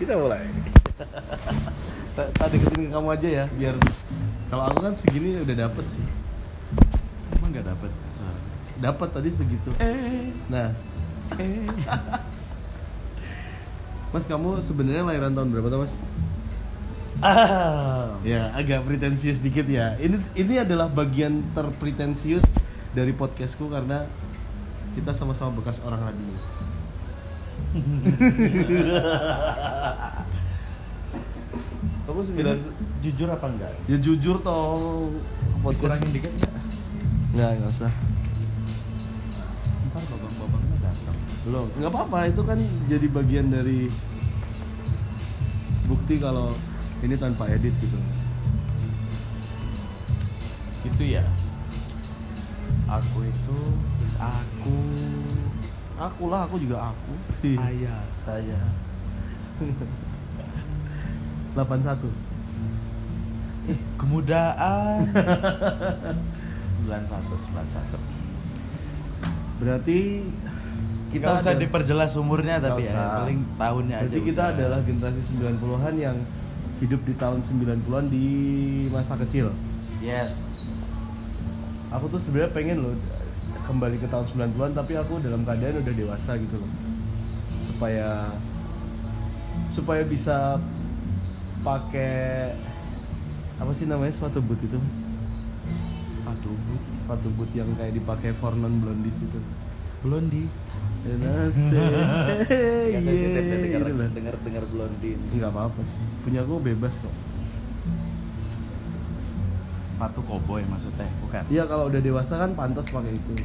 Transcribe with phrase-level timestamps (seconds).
[0.00, 0.44] Kita mulai.
[2.16, 3.76] Ta- Tak deketin ke kamu aja ya, biar
[4.48, 6.02] kalau aku kan segini udah dapet sih.
[7.30, 8.38] Emang nggak dapet suara?
[8.80, 9.70] Dapat tadi segitu.
[9.76, 10.74] Eh, Nah,
[11.36, 11.62] eh.
[14.10, 15.94] Mas kamu sebenarnya lahiran tahun berapa tuh Mas?
[17.20, 18.16] Ah.
[18.24, 19.94] Ya, agak pretensius dikit ya.
[19.94, 22.42] Ini ini adalah bagian terpretensius
[22.90, 24.08] dari podcastku karena
[24.96, 26.26] kita sama-sama bekas orang radio.
[32.06, 32.56] kamu sembilan
[33.00, 33.72] Jujur apa enggak?
[33.88, 35.08] ya jujur toh
[35.62, 36.52] podcast Kurangin dikit nggak?
[37.32, 37.92] nggak nggak usah
[39.88, 41.16] Ntar babang-babangnya datang.
[41.46, 43.88] belum nggak apa-apa itu kan jadi bagian dari
[45.86, 46.52] bukti kalau
[47.00, 47.96] ini tanpa edit gitu
[50.80, 51.20] Itu ya.
[52.88, 53.58] Aku itu
[54.16, 54.76] aku
[56.00, 57.12] aku lah aku juga aku.
[57.38, 57.94] Saya.
[58.22, 58.58] Saya.
[61.52, 62.08] 81
[63.68, 65.04] eh kemudaan.
[66.80, 68.00] 91 91
[69.60, 70.24] berarti
[71.12, 73.08] kita usah ada- diperjelas umurnya tapi ya usah.
[73.20, 74.54] paling tahunnya aja Berarti kita udah.
[74.56, 76.16] adalah generasi 90-an yang
[76.80, 78.26] hidup di tahun 90-an di
[78.88, 79.52] masa kecil.
[80.00, 80.64] yes.
[81.90, 82.94] Aku tuh sebenarnya pengen loh
[83.66, 86.70] kembali ke tahun 90-an tapi aku dalam keadaan udah dewasa gitu loh.
[87.66, 88.34] Supaya
[89.70, 90.58] supaya bisa
[91.62, 92.54] pakai
[93.60, 94.96] apa sih namanya sepatu boot itu, Mas?
[96.16, 99.40] sepatu boot Sepatu boot yang kayak dipakai for non blondies itu.
[101.00, 102.04] Ya, sensitif ya
[103.00, 106.00] Yeay, dengar dengar dengar blondie Enggak apa-apa sih.
[106.24, 107.14] Punya aku bebas kok.
[110.00, 113.36] Sepatu koboi maksudnya bukan Iya kalau udah dewasa kan pantas pakai itu.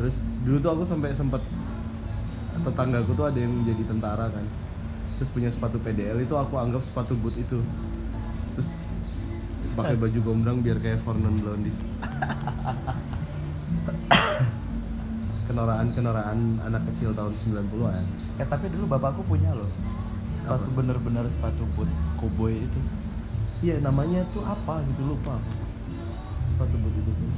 [0.00, 0.16] Terus
[0.48, 1.44] dulu tuh aku sampai sempet
[2.56, 4.40] tetanggaku tuh ada yang jadi tentara kan.
[5.20, 7.60] Terus punya sepatu PDL itu aku anggap sepatu boot itu.
[8.56, 8.88] Terus
[9.76, 11.76] pakai baju gombrang biar kayak Fornon Blondies.
[15.52, 18.04] Kenoraan-kenoraan anak kecil tahun 90-an.
[18.40, 19.68] eh tapi dulu bapakku punya loh
[20.40, 21.86] sepatu bener-bener sepatu boot
[22.16, 22.80] koboi itu
[23.62, 25.38] Iya namanya tuh apa gitu lupa.
[26.50, 27.30] Sepatu boot itu tuh.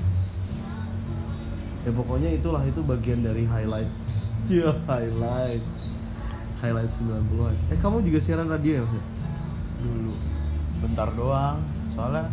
[1.84, 3.92] Ya pokoknya itulah itu bagian dari highlight.
[4.48, 5.64] Iya highlight.
[6.64, 7.54] Highlight 90-an.
[7.68, 8.84] Eh kamu juga siaran radio ya?
[9.84, 10.34] Dulu
[10.84, 11.64] bentar doang
[11.96, 12.28] soalnya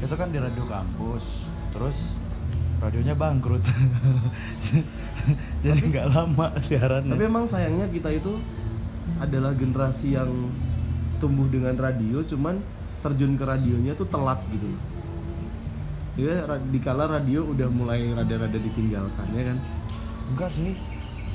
[0.00, 2.16] itu kan di radio kampus terus
[2.80, 3.60] radionya bangkrut
[5.64, 8.40] jadi nggak lama siarannya Tapi emang sayangnya kita itu
[9.20, 10.48] adalah generasi yang
[11.20, 12.56] tumbuh dengan radio, cuman
[13.00, 14.68] terjun ke radionya tuh telat gitu.
[16.14, 19.58] Ya, ra- dikala radio udah mulai rada-rada ditinggalkan ya kan.
[20.26, 20.78] enggak sih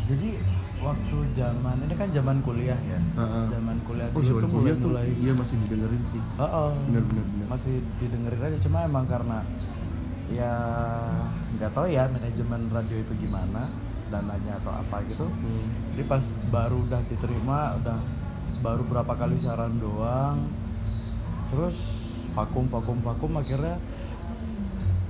[0.05, 0.39] jadi
[0.77, 3.43] waktu zaman ini kan zaman kuliah ya Heeh.
[3.49, 6.21] zaman kuliah Oh, zaman tuh mulai kuliah tuh mulai iya masih didengerin sih.
[6.21, 6.69] Heeh.
[6.85, 7.45] Bener, bener, bener.
[7.49, 9.39] masih didengerin aja cuma emang karena
[10.27, 10.53] ya
[11.51, 13.61] nggak tahu ya manajemen radio itu gimana
[14.07, 15.65] dananya atau apa gitu Hmm.
[15.91, 17.97] jadi pas baru udah diterima udah
[18.57, 20.39] baru berapa kali siaran doang
[21.53, 21.77] terus
[22.33, 23.77] vakum vakum vakum akhirnya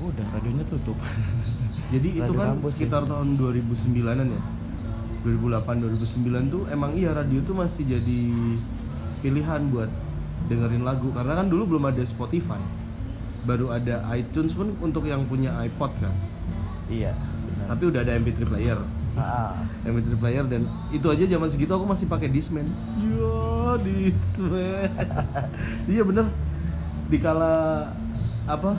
[0.04, 0.98] udah radionya tutup
[1.94, 3.10] Jadi itu Radio kan kampus sekitar ya.
[3.14, 4.44] tahun 2009-an ya.
[5.26, 8.22] 2008 2009 tuh emang iya radio tuh masih jadi
[9.26, 9.90] pilihan buat
[10.46, 12.62] dengerin lagu karena kan dulu belum ada Spotify.
[13.46, 16.14] Baru ada iTunes pun untuk yang punya iPod kan.
[16.86, 18.80] iya benar Tapi udah ada MP3 player.
[19.18, 22.66] Ah, MP3 player dan itu aja zaman segitu aku masih pakai Discman.
[23.06, 24.90] Yo, Discman.
[25.92, 26.26] iya bener.
[27.08, 27.54] Dikala
[28.46, 28.76] apa?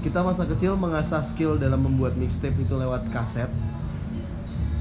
[0.00, 3.48] Kita masa kecil mengasah skill dalam membuat mixtape itu lewat kaset.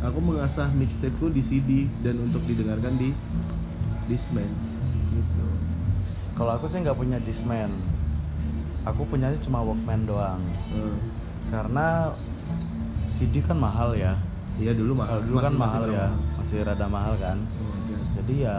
[0.01, 1.69] Aku mengasah mixtapeku di CD
[2.01, 3.13] dan untuk didengarkan di
[4.05, 4.49] Discman.
[5.11, 5.45] Gitu.
[6.33, 7.67] kalau aku sih nggak punya Discman
[8.81, 10.39] aku punyanya cuma Walkman doang
[10.71, 10.95] Eh,
[11.51, 12.09] karena
[13.05, 14.15] CD kan mahal ya
[14.55, 15.19] iya dulu mahal.
[15.19, 16.37] Kalau dulu kan Masih- masih mahal ya, mahal.
[16.39, 17.37] masih rada mahal kan.
[17.59, 17.97] Oh, iya.
[18.15, 18.57] Jadi ya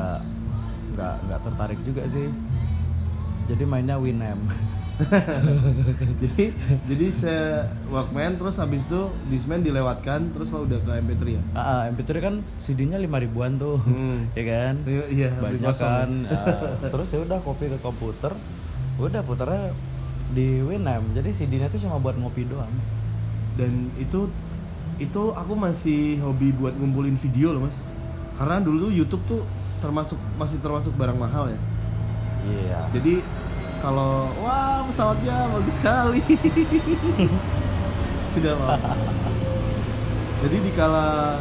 [0.93, 2.29] nggak nggak tertarik juga sih.
[3.47, 4.39] Jadi mainnya Winamp.
[6.23, 6.53] jadi
[6.85, 7.47] jadi saya
[7.89, 12.11] Walkman terus habis itu Discman dilewatkan terus lo udah ke MP3 ya ah, ah, MP3
[12.21, 14.29] kan CD-nya lima ribuan tuh, Hmm.
[14.39, 14.75] ya kan?
[14.85, 16.11] Iya, iya, Banyak kan.
[16.31, 18.33] Ah, terus ya udah copy ke komputer,
[18.97, 19.73] udah puternya
[20.31, 21.13] di Winamp.
[21.13, 22.71] Jadi CD-nya tuh cuma buat ngopi doang.
[23.53, 24.33] dan itu
[24.97, 27.77] itu aku masih hobi buat ngumpulin video loh mas
[28.35, 29.43] karena dulu YouTube tuh
[29.83, 31.61] termasuk masih termasuk barang mahal ya?
[32.43, 32.81] Iya.
[32.95, 33.23] jadi
[33.83, 36.23] kalau wah pesawatnya bagus sekali.
[38.33, 38.75] Tidak apa
[40.43, 41.39] jadi dikala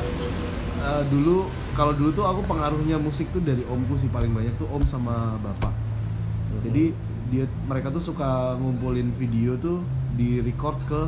[0.78, 4.70] eh, dulu kalau dulu tuh aku pengaruhnya musik tuh dari omku sih paling banyak tuh
[4.70, 5.74] om sama bapak.
[5.74, 6.62] Mhm.
[6.70, 6.84] jadi
[7.32, 9.82] dia mereka tuh suka ngumpulin video tuh
[10.20, 11.02] di record ke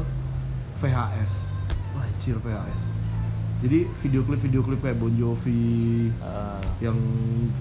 [0.81, 1.51] VHS
[1.93, 2.92] wah anjir VHS
[3.63, 6.99] jadi video klip video klip kayak Bon Jovi Ah, yang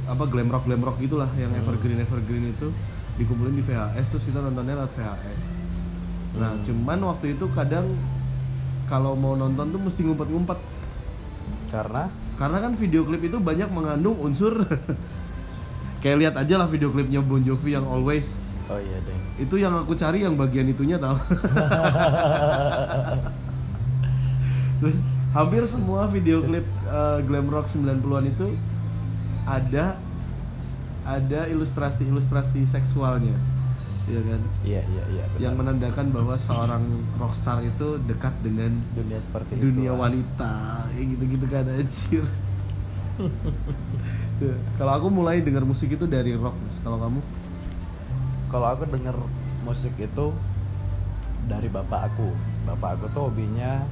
[0.04, 1.62] apa glam rock glam rock gitulah yang Hmm.
[1.62, 2.69] evergreen evergreen itu
[3.14, 5.43] dikumpulin di VHS terus kita nontonnya lewat VHS
[6.32, 6.64] nah Hmm.
[6.64, 7.87] cuman waktu itu kadang
[8.84, 10.58] kalau mau nonton tuh mesti ngumpet-ngumpet.
[11.66, 12.12] Karena?
[12.37, 14.69] Karena kan video klip itu banyak mengandung unsur.
[16.04, 18.37] Kayak lihat aja lah video klipnya Bon Jovi yang Always.
[18.69, 19.16] Oh iya deh.
[19.40, 21.16] Itu yang aku cari yang bagian itunya tau.
[24.81, 24.99] Terus
[25.32, 28.46] hampir semua video klip eh, glam rock 90-an itu
[29.49, 29.96] ada
[31.02, 33.34] ada ilustrasi-ilustrasi seksualnya.
[34.06, 34.40] Ya kan?
[34.67, 35.40] Iya iya iya benar.
[35.43, 36.82] yang menandakan bahwa seorang
[37.19, 40.52] rockstar itu dekat dengan dunia seperti dunia itu wanita.
[40.90, 42.25] Kayak gitu-gitu kan anjir.
[44.38, 46.78] Tuh, kalau aku mulai dengar musik itu dari rock Mas.
[46.82, 47.20] kalau kamu?
[48.50, 49.17] Kalau aku denger
[49.64, 50.26] musik itu
[51.46, 52.28] dari bapak aku.
[52.67, 53.87] Bapak aku tuh hobinya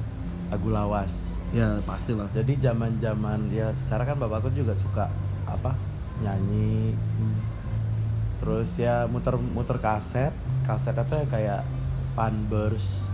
[0.51, 1.39] lagu lawas.
[1.55, 5.07] Ya pastilah jadi zaman zaman ya secara kan bapak aku juga suka
[5.47, 5.73] apa
[6.19, 6.93] nyanyi.
[8.43, 10.35] Terus ya muter muter kaset.
[10.67, 11.61] Kaset itu ya kayak
[12.13, 13.07] Panbers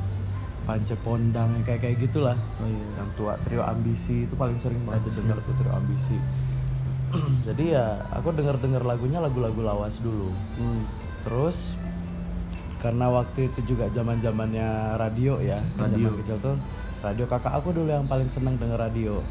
[0.65, 2.35] Pance Pondang yang kayak kayak gitulah.
[2.59, 2.85] Oh iya.
[2.99, 6.17] Yang tua trio ambisi itu paling sering banget dengar tuh trio ambisi.
[7.47, 10.33] Jadi ya aku denger denger lagunya lagu-lagu lawas dulu.
[10.57, 10.83] Hmm.
[11.27, 11.75] terus
[12.79, 16.07] karena waktu itu juga zaman zamannya radio ya Radio.
[16.07, 16.55] zaman kecil tuh
[17.01, 19.21] radio kakak aku dulu yang paling seneng denger radio.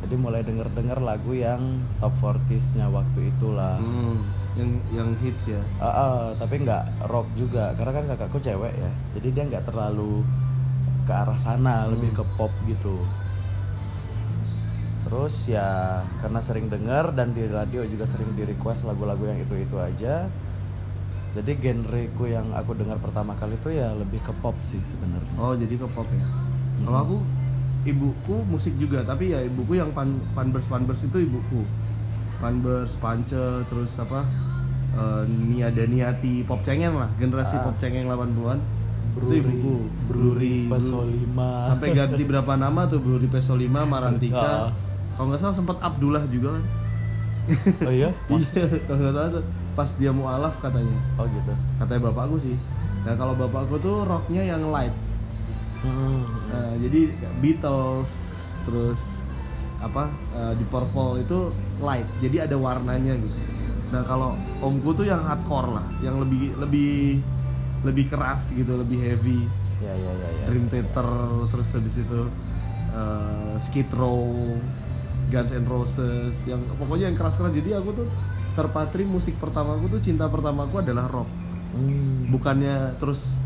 [0.00, 1.60] Jadi mulai denger denger lagu yang
[2.00, 3.76] top 40s nya waktu itulah.
[3.76, 4.24] Hmm,
[4.56, 5.60] yang yang hits ya?
[5.76, 7.76] Ah, ah, tapi nggak rock juga.
[7.76, 10.24] Karena kan kakakku cewek ya jadi dia nggak terlalu
[11.04, 13.02] ke arah sana lebih ke pop gitu.
[15.04, 19.58] Terus ya karena sering denger dan di radio juga sering di request lagu-lagu yang itu
[19.58, 20.30] itu aja.
[21.30, 25.34] Jadi genreku yang aku dengar pertama kali itu ya lebih ke pop sih sebenarnya.
[25.38, 26.49] Oh jadi ke pop ya
[26.80, 27.16] kalau aku
[27.82, 31.64] ibuku musik juga tapi ya ibuku yang pan panbers panbers itu ibuku.
[32.36, 33.36] Panbers pance
[33.66, 34.24] terus apa
[34.92, 37.62] eh, niada niati pop cengeng lah generasi Ah.
[37.62, 38.58] pop cengeng 80-an
[39.12, 39.74] itu ibuku.
[40.06, 41.62] Bruri, Blu- Pesolima.
[41.62, 44.40] sampai ganti berapa nama tuh Bruri Peso 5 Marantika.
[44.40, 44.70] Ah.
[45.14, 46.64] kalau nggak salah sempat Abdullah juga kan?
[47.82, 48.08] Oh iya?
[48.30, 50.96] Iya kalau nggak salah tuh pas dia mualaf katanya.
[51.14, 51.52] Oh gitu.
[51.76, 52.56] Katanya bapakku sih.
[53.00, 54.92] Nah kalau bapakku tuh rocknya yang light
[55.80, 56.24] Hmm.
[56.52, 57.00] Nah, jadi
[57.40, 58.10] Beatles
[58.68, 59.24] terus
[59.80, 62.08] apa eh, di Purple itu light.
[62.20, 63.38] Jadi ada warnanya gitu.
[63.90, 67.18] Nah kalau omku tuh yang hardcore lah yang lebih lebih
[67.82, 69.40] lebih keras gitu lebih heavy.
[69.80, 70.44] Ya ya ya ya.
[70.52, 71.08] Dream Theater
[71.48, 72.20] terus habis itu
[72.92, 74.54] eh, Skid Row
[75.32, 77.56] Guns N' Roses yang pokoknya yang keras-keras.
[77.56, 78.08] Jadi aku tuh
[78.52, 81.30] terpatri musik pertamaku tuh cinta pertamaku adalah rock.
[81.70, 82.26] Hmm.
[82.34, 83.38] bukannya terus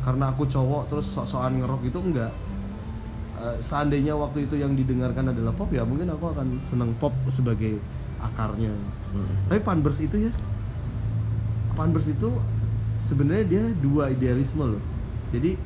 [0.00, 2.32] karena aku cowok terus sok-sokan ngerok itu enggak.
[3.40, 7.80] Eh, seandainya waktu itu yang didengarkan adalah pop ya mungkin aku akan seneng pop sebagai
[8.20, 8.68] akarnya.
[9.10, 9.48] Hmm.
[9.48, 10.32] tapi Panbers itu ya
[11.72, 12.30] Panbers itu
[13.08, 14.82] sebenarnya dia dua idealisme loh.
[15.32, 15.56] Jadi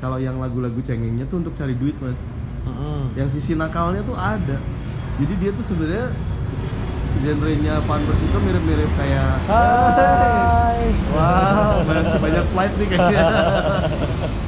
[0.00, 2.20] kalau yang lagu-lagu cengengnya tuh untuk cari duit mas.
[2.68, 3.12] Hmm.
[3.16, 4.56] yang sisi nakalnya tuh ada.
[5.20, 6.12] Jadi dia tuh sebenarnya
[7.18, 10.82] genrenya Panbers itu mirip-mirip kayak Hai.
[11.10, 13.24] Wow, masih banyak flight nih kayaknya.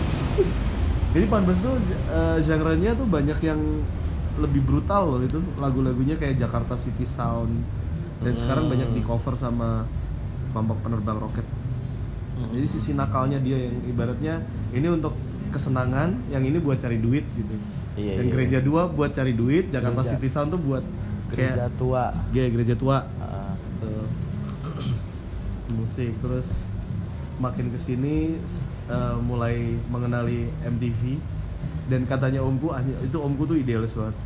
[1.14, 1.74] Jadi Panbers tuh
[2.08, 3.60] eh, genre-nya tuh banyak yang
[4.38, 7.60] lebih brutal loh itu lagu-lagunya kayak Jakarta City Sound
[8.22, 8.40] dan Hmm.
[8.40, 9.84] sekarang banyak di cover sama
[10.52, 11.46] kelompok penerbang roket.
[12.40, 14.40] Jadi sisi nakalnya dia yang ibaratnya
[14.72, 15.12] ini untuk
[15.50, 17.52] kesenangan, yang ini buat cari duit gitu.
[17.98, 18.32] Iya, dan iya.
[18.32, 20.16] gereja dua buat cari duit, Jakarta Gereja.
[20.16, 20.80] City Sound tuh buat
[21.30, 22.04] gereja kayak tua.
[22.34, 22.99] Ya, gereja tua.
[23.22, 23.54] Ah.
[23.80, 24.06] Tuh.
[25.78, 26.49] musik terus
[27.38, 28.37] makin ke sini
[28.90, 31.16] eh, mulai mengenali MTV
[31.87, 34.16] dan katanya omku ah, itu omku tuh idealis banget.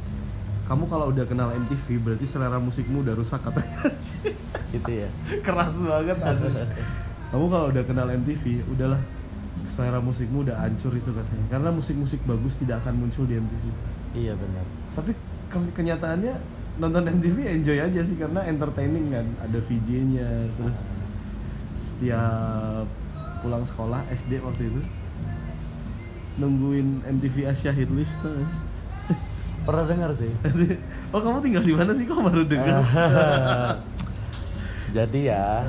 [0.65, 3.93] Kamu kalau udah kenal MTV berarti selera musikmu udah rusak katanya.
[4.75, 5.09] Gitu ya?
[5.45, 6.51] Keras banget asli.
[7.31, 9.01] kamu kalau udah kenal MTV udahlah.
[9.69, 11.45] Selera musikmu udah hancur itu katanya.
[11.53, 13.65] Karena musik-musik bagus tidak akan muncul di MTV
[14.15, 14.65] iya benar.
[14.95, 15.13] Tapi
[15.51, 16.35] ke- kenyataannya
[16.75, 19.27] nonton MTV enjoy aja sih karena entertaining kan.
[19.41, 20.79] Ada VJ-nya terus
[21.79, 22.85] setiap
[23.41, 24.81] pulang sekolah SD waktu itu
[26.35, 28.43] nungguin MTV Asia Hit List tuh.
[29.65, 30.29] pernah dengar sih.
[31.15, 32.05] Oh kamu tinggal di mana sih?
[32.05, 32.83] Kok baru dengar?
[34.97, 35.67] Jadi ya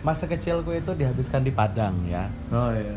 [0.00, 2.28] masa kecilku itu dihabiskan di Padang ya.
[2.48, 2.92] Oh iya.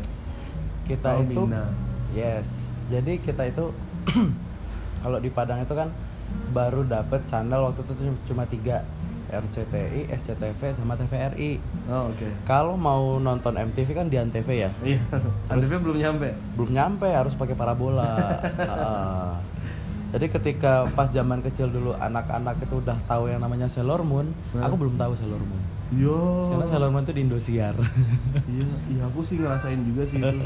[0.84, 1.68] Kita Oh, itu Mina.
[2.12, 2.80] yes.
[2.88, 3.72] Jadi kita itu
[5.04, 5.88] kalau di Padang itu kan
[6.48, 8.76] baru dapet channel waktu itu cuma- cuma tiga
[9.28, 11.60] RCTI, SCTV, sama TVRI.
[11.86, 12.24] Oh, oke.
[12.42, 15.04] Kalau mau nonton MTV kan di Antv ya, Iya.
[15.46, 16.32] Antv belum nyampe.
[16.54, 18.40] belum nyampe harus pakai parabola.
[18.40, 19.30] Heeh.
[20.08, 24.64] Jadi ketika pas zaman kecil dulu anak-anak itu udah tahu yang namanya Sailor Moon, Hah?
[24.64, 25.60] aku belum tahu Sailor Moon.
[25.90, 26.16] Yo.
[26.48, 27.76] Karena Sailor Moon itu di Indosiar.
[28.48, 30.38] Iya, iya aku sih ngerasain juga sih itu.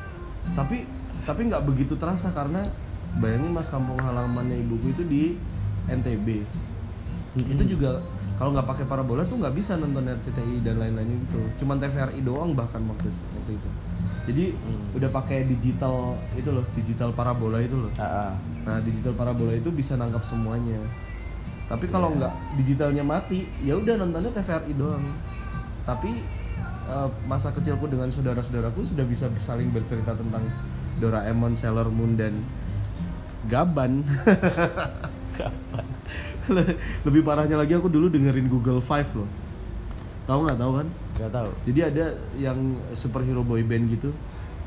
[0.58, 0.88] tapi
[1.22, 2.64] tapi nggak begitu terasa karena
[3.18, 5.22] bayangin mas kampung halamannya ibuku itu di
[5.88, 6.46] NTB.
[7.36, 8.00] Itu juga
[8.36, 11.40] kalau nggak pakai parabola tuh nggak bisa nonton RCTI dan lain-lain itu.
[11.60, 13.68] Cuman TVRI doang bahkan waktu waktu itu.
[14.22, 14.94] Jadi Hmm.
[14.94, 17.90] udah pakai digital itu loh, digital parabola itu loh.
[17.98, 18.30] Heeh.
[18.62, 20.78] Nah, digital parabola itu bisa nangkap semuanya.
[21.66, 22.16] Tapi kalau Iya.
[22.22, 25.04] nggak digitalnya mati, ya udah nontonnya TVRI doang.
[25.82, 26.42] Tapi
[26.82, 30.42] eh, masa kecilku dengan saudara-saudaraku sudah bisa saling bercerita tentang
[30.98, 32.42] Doraemon, Sailor Moon dan
[33.50, 34.02] Gaban.
[37.06, 39.30] Lebih parahnya lagi aku dulu dengerin Google Five loh.
[40.26, 40.86] Tahu nggak tahu kan?
[41.18, 41.50] Gak tahu.
[41.68, 42.04] Jadi ada
[42.38, 42.58] yang
[42.94, 44.10] superhero boy band gitu.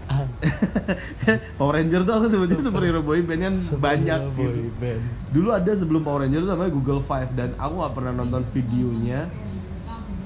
[1.58, 4.72] Power Ranger tuh aku sebutnya superhero boy band kan banyak boy gitu.
[4.78, 5.02] band.
[5.34, 9.20] Dulu ada sebelum Power Ranger itu namanya Google Five dan aku nggak pernah nonton videonya,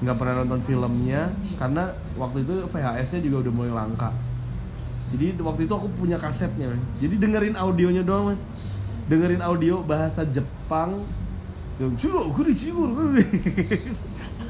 [0.04, 4.10] nggak pernah nonton filmnya karena waktu itu VHS-nya juga udah mulai langka.
[5.10, 6.78] Jadi waktu itu aku punya kasetnya, men.
[7.02, 8.42] jadi dengerin audionya doang mas,
[9.10, 11.02] dengerin audio bahasa Jepang,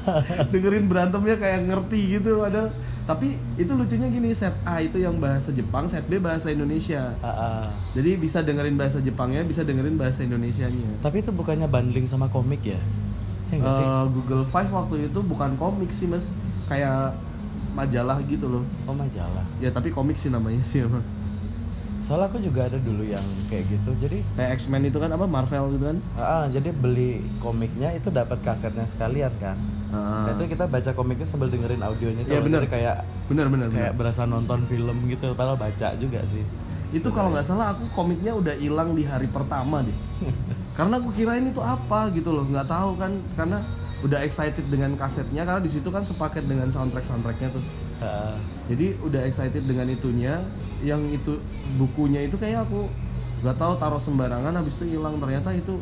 [0.51, 2.73] dengerin berantemnya kayak ngerti gitu padahal
[3.05, 7.65] tapi itu lucunya gini set A itu yang bahasa Jepang set B bahasa Indonesia Heeh.
[7.93, 11.01] jadi bisa dengerin bahasa Jepangnya, bisa dengerin bahasa Indonesianya.
[11.05, 12.81] Tapi itu bukannya bundling sama komik ya?
[13.51, 13.83] Ya sih?
[13.83, 16.27] Eh, Google Five waktu itu bukan komik sih mas,
[16.71, 17.13] kayak
[17.71, 18.63] majalah gitu loh.
[18.83, 19.45] Oh majalah.
[19.57, 21.03] Ya tapi komik sih namanya sih emang.
[22.01, 23.93] Soalnya aku juga ada dulu yang kayak gitu.
[23.97, 25.97] Jadi Kayak X-Men itu kan apa Marvel gitu kan?
[26.15, 29.53] ah, jadi beli komiknya itu dapat kasetnya sekalian kan.
[29.93, 30.25] Ah.
[30.25, 32.31] Nah, itu kita baca komiknya sambil dengerin audionya itu.
[32.31, 32.45] Iya, loh.
[32.49, 32.61] bener.
[32.65, 32.97] Kayak
[33.29, 33.99] Bener bener kayak bener.
[34.01, 36.43] berasa nonton film gitu, padahal baca juga sih.
[36.91, 39.95] Itu kalau nggak salah aku komiknya udah hilang di hari pertama deh.
[40.75, 43.61] karena aku kirain itu apa gitu loh, nggak tahu kan karena
[44.01, 47.63] udah excited dengan kasetnya karena di situ kan sepaket dengan soundtrack soundtracknya tuh.
[48.01, 48.33] Ah,
[48.65, 50.41] jadi udah excited dengan itunya
[50.81, 51.37] yang itu
[51.77, 52.89] bukunya itu kayak aku
[53.45, 55.21] nggak tahu taruh sembarangan habis itu hilang.
[55.21, 55.77] Ternyata itu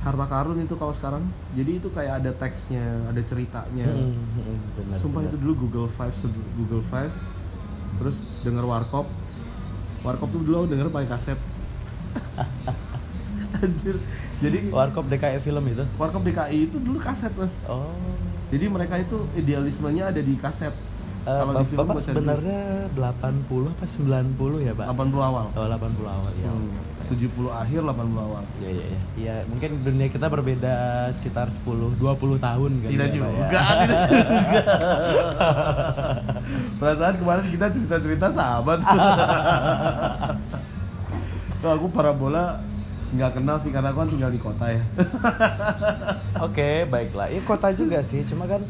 [0.00, 1.24] harta karun itu kalau sekarang.
[1.52, 3.88] Jadi itu kayak ada teksnya ada ceritanya.
[3.92, 5.32] Hmm, hmm, bener, sumpah bener.
[5.32, 7.12] itu dulu Google Five sebelum Google Five.
[8.00, 9.06] Terus denger Warkop.
[10.00, 11.40] Warkop tuh dulu aku denger pakai kaset
[13.64, 13.96] anjir
[14.38, 15.84] jadi Warkop DKI film itu.
[15.94, 17.88] Warkop DKI itu dulu kaset mas Oh.
[18.48, 20.74] jadi mereka itu idealismenya ada di kaset
[21.24, 22.60] Eh, kalau di film Bapak sebenarnya
[22.92, 24.86] 80 apa 90 ya, Pak?
[24.86, 26.52] 80 awal Oh, 80 awal ya.
[26.52, 26.68] Hmm,
[27.06, 29.00] 70 akhir 80 awal Iya iya iya.
[29.16, 30.74] Iya, mungkin dunia kita berbeda
[31.10, 32.90] sekitar 10 20 tahun kan.
[32.92, 33.48] tidak ya, Pak, juga ya?
[33.48, 34.20] tidak juga
[36.76, 38.78] perasaan kemarin kita cerita cerita sahabat
[41.56, 42.60] Tuh, aku parabola
[43.14, 44.82] nggak kenal sih karena aku kan tinggal di kota ya
[46.42, 47.30] Oke, baiklah.
[47.30, 48.60] Ini kota juga sih, cuma kan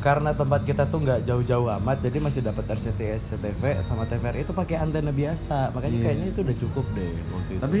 [0.00, 4.52] karena tempat kita tuh nggak jauh-jauh amat, jadi masih dapat RCTI, SCTV sama TVRI itu
[4.52, 5.68] pakai antena biasa.
[5.70, 6.02] Makanya Iya.
[6.02, 7.60] kayaknya itu udah cukup deh waktu itu.
[7.60, 7.80] tapi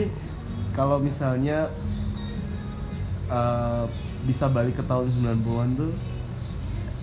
[0.70, 1.72] kalau misalnya
[3.26, 3.84] eh,
[4.22, 5.92] bisa balik ke tahun 90-an tuh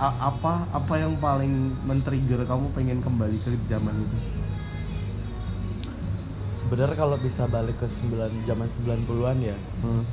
[0.01, 1.53] apa apa yang paling
[1.83, 4.17] men-trigger kamu pengen kembali ke zaman itu
[6.61, 8.13] sebenarnya kalau bisa balik ke 9
[8.45, 10.03] zaman 90-an ya, Hmm.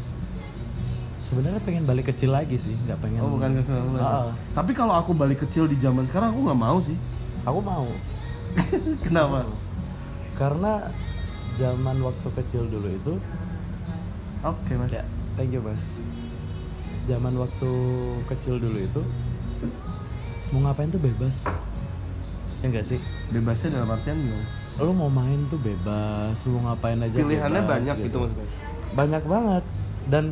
[1.21, 3.21] sebenarnya pengen balik kecil lagi sih, nggak pengen.
[3.21, 4.01] Oh bukan ke 90-an.
[4.01, 6.97] Ah, Tapi kalau aku balik kecil di zaman sekarang aku nggak mau sih.
[7.41, 7.87] aku mau.
[9.05, 9.45] Kenapa?
[10.35, 10.89] Karena
[11.55, 13.15] zaman waktu kecil dulu itu
[14.39, 14.93] Oke mas.
[14.93, 15.03] Ya,
[15.35, 15.99] thank you mas.
[17.03, 17.71] Zaman waktu
[18.27, 19.03] kecil dulu itu
[20.51, 21.43] mau ngapain tuh bebas.
[22.61, 23.01] Ya enggak sih?
[23.29, 24.47] Bebasnya dalam artian gimana?
[24.79, 28.49] Lo mau main tuh bebas, lo mau ngapain aja Pilihannya bebas, banyak gitu maksudnya.
[28.95, 29.65] Banyak banget
[30.09, 30.25] dan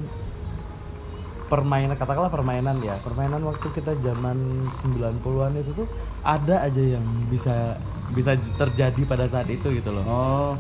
[1.47, 2.95] permainan katakanlah permainan ya.
[3.03, 5.87] Permainan waktu kita zaman 90-an itu tuh
[6.27, 7.79] ada aja yang bisa
[8.15, 10.05] bisa terjadi pada saat itu gitu loh.
[10.07, 10.53] Oh,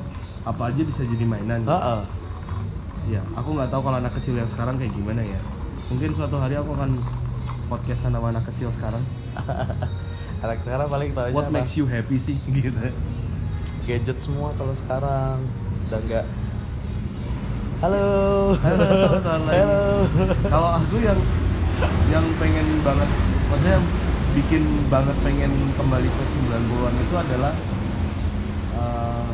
[0.46, 1.62] apa aja bisa jadi mainan.
[1.62, 2.00] Heeh.
[3.06, 5.38] Iya, aku nggak tahu kalau anak kecil yang sekarang kayak gimana ya.
[5.90, 6.98] Mungkin suatu hari aku akan
[7.70, 9.02] podcast sama anak kecil sekarang.
[10.36, 12.76] Anak sekarang paling tahu What makes you happy sih gitu.
[13.86, 15.38] Gadget semua kalau sekarang.
[15.86, 16.26] Udah enggak
[17.80, 18.08] halo.
[18.56, 18.88] Halo,
[19.28, 19.82] halo.
[20.48, 21.18] Kalau aku yang
[22.08, 23.10] yang pengen banget,
[23.52, 23.78] maksudnya
[24.32, 27.52] bikin banget pengen kembali ke 90-an itu adalah
[28.76, 29.28] eh,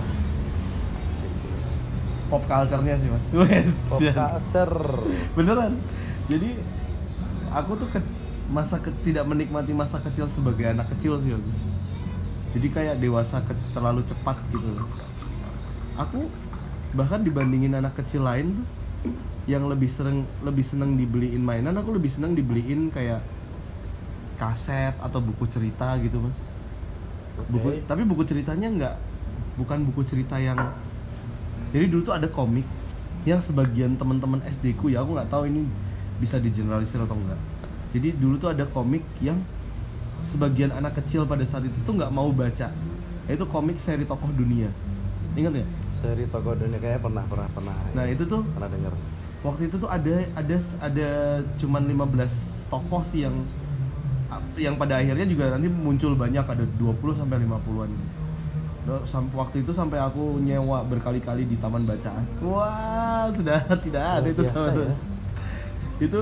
[2.31, 3.25] pop culture-nya sih mas.
[3.91, 4.77] Pop culture.
[5.39, 5.79] beneran.
[6.31, 6.59] Jadi
[7.51, 7.99] aku tuh ke,
[8.51, 11.51] masa ke, tidak menikmati masa kecil sebagai anak kecil sih aku.
[12.53, 14.69] Jadi kayak dewasa ke, terlalu cepat gitu.
[15.97, 16.29] Aku
[16.93, 18.69] bahkan dibandingin anak kecil lain tuh
[19.49, 23.25] yang lebih sering lebih seneng dibeliin mainan aku lebih seneng dibeliin kayak
[24.39, 26.39] kaset atau buku cerita gitu mas.
[27.49, 27.83] Buku Oke.
[27.89, 28.95] tapi buku ceritanya nggak
[29.57, 30.57] bukan buku cerita yang
[31.73, 32.65] jadi dulu tuh ada komik
[33.25, 35.65] yang sebagian teman-teman SD ku ya aku nggak tahu ini
[36.21, 37.41] bisa digeneralisir atau enggak
[37.93, 39.41] jadi dulu tuh ada komik yang
[40.23, 42.71] sebagian anak kecil pada saat itu tuh nggak mau baca
[43.25, 44.69] itu komik seri tokoh dunia
[45.33, 47.75] ingat nggak Seri toko dunia kayak pernah pernah pernah.
[47.93, 48.93] nah itu tuh pernah dengar.
[49.41, 51.09] waktu itu tuh ada ada ada
[51.57, 53.37] cuman 15 tokoh sih yang
[54.55, 57.91] yang pada akhirnya juga nanti muncul banyak ada 20 sampai 50-an.
[58.83, 62.25] Do- Sampai waktu itu sampai aku nyewa berkali-kali di taman bacaan.
[62.41, 64.75] Wah, sudah tidak ada Luar itu biasa taman.
[64.81, 64.95] ya.
[66.03, 66.21] Itu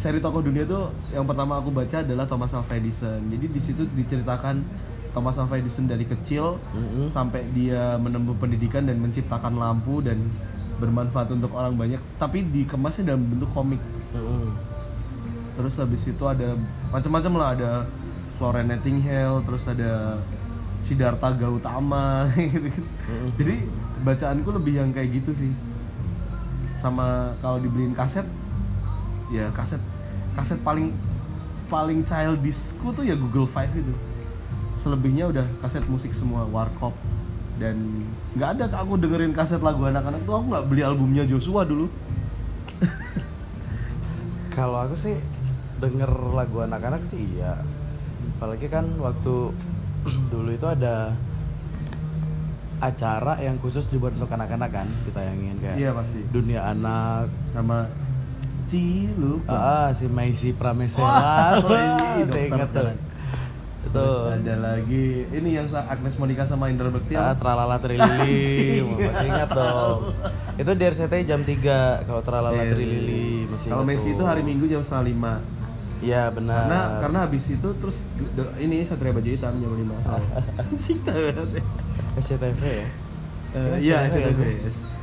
[0.00, 3.20] seri tokoh dunia tuh yang pertama aku baca adalah Thomas Alva Edison.
[3.28, 4.64] Jadi di situ diceritakan
[5.12, 7.12] Thomas Alva Edison dari kecil Mm-mm.
[7.12, 10.16] sampai dia menempuh pendidikan dan menciptakan lampu dan
[10.80, 13.82] bermanfaat untuk orang banyak tapi dikemasnya dalam bentuk komik
[14.16, 14.48] Mm-mm.
[15.60, 16.56] terus habis itu ada
[16.88, 17.70] macam-macam lah ada
[18.40, 20.16] Florence Nightingale terus ada
[20.80, 23.36] Siddhartha Gautama gitu Mm-mm.
[23.36, 23.54] jadi
[24.00, 25.52] bacaanku lebih yang kayak gitu sih
[26.80, 28.24] sama kalau dibeliin kaset
[29.28, 29.82] ya kaset
[30.38, 30.94] kaset paling
[31.70, 33.94] paling childishku tuh ya Google Five itu.
[34.74, 36.94] Selebihnya udah kaset musik semua Warkop.
[37.60, 40.34] Dan nggak ada aku dengerin kaset lagu anak-anak tuh.
[40.40, 41.86] Aku nggak beli albumnya Joshua dulu.
[44.56, 45.14] Kalau aku sih
[45.78, 47.60] denger lagu anak-anak sih iya.
[48.36, 49.52] Apalagi kan waktu
[50.32, 51.14] dulu itu ada
[52.80, 56.24] acara yang khusus dibuat untuk anak-anak kan ditayangin kayak iya pasti.
[56.32, 57.84] Dunia anak sama
[58.70, 62.94] Cilupa ah si Maisi Pramesela saya ingat tuh
[63.80, 67.32] itu ada lagi ini yang Agnes Monica sama Indra Bekti ah?
[67.32, 68.84] Tralala Trilili.
[68.84, 70.12] Masih ingat dong.
[70.54, 74.68] Itu di RCTI jam 3 kalau Tralala Iya, Trilili masih Kalau Messi itu hari Minggu
[74.68, 75.32] jam setengah lima.
[76.00, 76.60] iya benar.
[76.62, 78.04] Karena karena habis itu terus
[78.56, 79.96] ini Satria Baju Hitam jam lima.
[80.04, 80.22] Sore.
[82.14, 82.88] SCTV ya
[83.50, 84.40] Eh, Iya, SCTV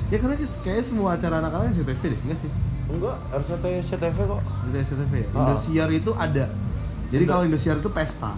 [0.07, 2.51] Ya karena kayak semua acara anak-anak SCTV deh, enggak sih?
[2.87, 5.27] Enggak RCTI SCTV kok Itu SCTV ya.
[5.35, 5.39] Oh.
[5.43, 6.45] Indosiar itu ada.
[7.07, 7.31] Jadi Ada.
[7.31, 8.31] kalau Indosiar itu pesta.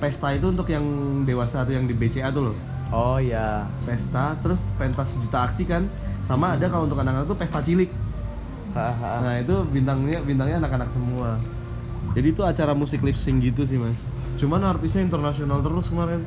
[0.00, 0.84] Pesta itu untuk yang
[1.28, 2.56] dewasa tuh yang di BCA tuh loh.
[2.90, 5.86] oh ya Pesta, terus pentas sejuta aksi kan.
[6.26, 7.90] Sama ada kalau untuk anak-anak tuh pesta cilik.
[8.74, 11.38] Nah itu bintangnya bintangnya anak-anak semua.
[12.14, 13.98] Jadi itu acara musik lip sync gitu sih mas.
[14.38, 16.22] Cuman artisnya internasional terus kemarin.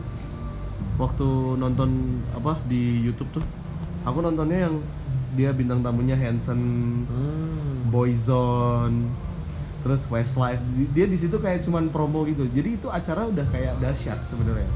[1.00, 3.44] Waktu nonton apa di YouTube tuh,
[4.06, 4.76] aku nontonnya yang
[5.34, 6.60] dia bintang tamunya Hanson,
[7.04, 7.90] Hmm.
[7.90, 9.10] Boyzone,
[9.80, 10.62] terus Westlife.
[10.72, 12.46] Di- Dia di situ kayak cuman promo gitu.
[12.48, 14.70] Jadi itu acara udah kayak dahsyat sebenarnya.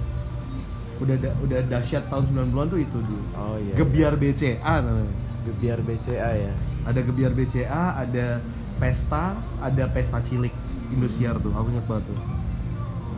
[0.97, 3.25] Udah da- udah dahsyat tahun 90-an tuh itu dulu.
[3.33, 3.73] Oh iya.
[3.73, 6.53] Gebiar BCA namanya Gebiar BCA ya.
[6.83, 8.39] ada gebiar BCA, ada
[8.77, 10.51] pesta, ada pesta cilik
[10.87, 12.19] Indosiar tuh, aku ingat banget tuh.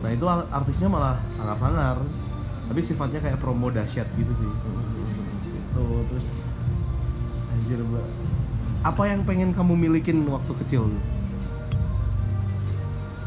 [0.00, 2.02] Nah itu artisnya malah sangar-sangar,
[2.66, 4.50] tapi sifatnya kayak promo dahsyat gitu sih.
[5.70, 6.26] Tuh terus
[7.50, 8.06] anjir mbak.
[8.80, 10.88] Apa yang pengen kamu milikin waktu kecil?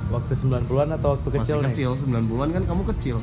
[0.09, 1.73] Waktu 90-an atau waktu kecil Masih nih?
[1.73, 3.17] kecil, 90-an kan kamu kecil.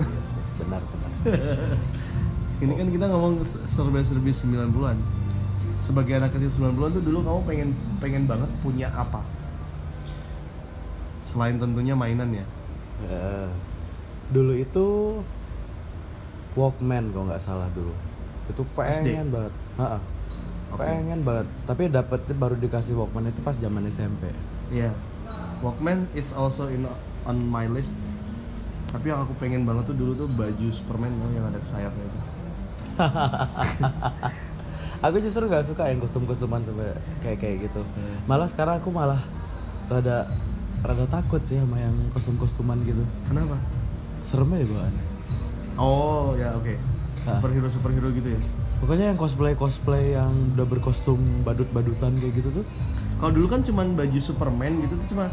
[0.00, 1.10] Iya sih, benar benar.
[2.64, 4.96] Ini kan kita ngomong serba-serbi 90-an.
[5.84, 7.68] Sebagai anak kecil 90-an tuh dulu kamu pengen
[8.00, 9.20] pengen banget punya apa?
[11.28, 12.46] Selain tentunya mainan ya.
[13.04, 13.48] Eh,
[14.32, 14.86] dulu itu
[16.54, 17.92] Walkman kalau nggak salah dulu.
[18.48, 19.52] Itu pengen banget.
[19.76, 19.98] Ha-ha.
[20.74, 20.82] Oke.
[20.82, 21.46] Pengen banget.
[21.70, 24.34] Tapi dapetnya baru dikasih Walkman itu pas zaman SMP.
[24.74, 24.90] Iya.
[25.62, 26.82] Walkman it's also in
[27.22, 27.94] on my list.
[28.90, 32.18] Tapi yang aku pengen banget tuh dulu tuh baju Superman tuh yang ada sayapnya itu.
[35.04, 36.90] aku justru nggak suka yang kostum-kostuman sampai
[37.22, 37.82] kayak kayak gitu.
[37.82, 38.16] Hmm.
[38.26, 39.22] Malah sekarang aku malah
[39.86, 40.26] rada
[40.82, 43.02] rada takut sih sama yang kostum-kostuman gitu.
[43.30, 43.58] Kenapa?
[44.26, 44.94] Serem ya bawaan.
[45.78, 46.74] Oh ya oke.
[47.26, 47.38] Hah?
[47.38, 48.40] Superhero superhero gitu ya.
[48.84, 52.64] Pokoknya yang cosplay cosplay yang udah berkostum badut-badutan kayak gitu tuh.
[53.16, 55.32] Kalau dulu kan cuman baju Superman gitu tuh cuma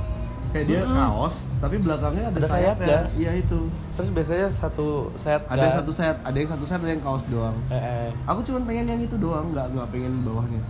[0.56, 0.96] kayak dia Mm-mm.
[0.96, 2.88] kaos, tapi belakangnya ada, Ada sayapnya.
[3.12, 3.20] sayapnya.
[3.20, 3.60] Iya itu.
[4.00, 5.72] Terus biasanya satu set Ada kan?
[5.84, 7.56] satu set, ada yang satu set ada yang kaos doang.
[7.68, 8.08] Eh, eh.
[8.24, 10.62] Aku cuman pengen yang itu doang, nggak nggak pengen bawahnya.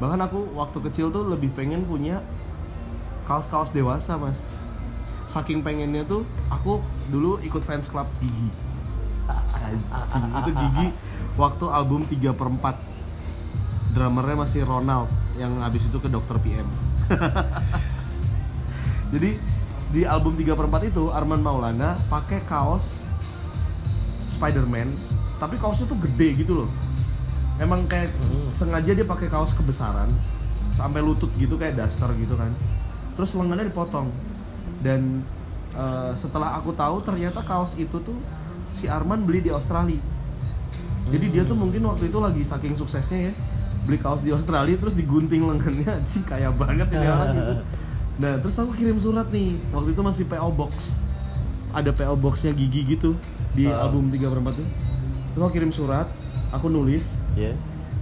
[0.00, 2.24] Bahkan aku waktu kecil tuh lebih pengen punya
[3.28, 4.40] kaos-kaos dewasa mas.
[5.28, 6.80] Saking pengennya tuh, aku
[7.12, 8.48] dulu ikut fans club Gigi.
[9.60, 10.88] Anjing, itu Gigi
[11.38, 16.66] waktu album 3 per 4 drummernya masih Ronald yang habis itu ke dokter PM
[19.12, 19.38] jadi
[19.90, 22.94] di album 3 per 4 itu Arman Maulana pakai kaos
[24.30, 24.94] Spider-Man
[25.40, 26.70] tapi kaosnya tuh gede gitu loh.
[27.56, 28.52] Emang kayak Hmm.
[28.52, 30.12] sengaja dia pakai kaos kebesaran
[30.76, 32.52] sampai lutut gitu kayak daster gitu kan.
[33.16, 34.12] Terus lengannya dipotong.
[34.84, 35.24] Dan
[35.72, 38.20] eh, setelah aku tahu ternyata kaos itu tuh
[38.76, 39.98] si Arman beli di Australia
[41.08, 43.32] jadi dia tuh mungkin waktu itu lagi saking suksesnya ya.
[43.88, 46.02] Beli kaos di Australia terus digunting lengannya.
[46.10, 47.54] Sih kaya banget ini orang gitu.
[48.20, 49.56] Nah terus aku kirim surat nih.
[49.72, 51.00] Waktu itu masih PO Box.
[51.72, 53.16] Ada PO Boxnya Gigi gitu
[53.56, 53.88] di Ah.
[53.88, 54.68] album 3 per 4 tuh.
[55.32, 56.06] Terus aku kirim surat
[56.52, 57.24] aku nulis.
[57.32, 57.56] Ya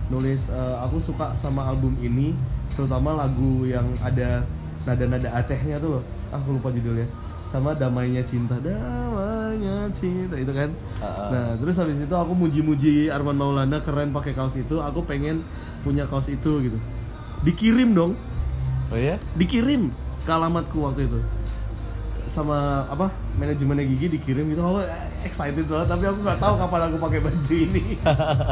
[0.08, 2.32] nulis eh, aku suka sama album ini
[2.72, 4.40] terutama lagu yang ada
[4.82, 6.04] nada-nada Acehnya tuh loh.
[6.32, 7.06] Aku lupa judulnya
[7.48, 11.28] sama damainya cinta damainya cinta itu kan ah.
[11.32, 15.40] nah terus habis itu aku muji-muji Arman Maulana keren pakai kaos itu aku pengen
[15.80, 16.78] punya kaos itu gitu
[17.42, 18.12] dikirim dong
[18.92, 19.88] oh ya dikirim
[20.24, 21.20] ke alamatku waktu itu
[22.28, 23.08] sama apa
[23.40, 24.84] manajemennya Gigi dikirim gitu aku
[25.24, 27.84] excited banget tapi aku nggak tahu kapan aku pakai baju ini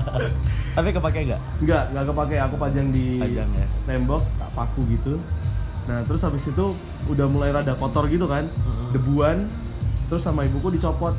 [0.77, 2.37] tapi kepake nggak Enggak, enggak kepake.
[2.49, 3.67] Aku pajang di Pajang ya?
[3.89, 5.17] tembok, tak paku gitu.
[5.89, 6.67] Nah, terus habis itu
[7.11, 8.45] udah mulai rada kotor gitu kan.
[8.47, 8.88] Mm-hmm.
[8.95, 9.37] Debuan.
[10.07, 11.14] Terus sama ibuku dicopot.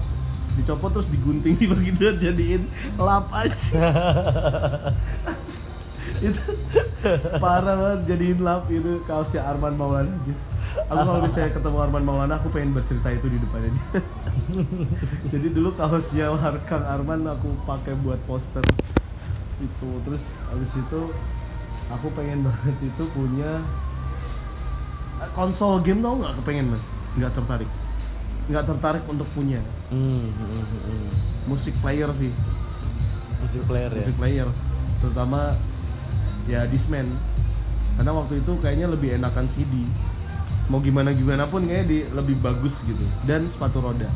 [0.58, 2.64] Dicopot terus digunting begitu jadiin
[2.98, 3.84] lap aja.
[6.18, 6.42] itu
[7.38, 10.34] parah banget jadiin lap itu kaosnya Arman Maulana aja.
[10.88, 14.02] Aku kalau misalnya ketemu Arman Maulana aku pengen bercerita itu di depannya dia.
[15.36, 16.34] Jadi dulu kaosnya
[16.66, 18.66] Kang Arman aku pakai buat poster
[19.58, 20.22] itu terus
[20.54, 21.02] habis itu
[21.90, 23.62] aku pengen banget itu punya
[25.34, 26.84] konsol game tau nggak kepengen mas?
[27.18, 27.70] Nggak tertarik.
[28.48, 29.62] Nggak tertarik untuk punya.
[29.90, 31.10] Hmm, hmm, hmm, hmm.
[31.50, 32.32] musik player sih.
[33.42, 34.02] Musik player ya?
[34.06, 34.48] Musik player.
[35.02, 35.58] Terutama
[36.46, 37.10] ya Discman.
[37.98, 39.74] Karena waktu itu kayaknya lebih enakan CD
[40.68, 43.06] mau gimana gimana pun kayaknya di, lebih bagus gitu.
[43.26, 44.08] Dan sepatu roda.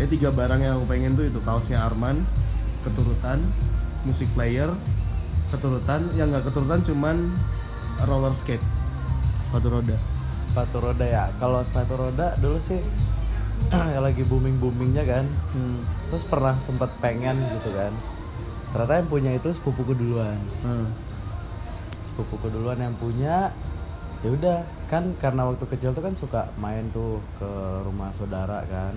[0.00, 1.40] Kayak tiga barang yang aku pengen tuh itu.
[1.44, 2.24] Kaosnya Arman
[2.88, 3.44] keturutan
[4.08, 4.72] musik player
[5.52, 6.08] keturutan.
[6.16, 7.16] Yang nggak keturutan cuman
[8.08, 8.75] roller skate
[9.46, 9.96] sepatu roda.
[10.34, 11.24] Sepatu roda ya.
[11.38, 12.82] Kalau sepatu roda dulu sih
[14.04, 15.24] lagi booming boomingnya kan.
[15.54, 15.80] Hmm.
[16.10, 17.94] terus pernah sempet pengen gitu kan.
[18.74, 20.38] Ternyata yang punya itu sepupuku duluan.
[20.66, 20.90] Hmm.
[22.06, 23.54] sepupuku duluan yang punya
[24.20, 24.58] ya udah.
[24.90, 27.50] Kan karena waktu kecil tuh kan suka main tuh ke
[27.86, 28.92] rumah saudara kan.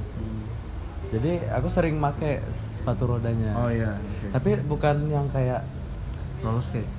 [1.09, 2.43] Jadi aku sering make
[2.77, 3.53] sepatu rodanya.
[3.57, 4.29] Oh iya oke.
[4.29, 5.65] tapi bukan yang kayak
[6.43, 6.98] roller skate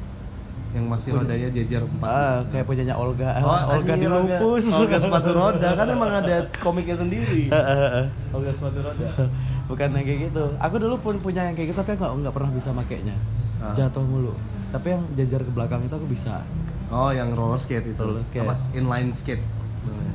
[0.71, 2.07] yang masih rodanya jejer empat.
[2.07, 3.43] Ah, kayak punyanya Olga.
[3.43, 4.65] Oh, Olga di lupus.
[4.71, 5.69] Olga sepatu roda.
[5.75, 7.51] Kan emang ada komiknya sendiri.
[8.37, 9.09] Olga sepatu roda.
[9.71, 10.45] bukan yang kayak gitu.
[10.63, 13.17] Aku dulu pun punya yang kayak gitu tapi nggak nggak pernah bisa makainya.
[13.59, 13.75] Ah.
[13.75, 14.33] jatuh mulu.
[14.71, 16.47] Tapi yang jajar ke belakang itu aku bisa.
[16.91, 17.99] Oh, yang roller skate itu.
[17.99, 18.47] Roller skate.
[18.47, 18.55] Apa?
[18.71, 19.43] Inline skate.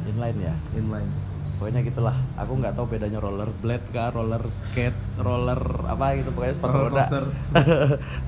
[0.05, 0.55] inline ya?
[0.77, 1.11] Inline.
[1.59, 2.15] pokoknya gitulah.
[2.39, 6.31] Aku nggak tahu bedanya roller blade kah roller skate roller apa gitu.
[6.31, 7.05] Pokoknya sepatu Roller roda.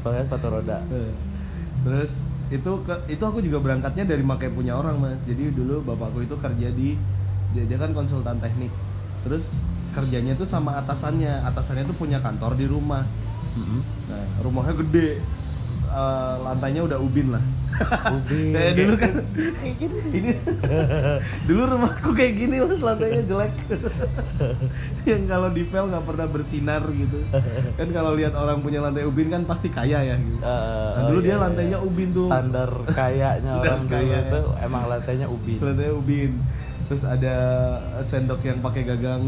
[0.03, 0.77] pokoknya sepatu roda
[1.85, 2.11] Terus
[2.47, 5.19] itu ke, itu aku juga berangkatnya dari makai punya orang mas.
[5.27, 6.95] Jadi dulu bapakku itu kerja di
[7.51, 8.71] dia, dia kan konsultan teknik.
[9.27, 9.49] Terus
[9.91, 11.43] kerjanya tuh sama atasannya.
[11.43, 13.03] Atasannya tuh punya kantor di rumah.
[13.57, 13.81] Mm-mm.
[14.11, 15.19] Nah, rumahnya gede.
[15.87, 17.43] Eh, lantainya udah ubin lah.
[18.11, 18.51] Ubin.
[18.55, 19.11] kayak dulu kan
[19.63, 19.99] kayak gini.
[20.11, 20.31] Ini
[21.47, 23.53] dulu rumahku kayak gini mas lantainya jelek.
[25.09, 27.17] Yang kalau di pel nggak pernah bersinar gitu.
[27.79, 30.43] Kan kalau lihat orang punya lantai ubin kan pasti kaya ya gitu.
[30.43, 31.87] Eh, Nah, dulu oh dia iya, lantainya iya.
[31.87, 32.27] ubin tuh.
[32.27, 34.19] standar kayaknya orang dulu kaya.
[34.27, 36.31] tuh emang lantainya ubin Lantainya ubin.
[36.87, 37.35] Terus ada
[37.99, 39.27] sendok yang pakai gagang.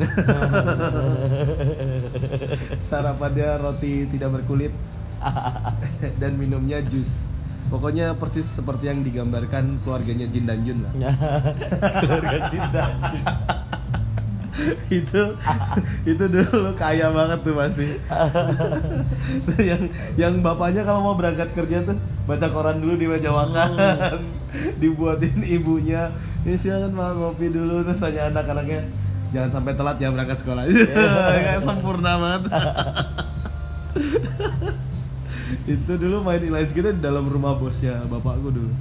[2.80, 4.72] Sarapannya roti tidak berkulit.
[6.22, 7.10] Dan minumnya jus.
[7.70, 10.94] Pokoknya persis seperti yang digambarkan keluarganya Jin dan Jun lah.
[12.02, 12.86] keluarga cinta
[15.00, 15.24] itu
[16.04, 17.88] itu dulu kaya banget tuh pasti.
[19.70, 19.84] yang
[20.20, 21.96] yang bapaknya kalau mau berangkat kerja tuh
[22.28, 23.72] baca koran dulu di meja makan,
[24.82, 26.12] dibuatin ibunya.
[26.44, 28.84] Ini silakan mau ngopi dulu terus tanya anak-anaknya
[29.30, 30.64] jangan sampai telat ya berangkat sekolah.
[30.68, 32.44] Kayak sempurna banget.
[35.66, 38.72] Itu dulu main inline skate di dalam rumah bosnya bapakku dulu.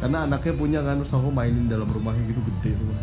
[0.00, 3.00] Karena anaknya punya kan terus aku mainin dalam rumahnya gitu gede rumah.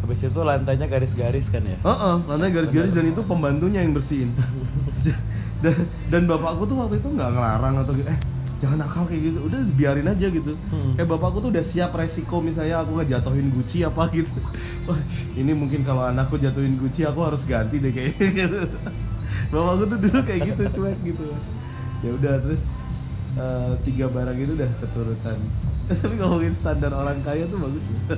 [0.00, 4.32] habis itu lantainya garis-garis kan ya Heeh, lantai garis-garis dan itu pembantunya yang bersihin.
[5.62, 5.76] dan,
[6.08, 8.18] dan bapakku tuh waktu itu nggak ngelarang atau gitu, eh
[8.58, 10.52] jangan nakal kayak gitu, udah biarin aja gitu.
[10.72, 10.96] Hmm.
[10.96, 14.40] Kayak bapakku tuh udah siap resiko misalnya aku ngejatuhin Gucci apa gitu.
[14.88, 14.98] Wah,
[15.36, 18.58] ini mungkin kalau anakku jatuhin Gucci aku harus ganti deh kayaknya gitu.
[19.52, 21.24] Bapakku tuh dulu kayak gitu cuek gitu.
[22.00, 22.62] Ya udah terus
[23.36, 25.38] eh, tiga barang itu udah keturutan.
[25.90, 27.98] Tapi ngomongin standar orang kaya tuh bagus ya.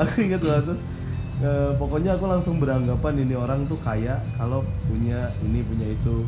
[0.00, 0.78] Aku ingat banget tuh
[1.44, 6.24] eh, pokoknya aku langsung beranggapan ini orang tuh kaya kalau punya ini punya itu.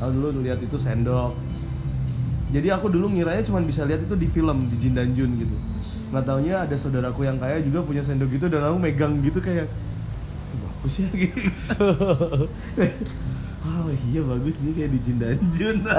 [0.00, 1.36] Kalau dulu lihat itu sendok.
[2.50, 5.54] Jadi aku dulu ngiranya cuma bisa lihat itu di film di Jin dan Jun gitu.
[6.10, 9.70] Nggak taunya ada saudaraku yang kaya juga punya sendok gitu dan aku megang gitu kayak
[9.70, 9.89] "Ih,
[10.80, 11.86] bagus ya gitu
[13.60, 15.78] oh iya bagus nih kayak di Jin dan Jun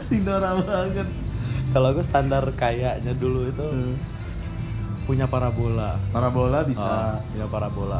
[0.00, 1.08] Sinora banget
[1.70, 3.66] Kalau aku standar kayaknya dulu itu
[5.04, 6.00] punya parabola.
[6.08, 7.98] parabola bisa Oh, punya parabola.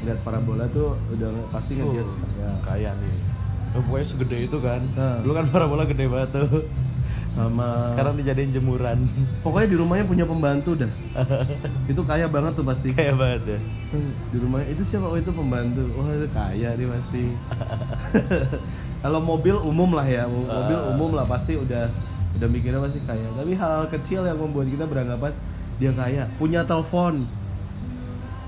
[0.00, 3.14] lihat parabola tuh udah pasti ngeliat Uh, kaya kaya nih.
[3.72, 4.80] Oh, pokoknya segede itu kan.
[4.92, 5.18] Nah.
[5.20, 6.62] Dulu kan parabola gede banget tuh.
[7.32, 8.98] Sama Sekarang dijadiin jemuran.
[9.40, 10.92] pokoknya di rumahnya punya pembantu dah.
[11.90, 12.92] Itu kaya banget tuh pasti.
[12.92, 13.58] Kayak banget ya.
[14.28, 14.66] di rumahnya.
[14.68, 15.06] Itu siapa?
[15.06, 15.80] Oh itu pembantu.
[15.94, 17.22] Oh itu kaya nih pasti.
[19.02, 20.24] Kalau mobil umum lah ya.
[20.24, 20.90] Mo- mobil Ah.
[20.92, 21.88] umum lah pasti udah
[22.36, 23.24] udah mikirnya pasti kaya.
[23.32, 25.32] Tapi hal, kecil yang membuat kita beranggapan
[25.76, 26.28] dia kaya.
[26.36, 27.24] Punya telepon.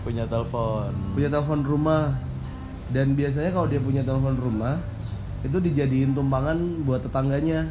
[0.02, 0.92] Punya telepon.
[1.12, 2.12] punya telepon rumah.
[2.86, 4.76] Dan biasanya kalau dia punya telepon rumah
[5.40, 7.68] itu dijadiin tumpangan buat tetangganya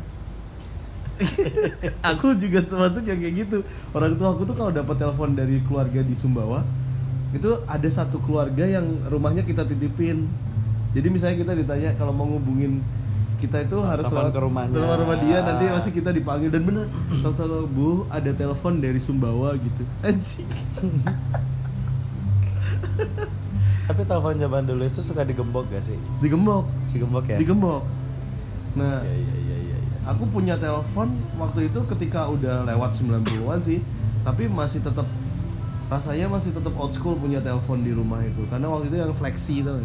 [2.14, 3.58] aku juga termasuk yang kayak gitu
[3.96, 6.64] orang tua aku tuh kalau dapat telepon dari keluarga di Sumbawa
[7.34, 10.30] itu ada satu keluarga yang rumahnya kita titipin
[10.94, 12.86] jadi misalnya kita ditanya kalau mau ngubungin
[13.44, 14.72] kita itu harus Telepon ke rumahnya.
[14.80, 16.88] telepon rumah dia nanti pasti kita dipanggil dan bener
[17.20, 20.48] tahu bu ada telepon dari Sumbawa gitu anjing
[23.84, 26.00] Tapi telepon zaman dulu itu suka digembok gak sih?
[26.24, 26.64] digembok
[26.96, 27.36] Digembok ya?
[27.36, 27.84] digembok
[28.74, 29.14] nah iya.
[29.22, 29.43] iya.
[30.04, 33.80] Aku punya telepon waktu itu ketika udah lewat 90-an sih
[34.24, 35.08] tapi masih tetap
[35.88, 39.56] rasanya masih tetap old school punya telepon di rumah itu karena waktu itu yang flexi
[39.64, 39.78] nggak?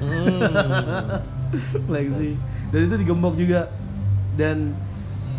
[0.00, 1.20] Hmm.
[1.88, 2.38] flexi
[2.70, 3.66] dan itu digembok juga
[4.38, 4.72] dan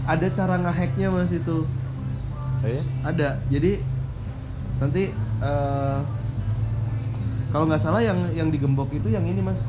[0.06, 1.66] ada cara ngehacknya mas itu
[2.62, 2.84] Oh iya?
[3.02, 3.82] ada jadi
[4.78, 5.10] nanti
[5.42, 6.00] eh,
[7.50, 9.62] kalau nggak salah yang yang digembok itu yang ini mas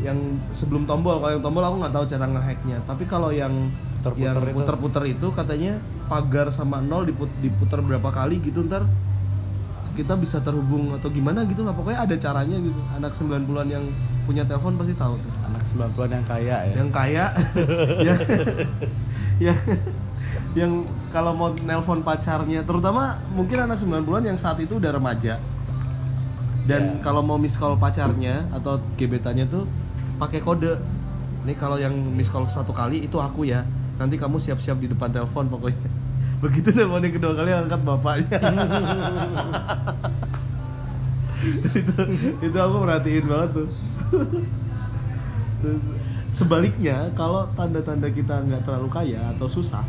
[0.00, 0.16] yang
[0.50, 3.52] sebelum tombol kalau yang tombol aku nggak tahu cara ngehacknya tapi kalau yang
[4.02, 4.56] Puter-puter yang itu.
[4.58, 5.72] puter-puter itu katanya
[6.10, 8.82] pagar sama nol diput, diputer berapa kali gitu ntar
[9.92, 13.84] kita bisa terhubung atau gimana gitu lah pokoknya ada caranya gitu anak 90-an yang
[14.24, 16.74] punya telepon pasti tahu tuh Anak 90-an yang kaya ya?
[16.74, 17.24] yang kaya
[18.08, 18.18] yang
[19.38, 19.58] yang
[20.52, 20.72] yang
[21.12, 25.38] kalau mau nelpon pacarnya terutama mungkin anak 90-an yang saat itu udah remaja
[26.62, 27.02] dan Ya.
[27.02, 29.66] kalau mau miss call pacarnya atau gebetannya tuh
[30.22, 30.78] pakai kode.
[31.42, 33.66] Nih kalau yang miss call satu kali itu aku ya.
[33.98, 35.90] Nanti kamu siap-siap di depan telepon pokoknya.
[36.42, 38.38] Begitu nelpon yang kedua kali angkat bapaknya.
[41.74, 41.98] Itu
[42.38, 43.66] itu aku perhatiin banget tuh.
[46.38, 49.82] Sebaliknya kalau tanda-tanda kita nggak terlalu kaya atau susah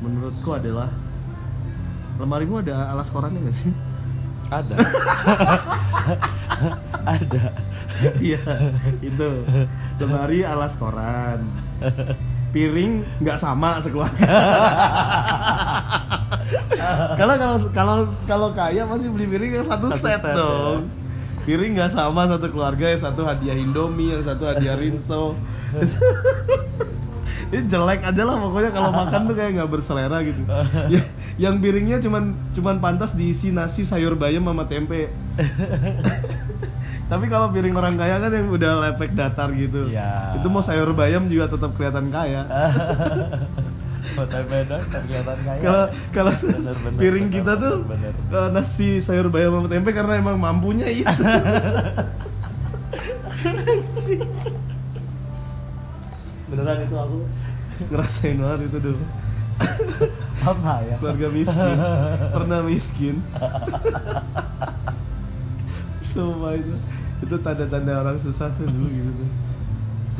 [0.00, 0.88] menurutku adalah
[2.16, 3.72] lemarimu ada alas korannya nggak sih
[4.50, 4.74] Ada.
[7.14, 7.44] Ada.
[8.20, 8.42] iya
[9.00, 9.30] itu.
[9.96, 11.46] Lemari alas koran.
[12.50, 14.20] Piring nggak sama sekeluarga.
[17.14, 20.90] Karena kalau kalau kalau kaya pasti beli piring yang satu, Satu set, set, dong.
[21.40, 25.38] piring nggak sama satu keluarga yang satu hadiah Indomie yang satu hadiah Rinso
[27.50, 30.42] ini jelek aja lah pokoknya kalau makan tuh kayak nggak berselera gitu.
[30.94, 31.02] Ya,
[31.38, 35.10] yang piringnya cuman cuman pantas diisi nasi sayur bayam sama tempe.
[37.10, 39.90] Tapi kalau piring orang kaya kan yang udah lepek datar gitu.
[39.90, 40.38] Iya.
[40.38, 42.46] itu mau sayur bayam juga tetap kelihatan kaya.
[45.60, 49.90] Kalau kalau Bener, bener, piring bener, kita tuh bener, eh, nasi sayur bayam sama tempe
[49.92, 51.22] karena emang mampunya itu.
[56.50, 57.18] Beneran itu aku.
[57.88, 59.04] Ngerasain banget itu dulu
[60.40, 60.96] sama ya.
[60.96, 61.76] keluarga miskin.
[62.32, 63.16] Pernah miskin.
[66.00, 66.72] Semua itu.
[67.20, 69.32] Itu tanda-tanda orang susah tuh dulu gitu tuh.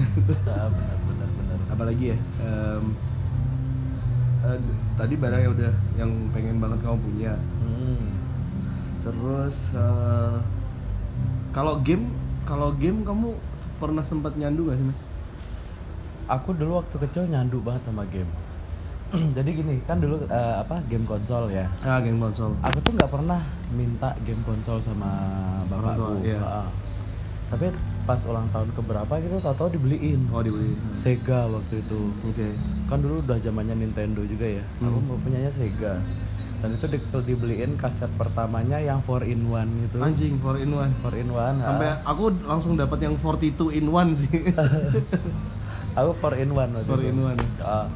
[0.01, 0.71] Benar
[1.09, 1.59] benar benar.
[1.73, 2.85] apalagi ya em,
[4.49, 4.59] eh,
[4.97, 7.33] tadi barang yang udah yang pengen banget kamu punya.
[7.61, 8.01] Hmm.
[9.01, 10.37] terus eh,
[11.57, 12.13] kalau game
[12.45, 13.33] kalau game kamu
[13.81, 15.01] pernah sempat nyandu gak sih mas
[16.31, 18.31] Aku dulu waktu kecil nyandu banget sama game.
[19.37, 21.67] Jadi gini, kan dulu eh, apa game konsol ya.
[21.83, 25.11] ah game konsol Aku tuh nggak pernah minta game konsol sama
[25.67, 26.23] bapakku.
[26.23, 26.39] iya.
[27.51, 27.75] Tapi
[28.07, 30.31] pas ulang tahun keberapa gitu tahu-tahu dibeliin.
[30.31, 32.01] oh dibeli Sega waktu itu.
[32.23, 32.49] oke
[32.87, 34.63] Kan dulu udah zamannya Nintendo juga ya.
[34.79, 35.11] Aku Hmm.
[35.11, 35.99] mau punyanya Sega.
[36.61, 40.93] dan itu di, dibeliin kaset pertamanya yang 4 in 1 gitu Anjing 4 in 1.
[41.01, 44.31] 4 in 1 Sampai aku langsung dapat yang 42 in 1 sih.
[45.93, 47.23] aku 4 in 1 waktu 4 in itu.
[47.25, 47.63] 1.
[47.63, 47.87] Ah,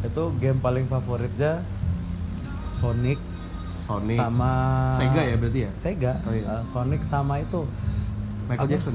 [0.00, 1.64] itu game paling favoritnya
[2.70, 3.18] Sonic,
[3.76, 4.14] Sonic.
[4.14, 4.52] sama
[4.92, 5.70] Sega ya berarti ya?
[5.72, 6.46] Sega Oh, iya.
[6.48, 7.66] Ah, Sonic sama itu
[8.44, 8.72] Michael Apa?
[8.72, 8.94] Jackson.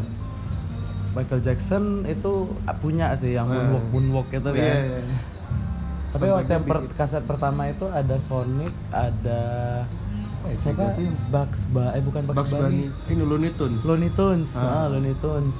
[1.13, 3.53] Michael Jackson itu ah, punya sih yang Eh.
[3.53, 4.99] moonwalk moonwalk itu kan Iya, iya.
[6.09, 9.41] tapi Soundtracknya waktu yang per- kaset pertama itu ada Sonic ada
[10.39, 12.83] Oh, iya, siapa Sega tuh yang- Bugs Ba eh bukan Bugs, Bugs Bunny.
[13.07, 13.81] Ini Looney Tunes.
[13.81, 14.63] Looney Tunes Ah.
[14.63, 14.85] ah.
[14.87, 15.57] Looney Tunes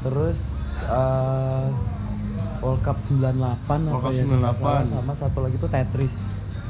[0.00, 0.38] terus
[0.84, 1.66] eh,
[2.62, 4.60] World Cup 98 World Cup ya, kalau nggak 98.
[4.60, 6.16] salah, sama satu lagi tuh Tetris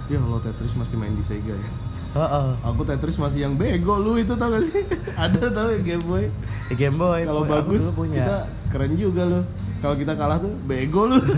[0.07, 1.70] Ya kalau Tetris masih main di Sega ya.
[2.16, 2.49] Heeh.
[2.62, 4.87] Aku Tetris masih yang bego lu itu tau gak sih?
[5.27, 6.31] Ada tau ya Game Boy.
[6.70, 8.37] Di Game Boy Kalau bagus punya kita
[8.70, 9.40] keren juga lu.
[9.83, 11.18] Kalau kita kalah tuh bego lu.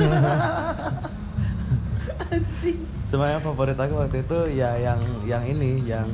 [2.28, 2.78] Anjing.
[3.08, 6.04] cuma yang favorit aku waktu itu ya yang yang ini yang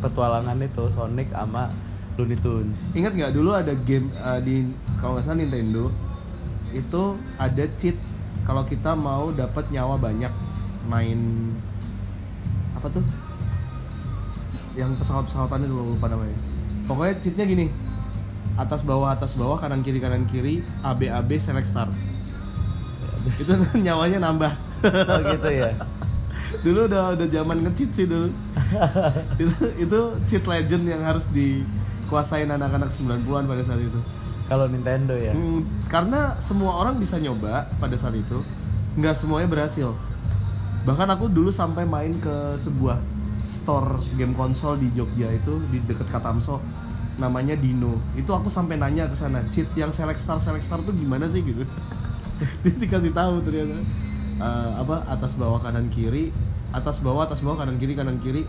[0.00, 1.68] petualangan itu Sonic sama
[2.16, 4.64] Looney Tunes Ingat nggak dulu ada game uh, di
[4.96, 5.92] kalau nggak salah Nintendo
[6.72, 7.96] itu ada cheat
[8.44, 10.32] kalau kita mau dapat nyawa banyak
[10.88, 11.18] main
[12.76, 13.04] apa tuh?
[14.78, 16.38] Yang pesawat-pesawatan itu lupa namanya.
[16.88, 17.66] Pokoknya cheatnya gini.
[18.58, 21.86] Atas bawah atas bawah kanan kiri kanan kiri AB AB select star.
[23.40, 23.54] Itu
[23.86, 24.52] nyawanya nambah.
[24.78, 25.74] oh gitu ya
[26.64, 28.28] dulu udah udah zaman nge-cheat sih dulu.
[29.42, 34.00] itu itu cheat legend yang harus dikuasain anak-anak 90-an pada saat itu.
[34.48, 38.40] Kalau Nintendo ya Hmm, karena semua orang bisa nyoba pada saat itu,
[38.96, 39.92] nggak semuanya berhasil.
[40.88, 42.96] Bahkan aku dulu sampai main ke sebuah
[43.48, 46.58] store game konsol di Jogja itu di deket Katamso,
[47.20, 48.00] namanya Dino.
[48.16, 51.44] Itu aku sampai nanya ke sana, cheat yang select star select star tuh gimana sih
[51.44, 51.62] gitu.
[52.64, 53.78] Dia dikasih tahu ternyata
[54.38, 56.30] Eh, apa atas bawah kanan kiri,
[56.70, 58.46] atas bawah atas bawah kanan kiri kanan kiri.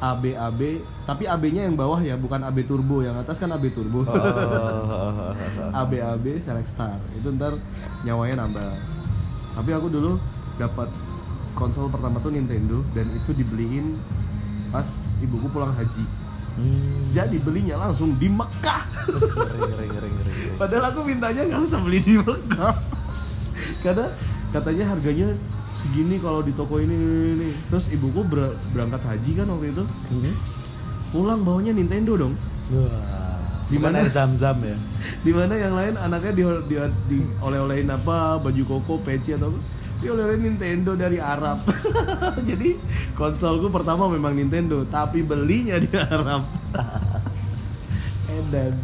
[0.00, 0.60] AB AB
[1.04, 4.08] tapi AB-nya yang bawah ya bukan AB turbo yang atas kan AB turbo.
[4.08, 5.76] Oh.
[5.84, 6.96] AB AB select star.
[7.12, 7.60] Itu ntar
[8.08, 8.72] nyawanya nambah.
[9.60, 10.16] Tapi aku dulu
[10.56, 10.88] dapat
[11.52, 13.92] konsol pertama tuh Nintendo dan itu dibeliin
[14.72, 14.88] pas
[15.20, 16.04] ibuku pulang haji.
[16.50, 17.08] Hmm.
[17.14, 18.82] jadi belinya langsung di Mekah.
[20.60, 22.74] Padahal aku mintanya nggak usah beli di Mekah.
[23.86, 24.10] Karena
[24.50, 25.28] katanya harganya
[25.80, 27.48] segini kalau di toko ini, ini, ini.
[27.66, 30.34] terus ibuku ber- berangkat haji kan waktu itu Hmm.
[31.10, 32.34] pulang bawanya Nintendo dong
[32.70, 33.18] Wah.
[33.66, 34.02] Di mana?
[34.02, 34.74] air zam-zam ya?
[35.24, 36.74] di mana yang lain anaknya di, di,
[37.06, 39.58] di oleh-olehin apa baju koko peci atau apa
[40.00, 41.60] dia oleh-olehin Nintendo dari Arab
[42.50, 42.74] jadi
[43.14, 46.44] konsolku pertama memang Nintendo tapi belinya di Arab
[48.30, 48.74] edan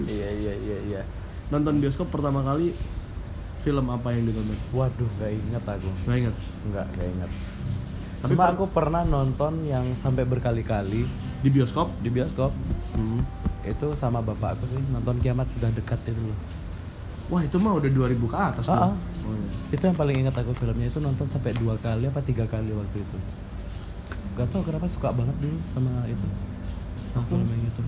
[0.00, 1.02] Iya, iya, iya, iya.
[1.48, 2.70] nonton bioskop pertama kali
[3.60, 5.88] film apa yang ditonton Waduh, gak inget aku.
[6.02, 7.30] nggak ingat Enggak, gak inget.
[8.18, 11.08] Tapi Cuma aku pernah nonton yang sampai berkali-kali
[11.40, 12.52] di bioskop di bioskop.
[12.92, 13.24] Hmm.
[13.62, 16.38] Itu sama bapak aku sih nonton kiamat sudah dekat itu loh.
[17.28, 18.92] wah itu mah udah 2000 ke atas Ah, ah.
[19.22, 19.48] Oh, iya.
[19.70, 22.98] Itu yang paling ingat aku filmnya itu nonton sampai dua kali apa tiga kali waktu
[22.98, 23.16] itu.
[24.34, 26.26] Gak tau kenapa suka banget dulu sama itu
[27.06, 27.82] sama Aku- film yang itu.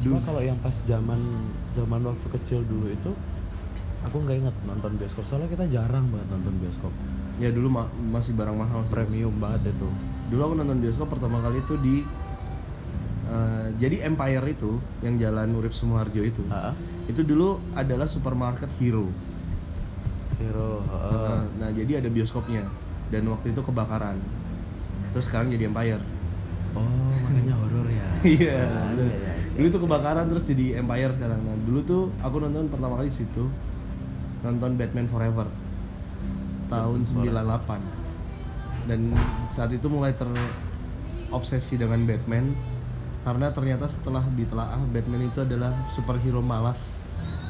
[0.00, 1.20] Cuma kalau yang pas zaman
[1.70, 3.10] zaman waktu kecil dulu itu
[4.00, 6.92] aku nggak ingat nonton bioskop soalnya kita jarang banget nonton bioskop.
[7.36, 8.92] Ya dulu ma- masih barang mahal sih.
[8.92, 9.88] premium banget itu.
[10.28, 11.96] Dulu aku nonton bioskop pertama kali itu di
[13.26, 16.42] eh, jadi Empire itu yang jalan Urip Sumoharjo itu.
[16.48, 16.72] Ah,
[17.06, 19.08] itu dulu adalah supermarket Hero.
[20.40, 22.64] Hero nah, nah, jadi ada bioskopnya.
[23.10, 24.16] Dan waktu itu kebakaran.
[25.12, 26.00] Terus sekarang jadi Empire.
[26.70, 26.86] Oh
[27.20, 28.06] makanya horor ya.
[28.20, 29.10] Iya Ah, bener.
[29.10, 31.40] iya, iya, siap, dulu itu kebakaran terus jadi Empire sekarang.
[31.42, 33.44] Nah dulu tuh aku nonton pertama kali di situ
[34.40, 35.48] nonton Batman Forever
[36.70, 39.00] tahun 98 dan
[39.52, 42.54] saat itu mulai terobsesi dengan Batman
[43.20, 46.96] karena ternyata setelah ditelaah Batman itu adalah superhero malas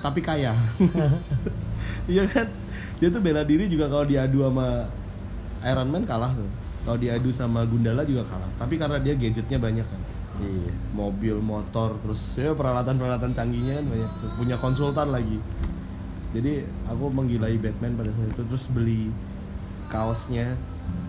[0.00, 0.57] tapi kaya.
[2.11, 2.48] Iya kan?
[2.98, 4.88] Dia tuh bela diri juga kalau diadu sama
[5.62, 6.48] Iron Man kalah tuh.
[6.83, 8.50] Kalau diadu sama Gundala juga kalah.
[8.59, 10.00] Tapi karena dia gadgetnya banyak kan.
[10.40, 10.72] Iya.
[10.96, 14.30] Mobil motor terus ya peralatan peralatan canggihnya kan banyak tuh.
[14.41, 15.38] punya konsultan lagi
[16.31, 19.11] jadi aku menggilai Batman pada saat itu terus beli
[19.91, 20.55] kaosnya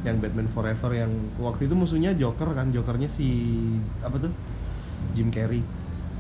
[0.01, 3.53] yang Batman Forever yang waktu itu musuhnya Joker kan Jokernya si
[4.01, 4.33] apa tuh?
[5.13, 5.61] Jim Carrey.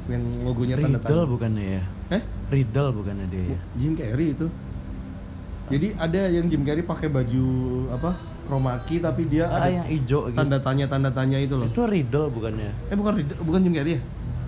[0.05, 1.31] Yang logonya tanda Riddle tanda.
[1.33, 1.83] bukannya ya?
[2.11, 3.59] Eh Riddle bukannya dia ya?
[3.75, 4.45] Jim Carrey itu.
[5.69, 7.45] Jadi ada yang Jim Carrey pakai baju
[7.89, 8.11] apa
[8.45, 10.35] chroma key tapi dia ah ada yang hijau gitu.
[10.35, 11.65] tanda tanya tanda tanya itu loh.
[11.65, 12.69] Itu Riddle bukannya?
[12.89, 14.01] Eh bukan Riddle- bukan Jim Carrey ya?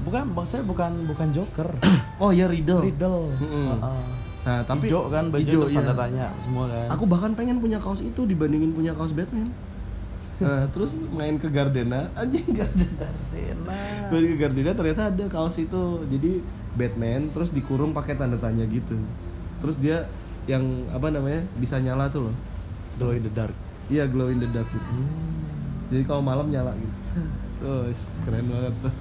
[0.04, 1.70] Bukan maksudnya bukan bukan Joker.
[2.22, 2.86] Oh iya Riddle.
[2.86, 3.34] Riddle.
[3.36, 3.68] Mm-mm.
[3.74, 4.04] Ah, ah.
[4.44, 6.02] Nah, tapi hijau kan baju hijau, terus tanda iya.
[6.04, 9.48] tanya semua kan Aku bahkan pengen punya kaos itu dibandingin punya kaos Batman.
[10.44, 13.08] Nah, terus main ke Gardena, anjing Gardena.
[13.08, 13.80] Gardena.
[14.12, 16.04] Main ke Gardena ternyata ada kaos itu.
[16.12, 16.44] Jadi
[16.76, 19.00] Batman terus dikurung pakai tanda tanya gitu.
[19.64, 20.12] Terus dia
[20.44, 22.36] yang apa namanya bisa nyala tuh loh.
[23.00, 23.56] Glow in the dark.
[23.88, 24.92] Iya glow in the dark gitu.
[25.88, 27.00] Jadi kalau malam nyala gitu.
[27.64, 28.96] Tuh, is, keren banget tuh.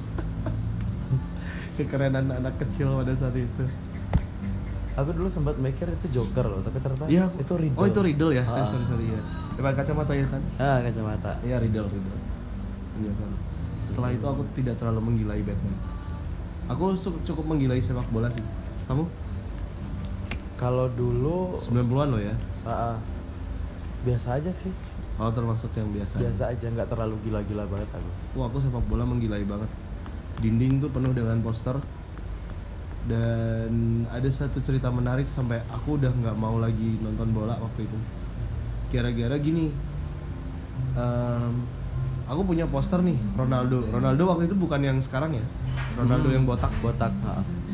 [1.82, 3.64] Kekerenan anak kecil pada saat itu.
[4.92, 7.80] Aku dulu sempat mikir itu Joker loh, tapi ternyata Iya, aku- itu Riddle.
[7.80, 8.44] Oh, itu Riddle ya?
[8.44, 8.60] Ah.
[8.60, 9.20] Eh, sorry sorry ya.
[9.56, 10.42] Pakai kacamata ya kan?
[10.60, 11.32] Ah, kacamata.
[11.40, 12.20] Iya Riddle Riddle.
[13.00, 13.30] Iya kan.
[13.88, 15.76] Setelah itu aku tidak terlalu menggilai Batman.
[16.68, 16.92] Aku
[17.24, 18.44] cukup menggilai sepak bola sih.
[18.84, 19.04] Kamu?
[20.60, 22.34] Kalau dulu 90-an lo ya?
[22.62, 22.96] ah, ah.
[24.02, 24.70] biasa aja sih.
[25.18, 26.18] Oh termasuk yang biasa.
[26.18, 28.10] Biasa aja, nggak terlalu gila-gila banget aku.
[28.34, 29.70] Wah aku sepak bola menggilai banget.
[30.42, 31.78] Dinding tuh penuh dengan poster.
[33.02, 33.72] Dan
[34.06, 37.98] ada satu cerita menarik sampai aku udah nggak mau lagi nonton bola waktu itu.
[38.88, 39.74] Gara-gara gini,
[40.94, 41.52] em,
[42.24, 43.82] aku punya poster nih Ronaldo.
[43.88, 45.44] Ronaldo waktu itu bukan yang sekarang ya.
[45.94, 46.36] Ronaldo Hmm.
[46.36, 46.70] yang botak.
[46.78, 47.10] Botak.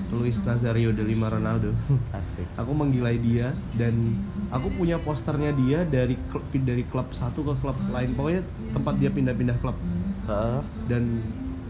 [0.08, 1.76] Luis Nazario de Lima Ronaldo.
[2.16, 2.48] asik.
[2.56, 4.16] aku menggilai dia dan
[4.48, 8.40] aku punya posternya dia dari klub dari klub satu ke klub lain pokoknya
[8.72, 9.76] tempat dia pindah-pindah klub
[10.24, 11.20] Ah, dan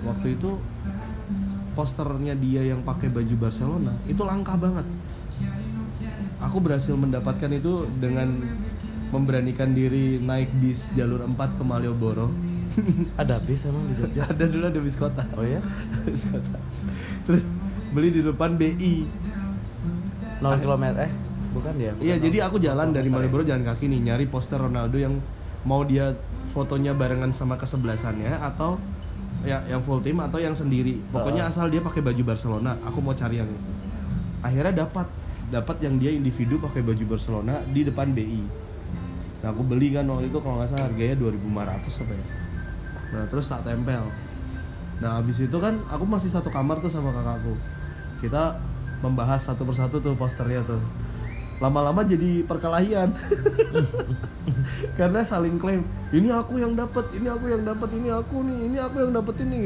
[0.02, 0.54] waktu itu
[1.78, 4.82] posternya dia yang pakai baju Barcelona itu langka banget
[6.42, 8.34] aku berhasil mendapatkan itu dengan
[9.14, 12.34] memberanikan diri naik bis jalur 4 ke Malioboro
[13.22, 14.26] ada bis emang di Jogja.
[14.26, 15.62] ada dulu ada bis kota Oh ya?
[16.10, 16.58] bis kota
[17.30, 17.46] terus
[17.94, 19.06] beli di depan BI
[20.42, 21.10] 0 km eh
[21.54, 21.94] bukan ya?
[21.94, 23.54] bukan Iya, jadi aku jalan dari Malioboro ya?
[23.54, 25.14] jalan kaki nih nyari poster Ronaldo yang
[25.62, 26.18] mau dia
[26.50, 28.82] fotonya barengan sama kesebelasannya atau
[29.46, 30.98] ya yang full team atau yang sendiri.
[31.10, 31.50] Pokoknya Ah.
[31.52, 33.70] asal dia pakai baju Barcelona, aku mau cari yang itu.
[34.42, 35.06] Akhirnya dapat
[35.48, 38.42] dapat yang dia individu pakai baju Barcelona di depan BI.
[39.38, 42.26] Nah, aku beli kan waktu itu kalau nggak salah harganya 2500 apa ya.
[43.14, 44.04] Nah, terus tak tempel.
[44.98, 47.54] Nah, habis itu kan aku masih satu kamar tuh sama kakakku.
[48.18, 48.58] Kita
[48.98, 50.82] membahas satu persatu tuh posternya tuh.
[51.58, 53.10] Lama-lama jadi perkelahian.
[54.98, 55.82] Karena saling klaim,
[56.14, 59.34] ini aku yang dapat, ini aku yang dapat, ini aku nih, ini aku yang dapat
[59.42, 59.58] ini.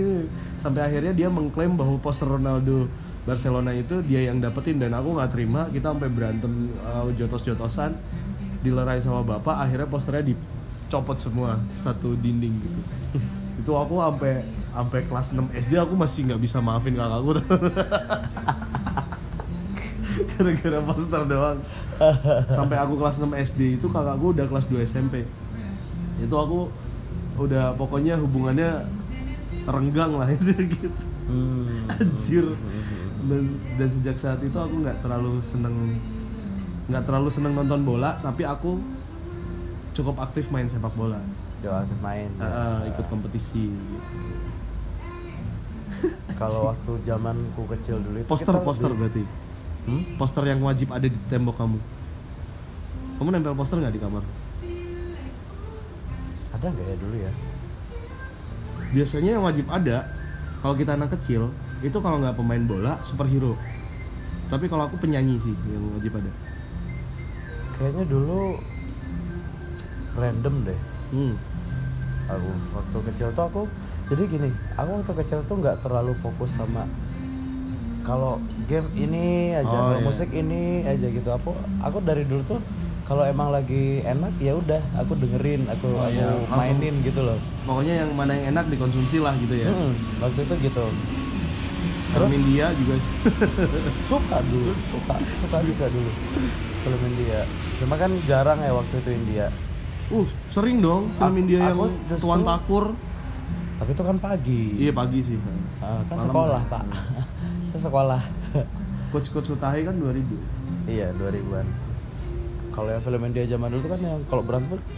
[0.61, 2.88] Sampai akhirnya dia mengklaim bahwa poster Ronaldo
[3.22, 5.68] Barcelona itu dia yang dapetin dan aku nggak terima.
[5.68, 7.93] Kita sampai berantem uh, jotos-jotosan,
[8.64, 9.57] dilerai sama bapak.
[9.68, 12.80] Akhirnya posternya dicopot semua satu dinding gitu.
[13.53, 17.36] itu aku sampai sampai kelas 6 SD aku masih nggak bisa maafin kakakku
[20.30, 21.58] gara-gara poster doang.
[22.48, 25.24] Sampai aku kelas 6 SD itu kakakku udah kelas 2 SMP
[26.20, 26.70] itu aku
[27.34, 28.86] udah pokoknya hubungannya
[29.64, 31.04] renggang lah itu gitu.
[31.26, 31.88] Hmm.
[31.90, 32.46] anjir.
[33.22, 33.44] Dan,
[33.78, 35.98] dan sejak saat itu aku nggak terlalu seneng
[36.90, 38.82] nggak terlalu seneng nonton bola tapi aku
[39.92, 41.18] cukup aktif main sepak bola.
[41.62, 42.26] Yo, aktif main.
[42.38, 43.70] Ah, ikut kompetisi.
[43.70, 44.10] Gitu.
[46.34, 49.22] Kalau waktu zamanku kecil dulu itu poster poster lebih- berarti
[49.83, 50.03] Hmm?
[50.14, 51.78] poster yang wajib ada di tembok kamu
[53.18, 54.22] kamu nempel poster nggak di kamar
[56.53, 57.33] Ada nggak ya dulu ya?
[58.93, 60.07] biasanya yang wajib ada
[60.62, 61.51] kalau kita anak kecil
[61.83, 63.59] itu kalau nggak pemain bola superhero
[64.47, 66.30] tapi kalau aku penyanyi sih yang wajib ada
[67.72, 68.62] Kayaknya dulu
[70.14, 70.80] random deh.
[71.11, 71.35] hmm.
[72.30, 73.62] Aku waktu kecil tuh aku
[74.12, 76.85] jadi gini, aku waktu kecil tuh nggak terlalu fokus sama
[78.03, 80.05] kalau game ini aja, Oh, kalau iya.
[80.05, 81.28] musik ini aja gitu.
[81.32, 82.61] Aku aku dari dulu tuh
[83.03, 86.26] kalau emang lagi enak ya udah aku dengerin, aku Oh, aku iya.
[86.44, 87.38] Langsung- mainin gitu loh.
[87.62, 90.84] pokoknya yang mana yang enak dikonsumsi lah gitu ya Mm-mm, waktu itu gitu.
[92.12, 92.94] Terus India juga
[94.11, 96.11] suka dulu, suka suka juga dulu
[96.82, 97.40] film India.
[97.78, 99.46] Cuma kan jarang ya waktu itu India.
[100.11, 102.84] uh sering dong film Aku- India yang justru- Tuan Takur
[103.74, 104.62] Tapi itu kan pagi.
[104.76, 105.34] iya pagi sih
[105.80, 106.22] Ah, kan Malam.
[106.22, 106.84] sekolah pak.
[107.73, 108.23] Saya sekolah.
[109.09, 110.25] coach coach Sutahi kan 2000
[110.87, 111.66] iya 2000-an.
[112.68, 114.81] Kalau yang film India zaman dulu kan yang kalau berantem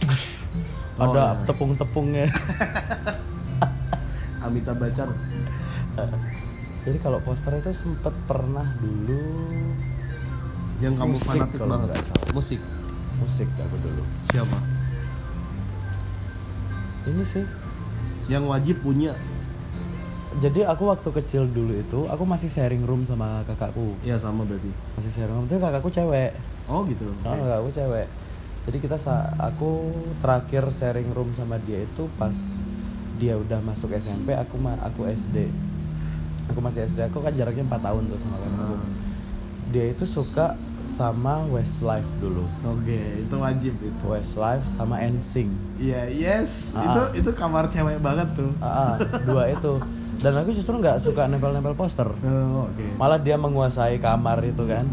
[0.95, 1.43] Oh, ada iya.
[1.43, 2.23] tepung-tepungnya.
[4.45, 5.11] Amitabh Bachchan
[6.85, 9.19] Jadi kalau poster itu sempet pernah dulu
[10.77, 12.59] yang kamu Musik fanatik kalau banget musik
[13.15, 14.03] musik aku dulu.
[14.27, 14.59] siapa
[17.05, 17.45] Ini sih.
[18.27, 19.15] yang wajib punya
[20.35, 23.95] Jadi aku waktu kecil dulu itu aku masih sharing room sama kakakku.
[24.01, 26.35] ya sama berarti Masih sharing room itu kakakku cewek.
[26.65, 28.07] oh gitu Oh, kakakku cewek.
[28.65, 32.35] Jadi kita sa aku terakhir sharing room sama dia itu pas
[33.15, 35.47] dia udah masuk SMP, aku ma aku SD.
[36.45, 38.75] Aku masih SD, aku kan jaraknya 4 tahun tuh sama kakakku.
[38.75, 38.83] Ah.
[39.65, 40.53] dia itu suka
[40.85, 44.03] sama Westlife dulu Oke, itu wajib itu.
[44.05, 46.69] Westlife sama NSYNC Iya, yes.
[46.71, 46.85] Ah.
[46.85, 48.53] Itu itu kamar cewek banget tuh.
[48.59, 49.73] Ah, ah, dua itu
[50.17, 52.07] dan aku justru nggak suka nempel-nempel poster.
[52.07, 52.83] Oh, oke.
[52.95, 54.85] malah dia menguasai kamar itu kan.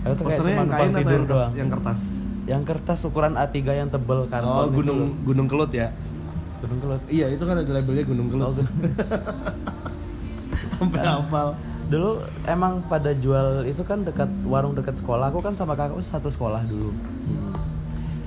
[0.00, 1.52] Aku tuh kayak cuma numpang tidur yang, kertas, doang.
[1.54, 2.00] yang kertas?
[2.42, 5.92] yang kertas ukuran A3 yang tebel kan Oh, gunung gunung kelut ya.
[6.60, 7.02] gunung kelut.
[7.06, 8.50] Iya, itu kan ada labelnya gunung kelut.
[8.50, 8.54] Oh,
[10.76, 11.48] Sampai hafal.
[11.90, 12.10] dulu
[12.44, 15.28] emang pada jual itu kan dekat warung dekat sekolah.
[15.28, 16.90] Aku kan sama kakakku satu sekolah dulu.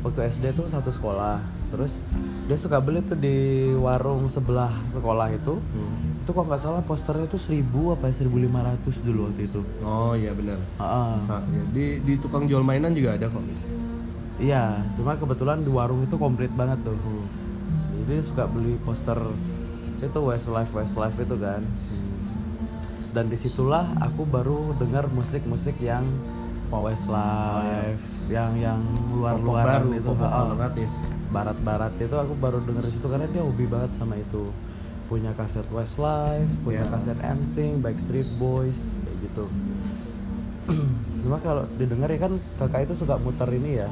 [0.03, 1.39] Waktu SD tuh satu sekolah.
[1.71, 2.03] Terus
[2.45, 3.35] dia suka beli tuh di
[3.73, 5.57] warung sebelah sekolah itu
[6.23, 7.59] itu kok nggak salah posternya tuh 1000
[7.91, 8.39] apa 1500
[9.03, 9.59] dulu waktu itu.
[9.83, 10.55] Oh, iya benar.
[11.21, 13.43] Sa- ya, Di di tukang jual mainan juga ada kok.
[14.39, 16.95] iya cuma kebetulan di warung itu komplit banget tuh.
[16.95, 19.19] Jadi dia suka beli poster
[19.99, 21.61] itu Westlife Westlife itu kan.
[23.13, 26.07] Dan di situlah aku baru dengar musik-musik yang
[26.73, 28.79] Westlife yang yang
[29.11, 30.09] luar-luaran baru, itu.
[30.15, 30.89] alternatif.
[31.29, 34.53] barat-barat itu aku baru denger di situ karena dia hobi banget sama itu
[35.13, 36.89] punya kaset Westlife punya Ya.
[36.89, 39.45] kaset NSYNC Backstreet Boys kayak gitu
[41.21, 43.89] cuma kalau didengar ya kan kakak itu suka muter ini ya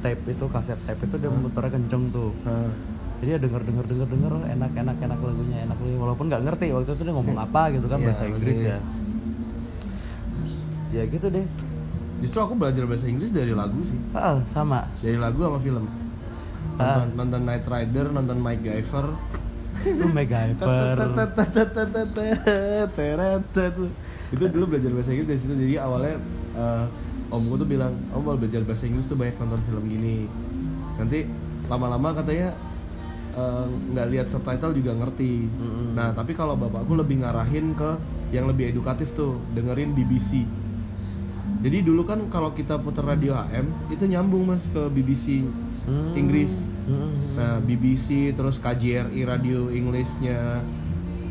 [0.00, 2.72] tape itu kaset tape itu dia muternya kenceng tuh Nah,
[3.20, 6.66] jadi ya denger denger denger denger enak enak enak lagunya enak lagunya walaupun nggak ngerti
[6.72, 8.78] waktu itu dia ngomong apa gitu kan Iya, bahasa Inggris bahasa ya
[10.90, 11.46] ya gitu deh
[12.20, 13.96] Justru aku belajar bahasa Inggris dari lagu sih.
[14.12, 15.88] ah sama Dari lagu sama film.
[16.76, 17.00] Ah.
[17.00, 19.06] Nonton, nonton Night Rider, nonton Mike Giver.
[19.80, 20.86] Itu MacGyver
[24.30, 25.54] itu dulu belajar bahasa Inggris dari situ.
[25.58, 26.14] Jadi awalnya
[26.54, 26.86] eh,
[27.34, 30.30] omku tuh bilang om mau belajar bahasa Inggris tuh banyak nonton film gini.
[31.00, 31.26] Nanti
[31.66, 32.54] lama-lama katanya
[33.34, 35.50] eh, nggak lihat subtitle juga ngerti.
[35.96, 37.90] Nah tapi kalau bapakku lebih ngarahin ke
[38.30, 40.46] yang lebih edukatif tuh dengerin BBC
[41.60, 45.44] jadi dulu kan kalau kita putar radio AM itu nyambung mas ke BBC
[45.90, 46.14] Hmm.
[46.14, 47.12] Inggris Hmm.
[47.32, 50.58] Nah, BBC terus KJRI radio Inggrisnya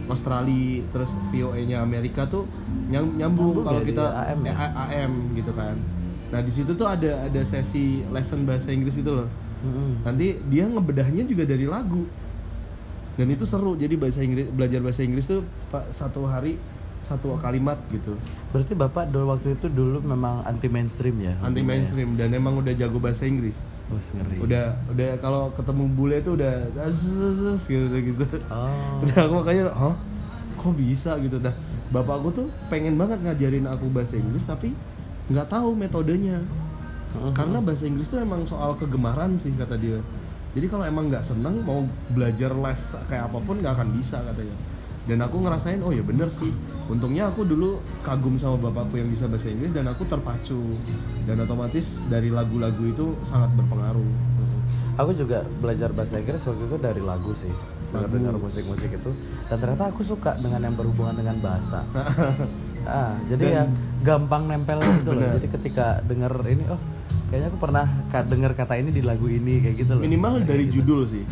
[0.05, 2.47] Australia terus VOA-nya Amerika tuh
[2.87, 4.49] nyam- nyambung Nyambung kalau ya kita AM ya?
[4.49, 5.75] eh, A- AM gitu kan.
[6.29, 9.27] Nah, di situ tuh ada ada sesi lesson bahasa Inggris itu loh.
[9.59, 9.99] Hmm.
[10.01, 12.07] Nanti dia ngebedahnya juga dari lagu.
[13.13, 13.75] Dan itu seru.
[13.75, 16.55] Jadi bahasa Inggris belajar bahasa Inggris tuh Pak satu hari
[17.01, 18.15] satu kalimat gitu.
[18.49, 21.35] Berarti bapak dulu waktu itu dulu memang anti mainstream ya?
[21.39, 23.59] Anti mainstream dan emang udah jago bahasa Inggris.
[23.89, 24.37] Oh, ngeri.
[24.37, 26.69] Udah udah kalau ketemu bule tuh udah
[27.65, 28.25] gitu gitu.
[28.53, 29.01] Oh.
[29.01, 29.97] Udah aku makanya, hah?
[30.55, 31.41] Kok bisa gitu?
[31.41, 31.55] Nah,
[31.89, 34.77] bapakku tuh pengen banget ngajarin aku bahasa Inggris tapi
[35.33, 36.37] nggak tahu metodenya.
[37.17, 37.33] Mhm.
[37.33, 39.97] Karena bahasa Inggris tuh emang soal kegemaran sih kata dia.
[40.53, 44.57] Jadi kalau emang nggak seneng mau belajar les kayak apa pun nggak akan bisa katanya.
[45.07, 46.51] Dan aku ngerasain, oh ya bener sih.
[46.89, 50.57] Untungnya aku dulu kagum sama bapakku yang bisa bahasa Inggris dan aku terpacu.
[51.29, 54.09] Dan otomatis dari lagu-lagu itu sangat berpengaruh.
[54.99, 57.51] Aku juga belajar bahasa Inggris waktu itu dari lagu sih.
[57.89, 59.11] Dengar dengar musik-musik itu
[59.49, 61.81] dan ternyata aku suka dengan yang berhubungan dengan bahasa.
[62.85, 63.63] ah, jadi Dan- ya
[64.05, 65.25] gampang nempel gitu loh.
[65.25, 66.77] Jadi ketika denger ini oh
[67.33, 70.03] kayaknya aku pernah denger kata ini di lagu ini kayak gitu loh.
[70.05, 70.85] Minimal dari gitu.
[70.85, 71.23] judul sih.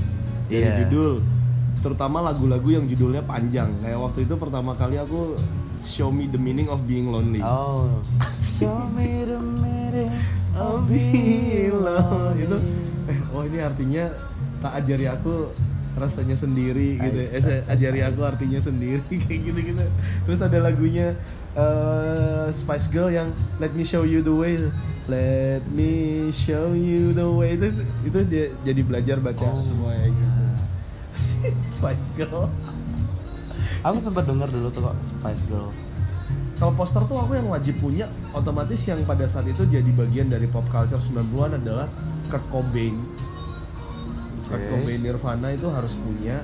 [0.49, 0.75] Dari Iya.
[0.87, 1.13] judul.
[1.77, 3.69] Terutama lagu-lagu yang judulnya panjang.
[3.79, 5.37] Kayak waktu itu pertama kali aku
[5.79, 7.39] Show Me the Meaning of Being Lonely.
[7.39, 8.01] Oh.
[8.41, 10.09] Show me the meaning
[10.53, 13.07] of being Bila itu lonely.
[13.07, 14.09] eh oh ini artinya
[14.57, 15.53] tak ajari aku
[15.93, 19.85] rasanya sendiri gitu Ais, eh saya ais, ajari aku artinya sendiri kayak gitu gitu
[20.25, 21.13] terus ada lagunya
[21.53, 24.65] eh, Spice Girl yang Let Me Show You the Way
[25.05, 25.93] Let Me
[26.31, 27.67] Show You the Way itu
[28.03, 29.55] itu dia jadi belajar baca Oh.
[29.55, 30.36] semuanya gitu
[31.69, 32.47] Spice Girl
[33.81, 35.69] Aku sempat denger dulu tuh kok Spice Girl.
[36.57, 40.49] kalau poster tuh aku yang wajib punya otomatis yang pada saat itu jadi bagian dari
[40.49, 41.85] pop culture 90-an adalah
[42.27, 42.97] Kurt Cobain
[44.41, 44.69] Kurt Oke.
[44.71, 46.41] Cobain Nirvana itu harus punya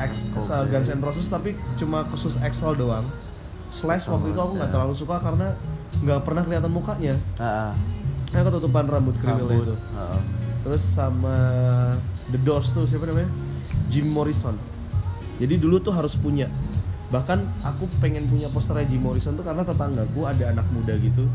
[0.00, 0.64] X Cobain.
[0.64, 3.04] Guns N' Roses tapi cuma khusus Axl doang
[3.68, 4.74] Slash waktu itu aku nggak ya.
[4.74, 5.48] terlalu suka karena
[6.00, 7.76] nggak pernah kelihatan mukanya ah.
[8.32, 9.64] Nah, ketutupan rambut kriwil Rambut.
[9.68, 10.16] itu ah.
[10.64, 11.36] terus sama
[12.32, 13.28] The Doors tuh siapa namanya
[13.88, 14.56] Jim Morrison.
[15.40, 16.46] Jadi dulu tuh harus punya.
[17.12, 21.28] Bahkan aku pengen punya posternya Jim Morrison tuh karena tetanggaku ada anak muda gitu.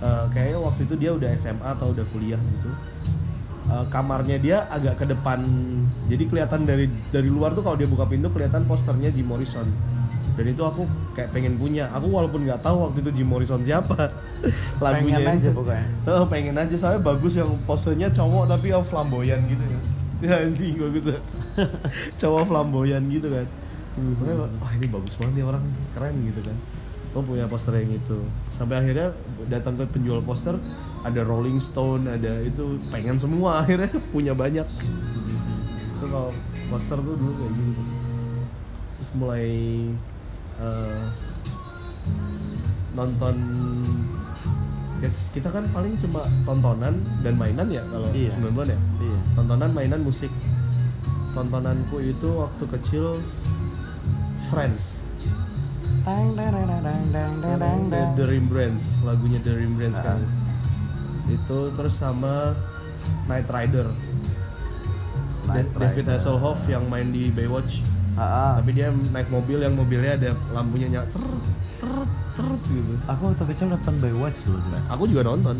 [0.00, 2.70] Eh, kayaknya waktu itu dia udah SMA atau udah kuliah gitu.
[3.64, 5.40] Eh, kamarnya dia agak ke depan.
[6.08, 9.68] Jadi kelihatan dari dari luar tuh kalau dia buka pintu kelihatan posternya Jim Morrison.
[10.34, 10.84] Dan itu aku
[11.14, 11.86] kayak pengen punya.
[11.94, 14.10] Aku walaupun nggak tahu waktu itu Jim Morrison siapa
[14.84, 15.86] lagunya Pengen aja pokoknya.
[16.10, 16.74] Oh, pengen aja.
[16.74, 19.80] Soalnya bagus yang posenya cowok tapi yang flamboyan gitu ya.
[20.22, 21.04] Ya anjing bagus
[22.20, 23.46] cowok flamboyan gitu kan.
[23.94, 26.56] Makanya, wah ini bagus banget nih orang keren gitu kan.
[27.14, 28.18] oh punya poster yang itu.
[28.50, 29.14] Sampai akhirnya
[29.46, 30.58] datang ke penjual poster
[31.06, 34.66] ada Rolling Stone ada itu pengen semua akhirnya punya banyak.
[35.98, 36.34] Itu kalau
[36.70, 37.82] poster tuh dulu kayak gitu
[39.04, 39.46] terus mulai
[40.64, 41.02] eh,
[42.96, 43.36] nonton
[45.04, 48.30] ya, kita kan paling cuma tontonan dan mainan ya kalau Iya.
[48.32, 50.32] 90-an ya iya tontonan mainan musik
[51.30, 53.04] tontonanku itu waktu kecil
[54.46, 54.96] Friends
[56.00, 58.08] Tang, tang, tang, tang, tang, tang, tang, tang.
[58.14, 60.14] The Rembrandts lagunya The Rembrandts Ah.
[60.14, 60.20] kan
[61.26, 62.52] itu terus sama
[63.24, 63.88] Night Rider
[65.44, 66.12] Night Da- David Rider.
[66.14, 67.80] Hasselhoff yang main di Baywatch
[68.14, 68.50] Ah, ah.
[68.56, 71.08] tapi dia naik mobil yang mobilnya ada lampunya nyala
[71.84, 71.92] ter
[72.34, 72.92] ter ter gitu.
[73.04, 74.58] Aku waktu kecil nonton Baywatch dulu
[74.88, 75.56] aku juga nonton.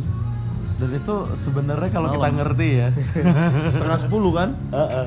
[0.74, 2.88] Dan itu sebenarnya kalau kita ngerti ya.
[3.74, 4.58] Setengah sepuluh kan?
[4.74, 5.06] Ah,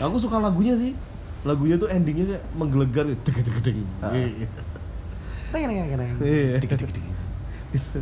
[0.00, 0.96] aku suka lagunya sih.
[1.44, 3.20] Lagunya tuh endingnya kayak menggelegar gitu.
[3.28, 3.76] Deg deg deg.
[3.76, 4.48] Iya.
[6.22, 6.56] Iya.
[6.56, 7.04] Dik, dik, dik.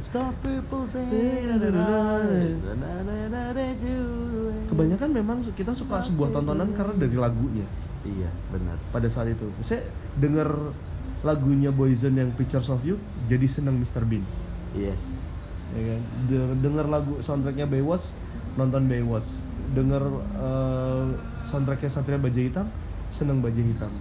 [0.00, 6.00] Stop people saying that I- na, na, na, na, that you- kebanyakan memang kita suka
[6.00, 7.66] sebuah tontonan karena dari lagunya.
[8.06, 8.78] Iya benar.
[8.88, 9.44] Pada saat itu.
[9.60, 9.84] Saya
[10.16, 10.48] dengar
[11.20, 12.96] lagunya Boyzone yang Pictures of You
[13.26, 14.02] jadi senang Mr.
[14.02, 14.22] Bean
[14.72, 15.02] yes
[15.70, 18.14] ya kan De- dengar lagu soundtracknya Baywatch
[18.54, 19.28] nonton Baywatch
[19.70, 20.00] dengar
[20.34, 21.06] eh,
[21.44, 22.66] soundtracknya Satria Baja Hitam
[23.08, 23.92] seneng Baja Hitam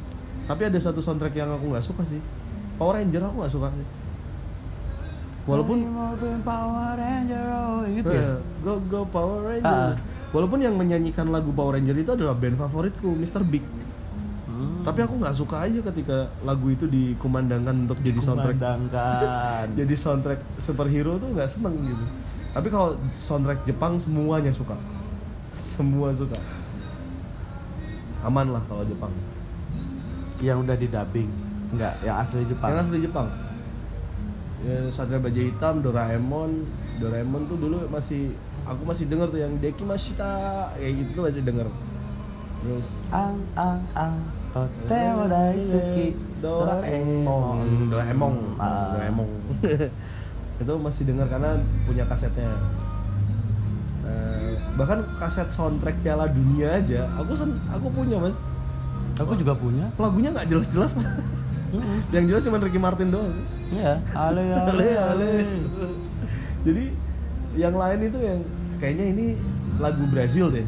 [0.46, 2.22] tapi ada satu soundtrack yang aku nggak suka sih
[2.76, 3.88] Power Ranger aku nggak suka sih
[5.44, 5.78] walaupun
[6.44, 9.96] Power Ranger oh, gitu ya Eh, go go Power Ranger Ah.
[10.30, 13.42] walaupun yang menyanyikan lagu Power Ranger itu adalah band favoritku Mr.
[13.42, 13.64] Big.
[14.88, 18.56] Tapi aku nggak suka aja ketika lagu itu dikumandangkan untuk jadi soundtrack.
[19.84, 22.06] Jadi soundtrack superhero tuh nggak seneng gitu.
[22.56, 24.80] Tapi kalau soundtrack Jepang semuanya suka.
[25.60, 26.40] Semua suka.
[28.24, 29.12] Aman lah kalau Jepang.
[30.40, 31.32] Yang udah di dubbing.
[31.76, 32.72] Enggak yang asli Jepang.
[32.72, 33.28] Yang asli Jepang.
[34.64, 36.64] Ya, Satria Baja Hitam Doraemon.
[37.04, 38.32] Doraemon tuh dulu masih
[38.64, 41.68] aku masih denger tuh yang Deki Mashita kayak gitu tuh masih denger.
[42.64, 44.16] Terus ang ang ang
[44.66, 47.90] totemo daisuki Doraemon.
[47.90, 48.34] Doraemon.
[48.58, 48.94] Ah.
[48.94, 49.30] Doraemon.
[50.62, 52.50] Itu masih dengar karena punya kasetnya.
[54.08, 57.10] Eh, bahkan kaset soundtrack Piala Dunia aja.
[57.22, 58.38] Aku sen aku punya mas.
[59.18, 59.90] Aku juga punya.
[59.98, 61.10] Lagunya nggak jelas-jelas Mas.
[62.16, 63.34] yang jelas cuma Ricky Martin doang.
[63.74, 64.00] Iya.
[64.14, 64.46] Ale.
[64.70, 65.32] Ale ale.
[66.64, 66.84] Jadi
[67.58, 68.40] yang lain itu yang
[68.78, 69.26] kayaknya ini
[69.82, 70.66] lagu Brazil deh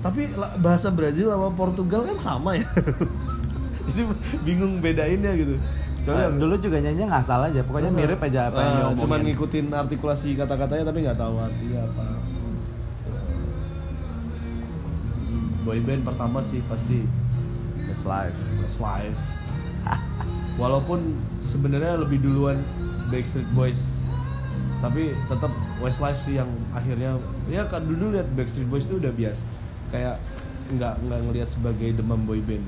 [0.00, 2.64] tapi bahasa Brazil sama Portugal kan sama ya.
[3.86, 4.02] Jadi
[4.42, 5.54] bingung bedainnya gitu.
[6.02, 9.00] Ah, yang- dulu juga nyanyi ngasal aja pokoknya mirip aja apa yang Ah, diomongin.
[9.00, 12.04] cuman ngikutin artikulasi kata-katanya tapi nggak tahu artinya apa.
[15.60, 17.04] Boyband pertama sih pasti
[17.82, 19.20] Westlife Westlife
[20.56, 22.56] walaupun sebenarnya lebih duluan
[23.08, 23.92] Backstreet Boys
[24.80, 29.42] tapi tetap Westlife sih yang akhirnya ya kan dulu lihat Backstreet Boys itu udah biasa
[29.90, 30.16] kayak
[30.70, 32.62] nggak nggak ngelihat sebagai demam boyband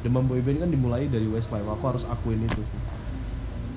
[0.00, 2.80] demam boyband kan dimulai dari Westlife aku harus akuin itu sih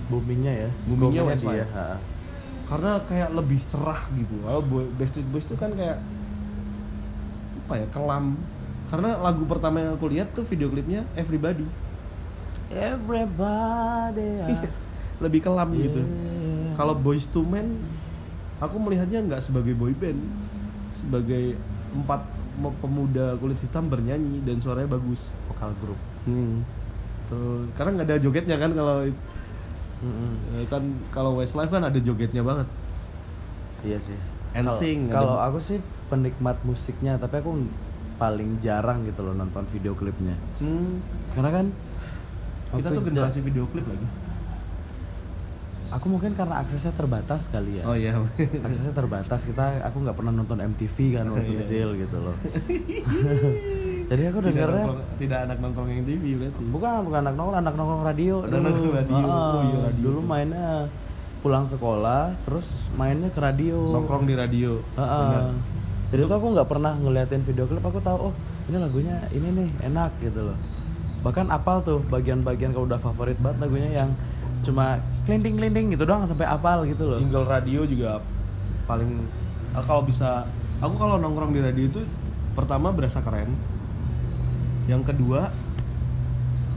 [0.07, 1.57] boomingnya ya Boomingnya Westlife.
[1.57, 1.97] dia, ha.
[2.67, 4.35] karena kayak lebih cerah gitu.
[4.43, 5.99] Kalau boy, Backstreet Boys itu kan kayak
[7.63, 8.35] apa ya kelam.
[8.91, 11.65] Karena lagu pertama yang aku lihat tuh video klipnya Everybody
[12.73, 14.49] everybody ah.
[15.23, 16.01] lebih kelam gitu.
[16.01, 16.73] Yeah.
[16.73, 17.77] Kalau Boys to Men,
[18.57, 20.19] aku melihatnya nggak sebagai boy band,
[20.89, 21.53] sebagai
[21.93, 25.33] empat pemuda kulit hitam bernyanyi dan suaranya bagus.
[25.49, 26.63] vokal grup Hmm.
[27.27, 29.03] Tuh, karena nggak ada jogetnya kan kalau
[30.03, 30.59] Mm-mm.
[30.59, 30.83] eh, kan
[31.15, 32.67] kalau Westlife kan ada jogetnya banget.
[33.83, 34.19] Iya sih.
[34.53, 35.79] NSYNC, Kalau aku sih
[36.11, 37.65] penikmat musiknya, tapi aku
[38.21, 40.35] paling jarang gitu loh nonton video klipnya.
[40.61, 41.01] Hmm.
[41.33, 41.65] Karena kan
[42.73, 44.07] Kita tuh generasi video klip lagi.
[45.93, 47.83] Aku mungkin karena aksesnya terbatas kali ya.
[47.85, 48.17] Oh iya.
[48.59, 52.35] Aksesnya terbatas kita, aku nggak pernah nonton MTV kan waktu Iya, kecil gitu loh.
[54.03, 56.61] Jadi aku tidak, dengernya nongkrong- tidak anak nongkrong yang TV berarti.
[56.67, 58.63] bukan bukan anak nongkrong, anak nongkrong radio Anak dulu.
[58.63, 59.15] nongkrong radio.
[59.15, 60.03] Ah, Oh iya, radio.
[60.03, 60.69] Dulu mainnya
[61.39, 63.77] pulang sekolah, terus mainnya ke radio.
[63.91, 64.71] Nongkrong di radio.
[64.93, 65.29] Heeh.
[65.31, 65.53] Benar.
[66.09, 68.33] Jadi tuh aku nggak pernah ngeliatin video klip, aku tahu oh
[68.63, 70.57] ini lagunya ini nih enak gitu loh.
[71.21, 74.09] Bahkan apal tuh bagian-bagian kalau udah favorit banget lagunya yang
[74.63, 77.19] cuma klinting klinting gitu doang sampai apal gitu loh.
[77.19, 78.23] Jingle radio juga
[78.87, 79.23] paling
[79.75, 80.47] ah, kalau bisa
[80.79, 82.01] aku kalau nongkrong di radio itu
[82.55, 83.51] pertama berasa keren.
[84.87, 85.51] Yang kedua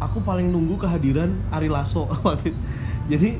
[0.02, 2.60] aku paling nunggu kehadiran Ari Lasso waktu itu.
[3.06, 3.30] Jadi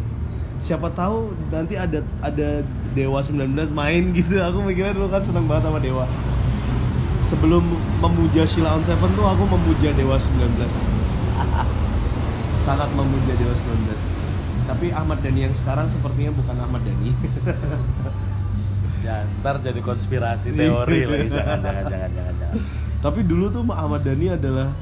[0.62, 2.64] siapa tahu nanti ada ada
[2.97, 4.40] Dewa 19 main gitu.
[4.40, 6.07] Aku mikirnya dulu kan seneng banget sama Dewa.
[7.26, 7.62] Sebelum
[7.99, 10.30] memuja Sheila on Seven tuh aku memuja Dewa 19.
[12.66, 14.05] Sangat memuja Dewa 19.
[14.66, 17.10] Tapi Ahmad Dhani yang sekarang sepertinya bukan Ahmad Dhani.
[19.06, 20.66] Ya, ntar jadi konspirasi Iya.
[20.66, 22.58] teori lagi jangan jangan jangan jangan jangan.
[22.98, 24.74] Tapi dulu tuh Ahmad Dhani adalah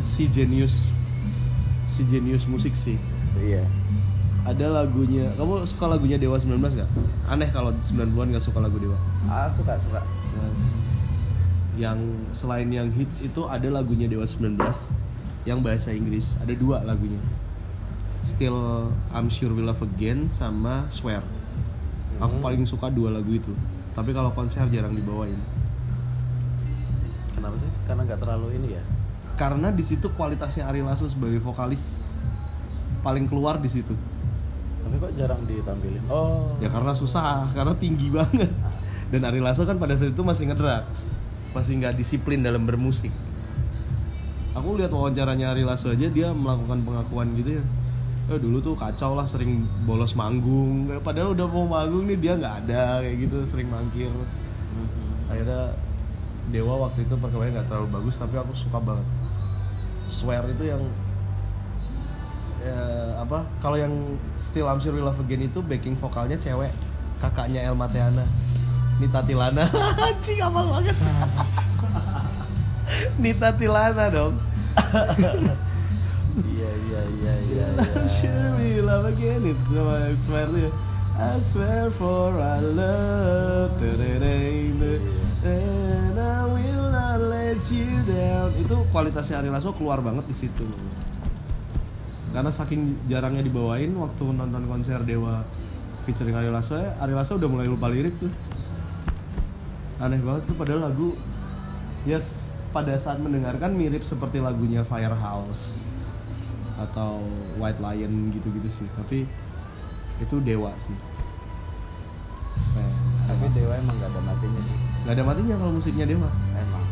[0.00, 0.88] si genius
[1.92, 2.96] si genius musik sih.
[3.36, 3.68] Iya.
[4.48, 6.88] Ada lagunya, kamu suka lagunya Dewa 19 gak?
[7.28, 8.96] Aneh kalau 90-an gak suka lagu Dewa.
[9.28, 10.00] Ah suka suka.
[10.40, 10.52] Nah,
[11.76, 12.00] yang
[12.32, 14.56] selain yang hits itu ada lagunya Dewa 19
[15.44, 16.32] yang bahasa Inggris.
[16.40, 17.20] Ada dua lagunya.
[18.26, 21.22] Still I'm Sure We Love Again sama Swear.
[22.18, 22.42] Aku Hmm.
[22.42, 23.54] paling suka dua lagu itu.
[23.94, 25.38] Tapi kalau konser jarang dibawain.
[27.32, 27.70] Kenapa sih?
[27.86, 28.82] Karena nggak terlalu ini ya.
[29.36, 31.94] Karena di situ kualitasnya Ari Lasso sebagai vokalis
[33.00, 33.94] paling keluar di situ.
[34.82, 36.02] Tapi kok jarang ditampilin?
[36.08, 36.56] Oh.
[36.58, 38.50] Ya karena susah, karena tinggi banget.
[39.06, 41.14] Dan Ari Lasso kan pada saat itu masih ngedrugs,
[41.54, 43.14] masih nggak disiplin dalam bermusik.
[44.50, 47.64] Aku lihat wawancaranya Ari Lasso aja dia melakukan pengakuan gitu ya.
[48.26, 50.90] Eh dulu tuh kacau lah sering bolos manggung.
[50.90, 54.10] Eh, Padahal udah mau manggung nih dia nggak ada kayak gitu, sering mangkir.
[54.10, 55.30] Mhm.
[55.30, 55.62] Akhirnya
[56.46, 59.06] Dewa waktu itu perkembangannya nggak terlalu bagus tapi aku suka banget.
[60.06, 60.82] Swear itu yang
[62.62, 62.78] ya,
[63.18, 63.42] apa?
[63.58, 63.90] Kalau yang
[64.38, 66.70] Still I'm Sure We Love Again itu backing vokalnya cewek,
[67.18, 68.22] kakaknya Elma Teana.
[68.96, 69.68] Nita Tilana.
[70.08, 70.96] Anjing hafal banget.
[73.22, 74.34] Nita Tilana dong.
[76.36, 77.66] Iya iya iya iya.
[77.96, 79.40] I'm sure we love again.
[79.40, 80.68] Itu sama swear tuh.
[81.16, 83.72] I swear for our love.
[83.80, 84.84] And
[86.20, 88.52] I will not let you down.
[88.60, 90.68] Itu kualitasnya Ari Lasso keluar banget di situ.
[92.36, 95.40] Karena saking jarangnya dibawain Waktu nonton konser Dewa
[96.04, 98.28] featuring Ari Lasso ya Ari Lasso udah mulai lupa lirik tuh.
[100.04, 101.16] Aneh banget tuh padahal lagu
[102.04, 102.44] Yes,
[102.76, 105.85] pada saat mendengarkan mirip seperti lagunya Firehouse
[106.76, 107.24] atau
[107.56, 109.24] White Lion gitu-gitu sih tapi
[110.18, 110.96] itu dewa sih
[112.72, 112.92] Eh,
[113.26, 114.76] Tapi Dewa emang nggak ada matinya sih.
[115.02, 116.84] nggak ada matinya kalau musiknya dewa Emang.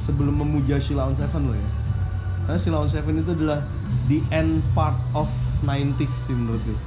[0.00, 1.70] sebelum memuja Sheila on Seven loh ya
[2.44, 3.62] karena Sheila on Seven itu adalah
[4.06, 5.26] the end part of
[5.60, 6.78] 90s sih menurut gue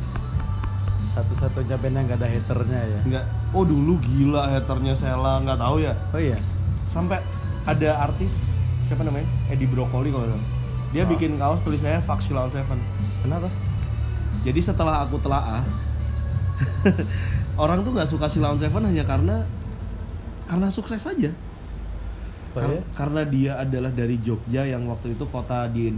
[1.10, 3.00] Satu-satunya band yang nggak ada haternya ya.
[3.02, 6.38] nggak oh dulu gila haternya Sheila nggak tahu ya Oh iya.
[6.86, 7.20] sampai
[7.66, 10.26] ada artis siapa namanya Eddie Brokoli kalau.
[10.90, 11.08] Dia Oh.
[11.08, 12.80] bikin kaos tulisannya Fuck Sheila on Seven
[13.20, 13.50] Kenapa?
[14.42, 15.62] Jadi setelah aku telaah
[17.60, 19.44] orang tuh nggak suka Sheila on Seven hanya karena
[20.46, 21.30] karena sukses saja.
[22.50, 22.82] Oh, Kar- iya?
[22.92, 25.94] Karena dia adalah dari Jogja yang waktu itu kota di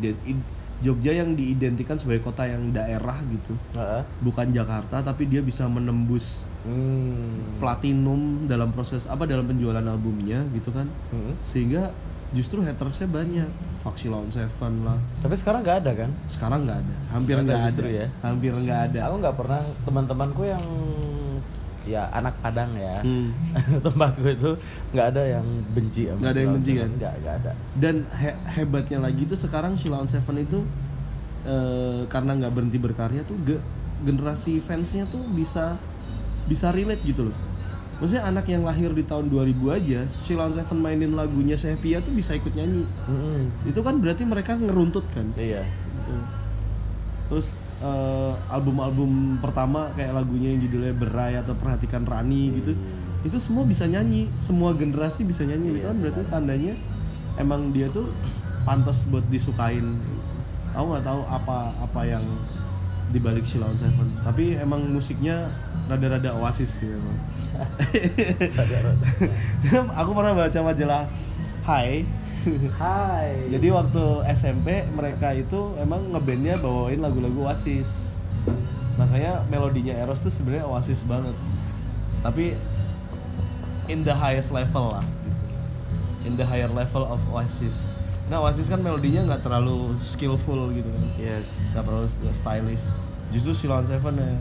[0.81, 4.01] Jogja yang diidentikan sebagai kota yang daerah gitu, Heeh.
[4.19, 7.57] bukan Jakarta, tapi dia bisa menembus Hmm.
[7.57, 11.37] platinum dalam proses apa dalam penjualan albumnya gitu kan, Hmm.
[11.41, 11.93] sehingga
[12.31, 14.95] justru hatersnya banyak, Fuck Sheila on Seven lah.
[15.19, 16.09] Tapi sekarang nggak ada kan?
[16.27, 18.07] Sekarang nggak ada, hampir Nggak ada ya?
[18.21, 18.99] hampir nggak ada.
[19.07, 20.63] Aku nggak pernah teman-temanku yang
[21.81, 23.01] ya anak Padang ya.
[23.01, 23.33] Hmm.
[23.85, 24.51] Tempatku itu
[24.91, 26.89] nggak ada yang benci Nggak ada yang benci, kan?
[26.93, 27.51] Nggak, nggak ada.
[27.73, 30.61] dan he- hebatnya lagi tuh sekarang Sheila on Seven itu
[31.43, 33.63] eh, karena nggak berhenti berkarya tuh ge-
[34.01, 35.77] generasi fansnya tuh bisa
[36.45, 37.37] bisa relate gitu loh
[38.01, 42.17] maksudnya anak yang lahir di tahun 2000 aja Sheila on Seven mainin lagunya Sepia tuh
[42.17, 42.81] bisa ikut nyanyi.
[43.05, 43.69] Mm-mm.
[43.69, 45.29] itu kan berarti mereka ngeruntut kan?
[45.37, 45.61] Iya.
[45.61, 46.13] Gitu.
[47.31, 52.75] terus eh, album-album pertama kayak lagunya yang judulnya Berai atau Perhatikan Rani gitu
[53.21, 54.25] itu semua bisa nyanyi.
[54.37, 55.77] Semua generasi bisa nyanyi.
[55.77, 56.73] Itu kan berarti tandanya
[57.37, 58.09] emang dia tuh
[58.65, 59.97] pantas buat disukain.
[60.73, 62.25] Aku nggak tahu apa apa yang
[63.13, 64.07] dibalik Sheila on Seven.
[64.25, 65.53] Tapi emang musiknya
[65.85, 67.17] rada-rada oasis sih emang
[69.99, 71.03] aku pernah baca majalah
[71.61, 72.07] Hai
[72.73, 73.29] Hai.
[73.53, 78.17] jadi waktu SMP mereka itu emang ngebandnya bawain lagu-lagu Oasis.
[78.97, 81.37] Makanya melodinya Eros tuh sebenarnya Oasis banget.
[82.25, 82.57] Tapi
[83.85, 85.05] in the highest level lah.
[86.25, 87.85] In the higher level of Oasis.
[88.25, 91.77] Nah Oasis kan melodinya nggak terlalu skillful gitu kan, Yes.
[91.77, 92.85] nggak terlalu stylish.
[93.29, 94.33] Justru Silon Seven ya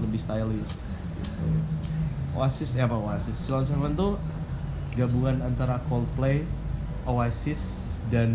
[0.00, 0.72] lebih stylish.
[0.72, 1.95] Gitu.
[2.36, 3.32] Oasis ya apa Oasis?
[3.34, 4.20] Silon Seven tuh
[4.92, 6.44] gabungan antara Coldplay,
[7.04, 8.32] Oasis dan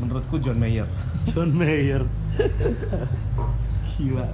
[0.00, 0.88] menurutku John Mayer.
[1.28, 2.02] John Mayer.
[3.92, 4.26] Gila.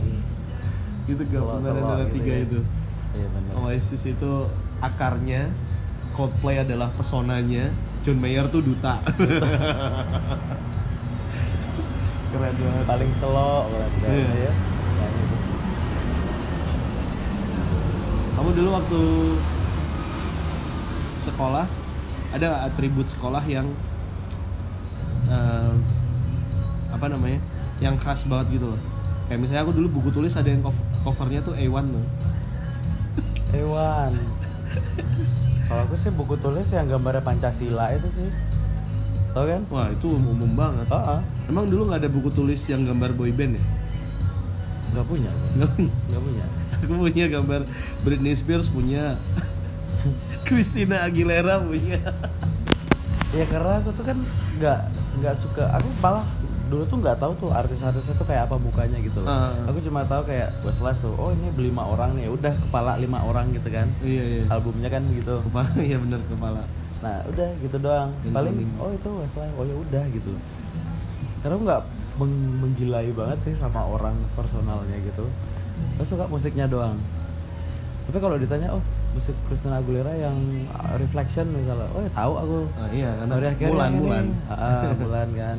[1.04, 2.44] Itu gabungan antara gitu tiga ya.
[2.46, 2.60] itu.
[3.14, 3.52] Iya benar.
[3.60, 4.32] Oasis itu
[4.78, 5.50] akarnya,
[6.14, 9.02] Coldplay adalah pesonanya, John Mayer tuh duta.
[12.30, 12.84] Keren banget.
[12.84, 14.50] Paling slow berarti Iya.
[14.50, 14.52] ya.
[18.44, 19.00] Kamu dulu waktu
[21.16, 21.64] sekolah
[22.36, 23.64] ada atribut sekolah yang
[25.32, 25.72] eh,
[26.92, 27.40] apa namanya
[27.80, 28.76] yang khas banget gitu loh
[29.32, 32.04] kayak misalnya aku dulu buku tulis ada yang cov- covernya tuh A1 loh
[33.56, 34.12] Hewan.
[35.64, 38.28] Kalau aku sih buku tulis yang gambarnya Pancasila itu sih.
[39.32, 39.64] Tau kan?
[39.72, 43.32] wah itu umum, umum banget Oh, emang dulu nggak ada buku tulis yang gambar boy
[43.32, 43.64] band ya
[44.92, 45.32] nggak punya.
[45.56, 46.44] nggak punya Nggak punya.
[46.84, 47.64] Aku punya gambar
[48.00, 49.16] Britney Spears punya
[50.44, 51.98] Christina Aguilera punya
[53.34, 54.14] Ya karena aku tuh kan
[54.54, 54.80] nggak
[55.18, 55.66] nggak suka.
[55.74, 56.22] Aku malah
[56.70, 59.26] dulu tuh nggak tahu tuh artis-artisnya tuh kayak apa mukanya gitu loh.
[59.26, 59.58] Ah.
[59.66, 61.18] Aku cuma tahu kayak Westlife tuh.
[61.18, 62.30] Oh ini lima orang nih.
[62.30, 63.90] Udah kepala lima orang gitu kan.
[64.06, 65.42] iya iya Albumnya kan gitu.
[65.50, 66.62] kepala iya bener kepala
[67.02, 68.14] Nah udah gitu doang.
[68.22, 69.54] Paling paling- oh itu Westlife.
[69.58, 70.30] Oh ya udah gitu.
[71.42, 71.82] Karena aku nggak
[72.14, 75.26] meng- menggilai banget sih sama orang personalnya gitu.
[75.96, 76.98] Aku suka musiknya doang.
[78.04, 78.82] Tapi kalau ditanya oh
[79.14, 80.34] musik Christina Aguilera yang
[80.74, 82.58] uh, Reflection misalnya, oh ya tahu aku.
[82.76, 85.56] ah, iya karena Mariah Carey bulan bulan Ah, bulan kan.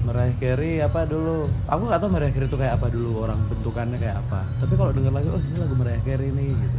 [0.00, 1.44] Mariah Carey apa dulu?
[1.68, 4.40] Aku nggak tahu Mariah Carey itu kayak apa dulu orang bentukannya kayak apa.
[4.64, 6.78] Tapi kalau denger lagu, oh ini lagu Mariah Carey nih gitu.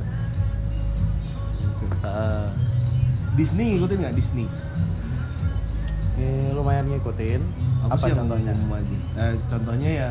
[2.01, 2.49] Ah,
[3.37, 4.49] Disney ngikutin nggak Disney
[6.21, 7.41] ini lumayan ngikutin.
[7.87, 8.53] Aku apa sih contohnya?
[8.53, 8.97] aja.
[9.17, 10.09] Eh, contohnya ya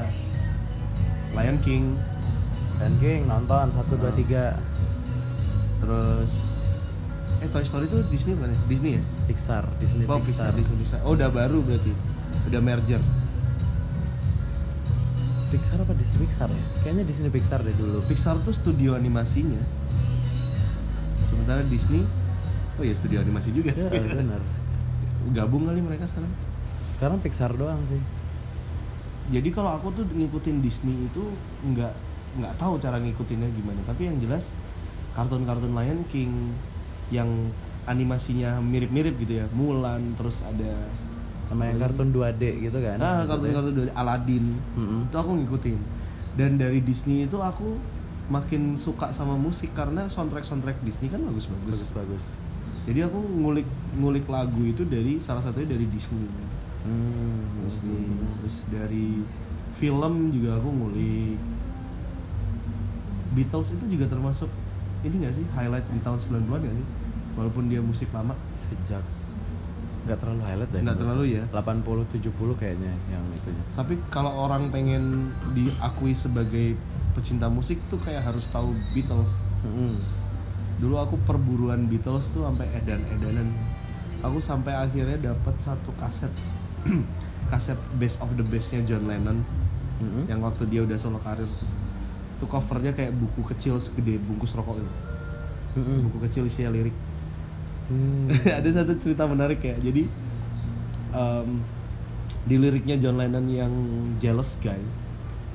[1.39, 1.85] Lion King
[2.81, 4.15] Dan King nonton satu dua Ah.
[4.15, 4.45] tiga
[5.79, 6.33] terus
[7.39, 8.59] eh Toy Story itu Disney bukan ya?
[8.67, 10.49] Disney ya Pixar Disney oh Pixar.
[10.49, 11.93] Pixar Disney Pixar oh udah baru berarti
[12.47, 13.01] udah merger
[15.51, 16.65] Pixar apa Disney Pixar ya?
[16.81, 18.01] Kayaknya Disney Pixar deh dulu.
[18.05, 19.61] Pixar tuh studio animasinya
[21.23, 22.05] sementara Disney
[22.75, 24.41] oh ya studio animasi juga Ya, benar.
[25.37, 26.33] gabung kali mereka sekarang
[26.91, 28.01] Sekarang Pixar doang sih.
[29.31, 31.23] jadi kalau aku tuh ngikutin Disney itu
[31.63, 31.93] nggak
[32.39, 33.81] nggak tahu cara ngikutinnya gimana.
[33.87, 34.51] Tapi yang jelas
[35.17, 36.55] kartun-kartun Lion King
[37.11, 37.27] yang
[37.89, 39.47] animasinya mirip-mirip gitu ya.
[39.51, 40.87] Mulan terus ada
[41.51, 43.03] Sama yang kartun 2D gitu kan.
[43.03, 44.55] ah kartun-kartun dari Aladdin.
[44.79, 45.11] Mm-mm.
[45.11, 45.79] itu aku ngikutin.
[46.39, 47.75] Dan dari Disney itu aku
[48.31, 51.75] makin suka sama musik karena soundtrack soundtrack Disney kan bagus-bagus.
[51.75, 52.27] Bagus-bagus.
[52.87, 53.67] jadi aku ngulik
[53.99, 56.31] ngulik lagu itu dari salah satunya dari Disney.
[56.87, 57.67] Hmm.
[57.67, 58.07] Disney.
[58.41, 59.21] terus dari
[59.77, 61.37] film juga aku ngulik
[63.31, 64.51] Beatles itu juga termasuk
[65.01, 66.87] ini gak sih highlight di tahun 90-an gak sih
[67.33, 69.01] walaupun dia musik lama Sejak
[70.01, 70.81] nggak terlalu highlight deh.
[70.81, 71.43] Nggak terlalu ya?
[71.53, 71.85] 80
[72.25, 73.63] 70 kayaknya yang itunya.
[73.77, 76.73] tapi kalau orang pengen diakui sebagai
[77.13, 79.29] pecinta musik tuh kayak harus tahu Beatles
[79.61, 79.93] Mm-mm.
[80.81, 83.53] dulu aku perburuan Beatles tuh sampai edan-edanan
[84.21, 86.33] aku sampai akhirnya dapat satu kaset
[87.53, 89.45] kaset Best of the Bestnya John Lennon
[90.01, 90.25] Mm-mm.
[90.33, 91.45] yang waktu dia udah solo karir
[92.41, 94.93] itu covernya kayak buku kecil segede bungkus rokok itu
[96.09, 96.97] buku kecil isinya lirik
[97.91, 98.31] Hmm.
[98.63, 100.07] ada satu cerita menarik ya jadi
[101.11, 101.49] em,
[102.47, 103.75] di liriknya John Lennon yang
[104.23, 104.79] Jealous Guy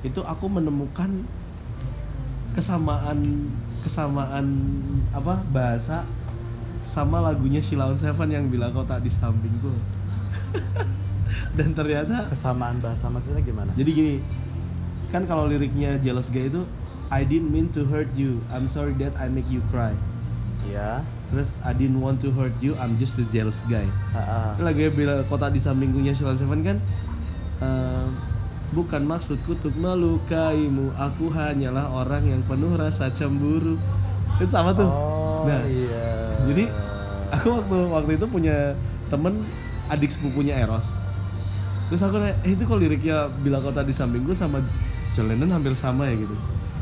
[0.04, 1.24] itu aku menemukan
[2.52, 3.48] kesamaan
[3.80, 4.46] kesamaan
[5.16, 6.04] apa bahasa
[6.84, 9.72] sama lagunya Sheila on Seven yang bila kau tak di sampingku
[11.56, 13.72] dan ternyata Kesamaan bahasa maksudnya gimana?
[13.72, 14.14] jadi gini
[15.14, 16.66] kan kalau liriknya Jealous Guy itu
[17.06, 18.42] I didn't mean to hurt you.
[18.50, 19.94] I'm sorry that I make you cry.
[20.66, 21.06] Iya.
[21.30, 23.86] terus I didn't want to hurt you I'm just the jealous guy.
[24.56, 26.78] Ini lagunya bila kota di sampingkunya Sheila Seven kan
[27.62, 28.08] ehm,
[28.70, 30.94] bukan maksudku untuk melukaimu.
[30.94, 33.74] Aku hanyalah orang yang penuh rasa cemburu.
[34.38, 34.86] Itu sama tuh.
[34.86, 36.30] Oh, nah iya.
[36.46, 36.64] jadi
[37.32, 38.76] aku waktu waktu itu punya
[39.10, 39.42] temen
[39.90, 40.94] adik sepupunya Eros.
[41.90, 44.62] Terus aku nanya eh itu kok liriknya bila kota di sampingku sama
[45.16, 46.36] John Lennon hampir sama ya gitu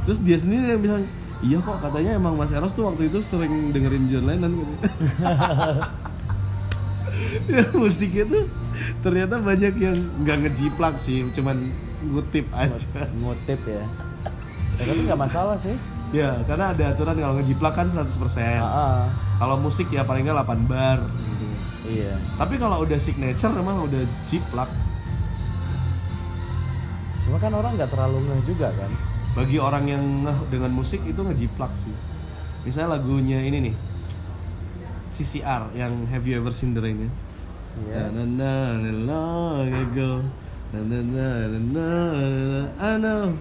[0.04, 1.02] terus dia sendiri yang bilang
[1.40, 4.74] iya kok katanya emang Mas Eros tuh waktu itu sering dengerin John Lennon gitu
[7.48, 8.44] ya, musiknya tuh
[9.00, 11.70] ternyata banyak yang nggak ngejiplak sih cuman
[12.04, 13.84] ngutip aja ngutip ya.
[14.76, 15.72] ya tapi nggak masalah sih
[16.10, 19.02] ya karena ada aturan kalau ngejiplak kan 100% Ah, ah.
[19.38, 21.46] kalau musik ya paling nggak 8 bar gitu.
[21.90, 24.70] iya Tapi kalau udah signature emang udah jiplak.
[27.24, 28.92] Cuma kan orang nggak terlalu ngeh juga kan
[29.34, 31.90] Bagi orang yang ngeh dengan musik itu ngejiplak sih.
[32.62, 33.74] Misalnya lagunya ini nih.
[35.10, 37.10] CCR yang Have You Ever Seen the Rain ya?
[37.90, 40.22] Na na na na long ago.
[40.70, 41.88] Na na na na na
[42.46, 43.34] na I know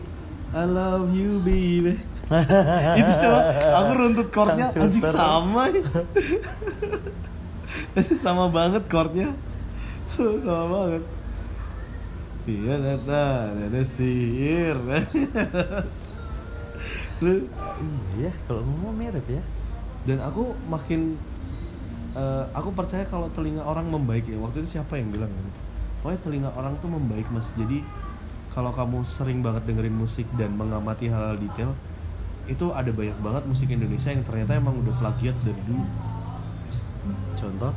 [0.50, 2.02] I love you baby.
[3.00, 3.40] itu coba
[3.84, 5.84] aku runtut chordnya anjing sama ya.
[8.24, 9.30] sama banget chordnya
[10.46, 11.04] sama banget
[12.44, 14.78] iya nata ada sihir.
[17.20, 17.48] Terus,
[18.20, 19.44] iya kalau ngomong mirip ya.
[20.04, 21.16] Dan aku makin
[22.20, 24.36] eh, aku percaya kalau telinga orang membaik ya.
[24.39, 25.48] Waktu itu siapa yang bilang kan?
[26.04, 27.48] Pokoknya telinga orang tuh membaik mas.
[27.56, 27.80] Jadi
[28.52, 31.72] kalau kamu sering banget dengerin musik dan mengamati hal-hal detail
[32.44, 35.88] itu ada banyak banget musik Indonesia yang ternyata emang udah plagiat dari dulu.
[37.39, 37.72] Contoh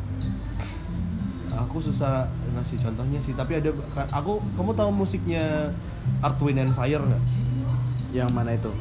[1.56, 3.72] aku susah ngasih contohnya sih tapi ada
[4.12, 5.72] aku kamu tahu musiknya
[6.20, 7.22] Earth Wind and Fire nggak?
[8.14, 8.72] Yang mana itu?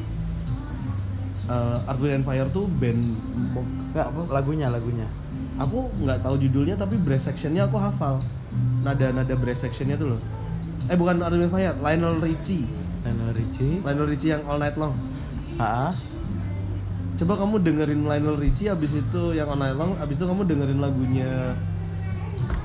[1.48, 3.00] Eh, Earth Wind and Fire tuh band
[3.96, 5.08] Enggak, lagunya lagunya.
[5.56, 8.20] Aku nggak tahu judulnya tapi brass sectionnya aku hafal.
[8.84, 10.20] Nada nada brass sectionnya tuh loh.
[10.86, 12.68] Eh bukan Earth Wind and Fire Lionel Richie.
[13.02, 13.80] Lionel Richie.
[13.80, 14.92] Lionel Richie yang All Night Long.
[15.56, 15.96] Ah
[17.16, 20.78] coba kamu dengerin Lionel Richie abis itu yang All Night Long abis itu kamu dengerin
[20.84, 21.56] lagunya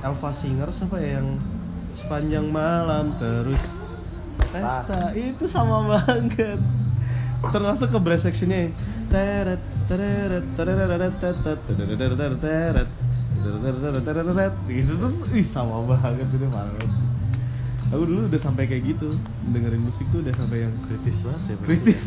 [0.02, 1.38] Elva Singer siapa ya yang
[1.94, 3.62] sepanjang malam terus
[4.50, 5.14] pesta?
[5.14, 6.58] Itu sama banget.
[7.42, 8.74] Termasuk ke brass sectionnya yang
[9.06, 11.54] teret teret teret teret teret
[12.02, 12.38] teret
[14.02, 15.14] teret gitu tuh.
[15.34, 16.90] Ih sama banget itu parah banget.
[17.92, 19.12] Aku dulu udah sampai kayak gitu
[19.52, 22.04] dengerin musik tuh udah sampai yang kritis banget ya kritis.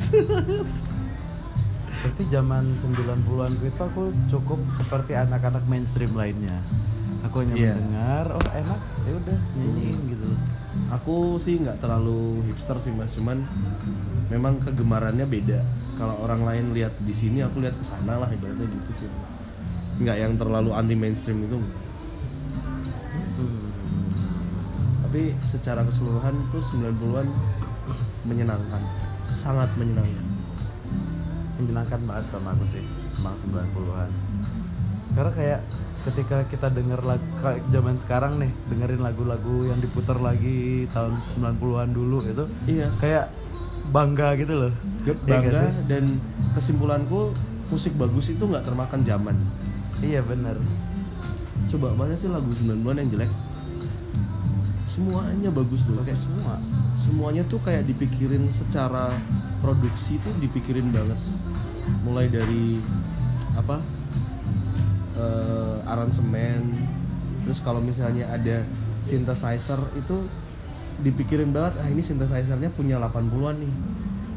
[2.02, 6.58] Berarti zaman 90-an gitu aku cukup seperti anak-anak mainstream lainnya.
[7.26, 7.74] Aku hanya Iya.
[7.74, 10.30] mendengar, oh enak, ya udah nyanyiin gitu.
[10.86, 13.48] aku sih nggak terlalu hipster sih mas cuman
[14.28, 15.64] memang kegemarannya beda
[15.96, 19.10] kalau orang lain lihat di sini aku lihat ke sana lah ibaratnya gitu sih
[19.98, 21.56] nggak yang terlalu anti mainstream itu
[23.36, 23.72] Hmm.
[25.02, 27.28] tapi secara keseluruhan tuh 90-an
[28.24, 28.82] menyenangkan
[29.26, 30.28] sangat menyenangkan
[31.56, 32.84] Menyenangkan banget sama aku sih,
[33.16, 34.12] emang 90-an.
[35.16, 35.60] Karena kayak
[36.06, 41.90] ketika kita denger lagu kayak zaman sekarang nih, dengerin lagu-lagu yang diputar lagi tahun 90-an
[41.92, 43.34] dulu itu iya kayak
[43.90, 44.74] bangga gitu loh.
[45.02, 45.74] Iya nggak bangga sih?
[45.90, 46.04] dan
[46.54, 47.34] kesimpulanku
[47.70, 49.36] musik bagus itu nggak termakan zaman
[49.98, 50.58] Iya bener
[51.66, 53.32] coba mana sih lagu 90-an yang jelek
[54.86, 56.56] semuanya bagus loh Pakai semua.
[56.96, 59.10] semuanya tuh kayak dipikirin secara
[59.60, 61.18] produksi tuh dipikirin banget
[62.06, 62.80] mulai dari
[63.58, 63.82] apa
[65.16, 66.76] eh, aransemen.
[67.48, 68.66] Terus kalau misalnya ada
[69.06, 70.26] synthesizer itu
[71.04, 73.74] dipikirin banget ah ini synthesizernya punya 80-an nih.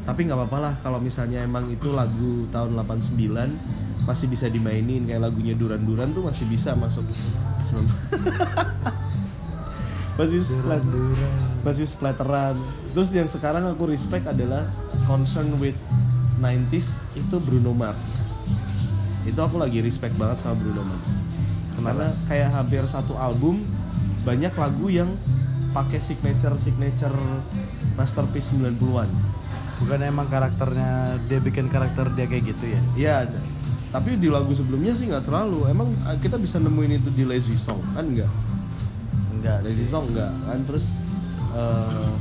[0.07, 5.21] Tapi nggak apa-apa lah kalau misalnya emang itu lagu tahun 89 masih bisa dimainin kayak
[5.21, 7.05] lagunya Duran Duran tuh masih bisa masuk.
[7.05, 7.79] 90
[10.19, 10.83] masih splat
[11.63, 12.55] masih splatteran.
[12.91, 14.65] Terus yang sekarang aku respect adalah
[15.05, 15.77] concern with
[16.39, 18.28] 90s itu Bruno Mars
[19.27, 21.11] itu aku lagi respect banget sama Bruno Mars
[21.79, 23.63] karena kayak hampir satu album
[24.27, 25.09] banyak lagu yang
[25.71, 27.15] pakai signature signature
[27.95, 29.07] masterpiece 90-an
[29.79, 32.81] Bukan emang karakternya dia bikin karakter dia kayak gitu ya?
[32.99, 33.39] Iya ada.
[33.95, 35.71] Tapi di lagu sebelumnya sih nggak terlalu.
[35.71, 38.27] Emang eh, kita bisa nemuin itu di Lazy Song kan enggak?
[39.39, 39.87] Enggak Lazy sih.
[39.87, 40.85] Song enggak kan terus
[41.55, 42.11] eh,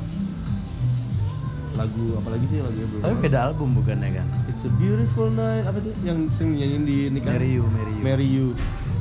[1.79, 4.27] lagu apa lagi sih lagu Bruno Tapi beda album bukannya kan?
[4.51, 7.31] It's a beautiful night apa tuh yang sering nyanyiin di nikah?
[7.33, 8.03] Marry You, Marry You.
[8.03, 8.47] Marry You.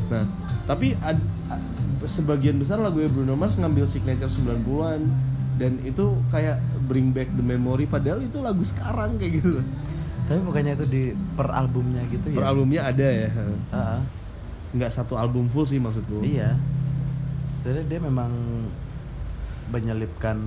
[0.07, 0.23] Nah,
[0.63, 1.17] tapi ad,
[1.49, 1.63] a-
[2.05, 5.01] sebagian besar lagu Bruno Mars ngambil signature 90-an
[5.57, 9.59] dan itu kayak bring back the memory padahal itu lagu sekarang kayak gitu.
[10.29, 11.03] Tapi bukannya itu di
[11.33, 12.37] per albumnya gitu ya?
[12.37, 13.29] Per albumnya ada ya.
[13.73, 13.99] Ah, ah.
[14.71, 16.21] Nggak satu album full sih maksudku.
[16.21, 16.59] Iya.
[17.59, 18.29] Soalnya dia memang
[19.67, 20.37] menyelipkan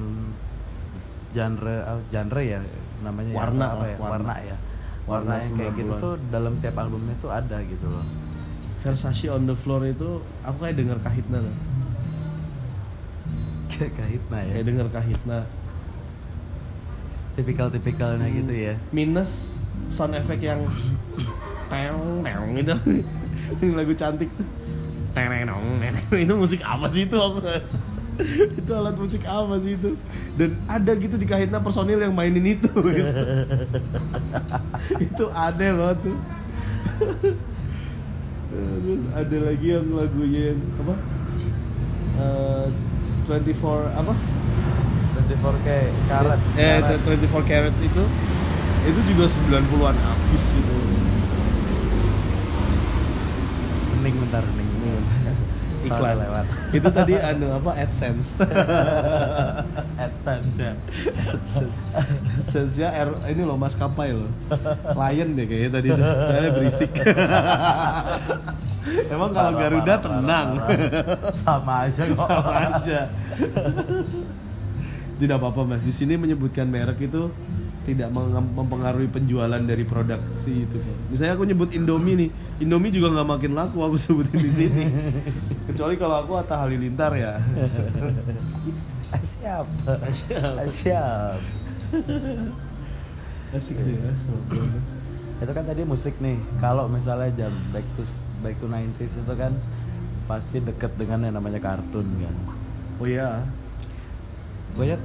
[1.31, 2.59] genre ah, genre ya
[3.01, 3.97] namanya ya, Warna apa ya?
[3.97, 4.11] warna.
[4.11, 4.57] Warna ya.
[5.09, 6.05] Warna Warna yang kayak gitu 90-an.
[6.05, 8.07] tuh dalam tiap albumnya tuh ada gitu loh.
[8.81, 11.57] Versace on the floor itu aku kayak denger kahitna loh.
[13.71, 14.53] Kayak kahitna ya.
[14.53, 15.39] Kayak denger kahitna.
[17.33, 18.75] Tipikal-tipikalnya gitu ya.
[18.93, 19.57] Minus
[19.89, 20.61] sound effect yang
[21.71, 22.75] teong teong gitu.
[23.79, 24.47] Lagu cantik tuh.
[25.11, 26.21] Teng teng teng, teng.
[26.23, 27.43] itu musik apa sih itu aku
[28.53, 29.97] itu alat musik apa sih itu
[30.35, 33.13] dan ada gitu di kahitna personil yang mainin itu gitu.
[34.99, 36.17] itu aneh banget tuh
[38.51, 40.95] Terus ada lagi yang lagunya yang apa
[42.13, 42.67] Eh,
[43.25, 43.57] 24
[43.95, 44.13] apa
[45.31, 45.69] 24K
[46.05, 46.41] karat.
[46.55, 47.01] eh karat.
[47.01, 48.03] 24 carats itu
[48.83, 50.75] itu juga 90-an habis gitu
[53.95, 54.70] Hening bentar, hening.
[55.87, 56.47] Iklan lewat.
[56.77, 58.37] itu tadi anu apa AdSense
[60.05, 60.73] AdSense ya.
[62.45, 64.31] AdSense ya R, ini loh maskapai loh
[64.97, 66.05] Lion deh kayaknya tadi tuh.
[66.05, 66.91] Kayaknya berisik
[69.15, 70.91] emang kalau Garuda parah, tenang parah.
[71.45, 72.27] Sama aja kok.
[72.27, 73.01] sama aja
[75.21, 77.29] tidak apa-apa mas di sini menyebutkan merek itu
[77.81, 78.13] tidak
[78.55, 80.77] mempengaruhi penjualan dari produksi itu
[81.09, 82.29] misalnya aku nyebut Indomie nih
[82.61, 84.85] Indomie juga nggak makin laku aku sebutin di sini.
[85.73, 87.41] Kecuali kalau aku Atta Halilintar ya.
[89.33, 89.67] Siap.
[90.69, 91.41] Siap.
[93.51, 94.11] Asik sih ya
[95.41, 96.37] itu kan tadi musik nih.
[96.61, 98.05] Kalau misalnya jam back to
[98.45, 99.53] back to 90s itu kan
[100.29, 102.37] pasti deket dengan yang namanya kartun kan?
[103.01, 103.41] Oh iya
[104.75, 104.97] gue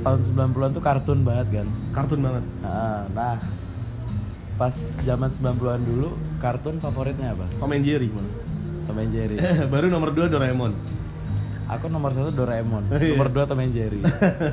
[0.00, 1.66] tahun 90-an tuh kartun banget kan?
[1.92, 2.44] Kartun banget.
[2.60, 3.36] Nah, nah
[4.54, 7.46] pas zaman 90-an dulu kartun favoritnya apa?
[7.58, 8.30] Tom and Jerry mana
[8.84, 9.36] Tom and Jerry.
[9.72, 10.72] Baru nomor 2 Doraemon.
[11.64, 13.16] Aku nomor satu Doraemon Iya.
[13.16, 14.04] nomor dua Tom and Jerry.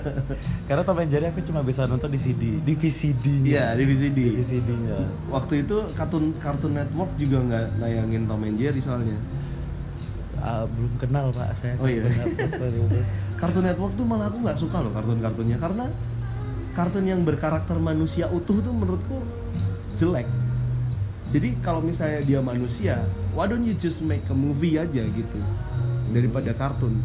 [0.71, 3.91] Karena Tom and Jerry aku cuma bisa nonton di CD di VCD iya di di
[3.91, 9.19] VCD VCD nya waktu itu kartun kartun network juga nggak nayangin Tom and Jerry soalnya
[10.41, 12.01] Ah, belum kenal pak saya Oh, iya.
[12.01, 12.99] Waktu itu.
[13.37, 15.85] Cartoon Network tuh malah aku nggak suka loh kartun-kartunnya karena
[16.71, 19.21] kartun yang berkarakter manusia utuh tuh menurutku
[19.95, 20.25] jelek.
[21.29, 22.99] Jadi kalau misalnya dia manusia,
[23.31, 25.39] why don't you just make a movie aja gitu
[26.09, 26.97] daripada kartun.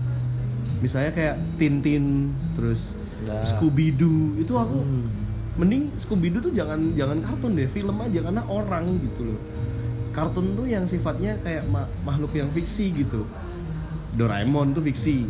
[0.78, 3.40] Misalnya kayak Tintin, terus Nah.
[3.42, 5.08] Scooby Doo itu aku Hmm.
[5.56, 9.40] mending Scooby Doo tuh jangan jangan kartun deh, film aja karena orang gitu loh.
[10.16, 13.28] Kartun tuh yang sifatnya kayak ma- makhluk yang fiksi gitu.
[14.16, 15.28] Doraemon tuh fiksi.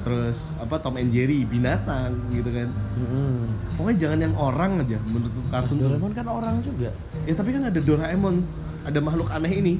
[0.00, 2.72] Terus apa Tom and Jerry binatang gitu kan.
[2.72, 3.52] Mm-mm.
[3.76, 5.76] Pokoknya jangan yang orang aja menurutku kartun.
[5.76, 6.88] Doraemon kan orang juga
[7.28, 8.40] Ya tapi kan ada Doraemon,
[8.88, 9.74] ada makhluk aneh ini.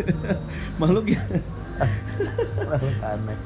[0.82, 1.20] makhluk ya
[3.04, 3.38] aneh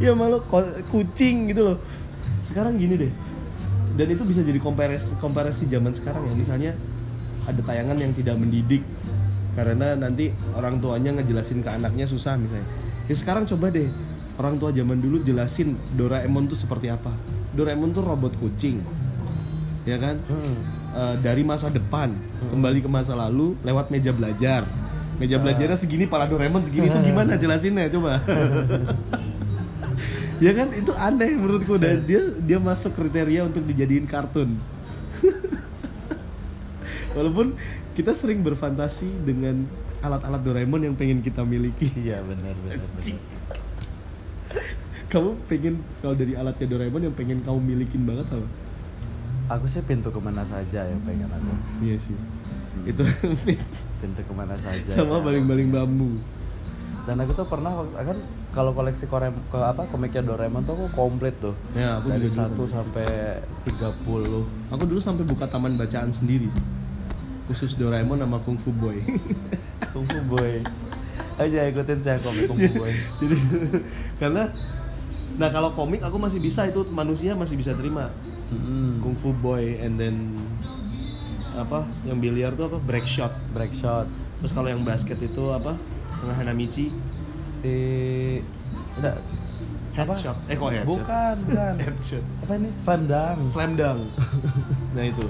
[0.00, 0.44] ya makhluk
[0.88, 1.76] kucing gitu loh.
[2.44, 3.12] Sekarang gini deh.
[3.96, 6.32] Dan itu bisa jadi komparasi komparasi zaman sekarang ya.
[6.36, 6.72] Misalnya
[7.46, 8.82] ada tayangan yang tidak mendidik
[9.56, 12.68] karena nanti orang tuanya ngejelasin ke anaknya susah misalnya.
[13.08, 13.88] Ya sekarang coba deh
[14.36, 17.14] orang tua zaman dulu jelasin Doraemon tuh seperti apa.
[17.56, 18.84] Doraemon tuh robot kucing.
[19.88, 20.20] Ya kan?
[20.28, 20.76] Hmm.
[20.96, 22.08] Eh, dari masa depan
[22.52, 24.64] kembali ke masa lalu lewat meja belajar.
[25.16, 28.20] Meja belajarnya segini, pala Doraemon segini itu gimana jelasinnya coba?
[30.44, 34.56] ya kan itu aneh menurutku dan dia dia masuk kriteria untuk dijadiin kartun.
[37.16, 37.56] Walaupun
[37.92, 39.64] kita sering berfantasi dengan
[39.98, 41.88] alat-alat Doraemon yang pengen kita miliki.
[41.98, 43.16] iya benar benar benar
[45.06, 48.48] Kamu pengen kalau dari alatnya Doraemon yang pengen kamu milikin banget apa?
[49.46, 52.18] aku sih pintu ke mana saja yang pengen aku Iya sih.
[52.82, 53.06] Itu
[54.02, 55.22] pintu ke mana saja sama ya.
[55.22, 56.18] baling-baling bambu.
[57.06, 58.18] dan aku tuh pernah kan
[58.50, 62.44] kalau koleksi korem ke apa komiknya Doraemon tuh aku komplit tuh Ya, aku dari juga
[62.44, 62.66] 1 dulu.
[62.66, 63.06] sampai
[63.62, 66.50] 30 Aku dulu sampai buka taman bacaan sendiri.
[67.46, 69.02] Khusus Doraemon sama Kung Fu Boy.
[69.94, 70.62] Kung Fu Boy
[71.36, 73.36] aja ikutin saya komik Kung Fu Boy Jadi
[74.16, 74.48] karena
[75.36, 78.10] nah kalau komik aku masih bisa itu manusia masih bisa terima.
[78.50, 79.04] Mm-mm.
[79.04, 80.16] Kung Fu Boy and then
[81.56, 83.32] apa yang biliar tuh apa break shot.
[83.56, 84.04] break shot
[84.40, 85.76] Terus kalau yang basket itu apa?
[86.20, 86.92] Tengah Hanamichi
[87.46, 87.76] si
[89.00, 89.16] enggak
[89.96, 90.36] headshot.
[90.46, 91.00] Eh kok headshot?
[91.00, 92.24] bukan bukan headshot.
[92.44, 94.00] apa ini slam dunk Slam dunk.
[94.94, 95.24] nah itu.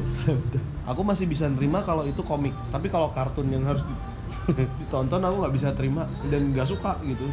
[0.85, 3.99] Aku masih bisa nerima kalau itu komik, tapi kalau kartun yang harus di-
[4.79, 7.27] ditonton aku nggak bisa terima dan nggak suka gitu.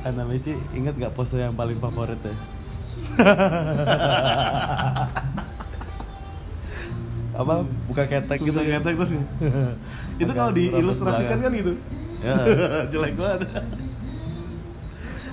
[0.00, 2.32] Ana Michi inget gak pose yang paling favorit ya?
[7.30, 9.22] apa buka ketek gitu ya ketek terus itu
[10.20, 11.72] Pegang kalau diilustrasikan kan gitu.
[12.20, 12.34] ya
[12.88, 13.48] Jelek banget.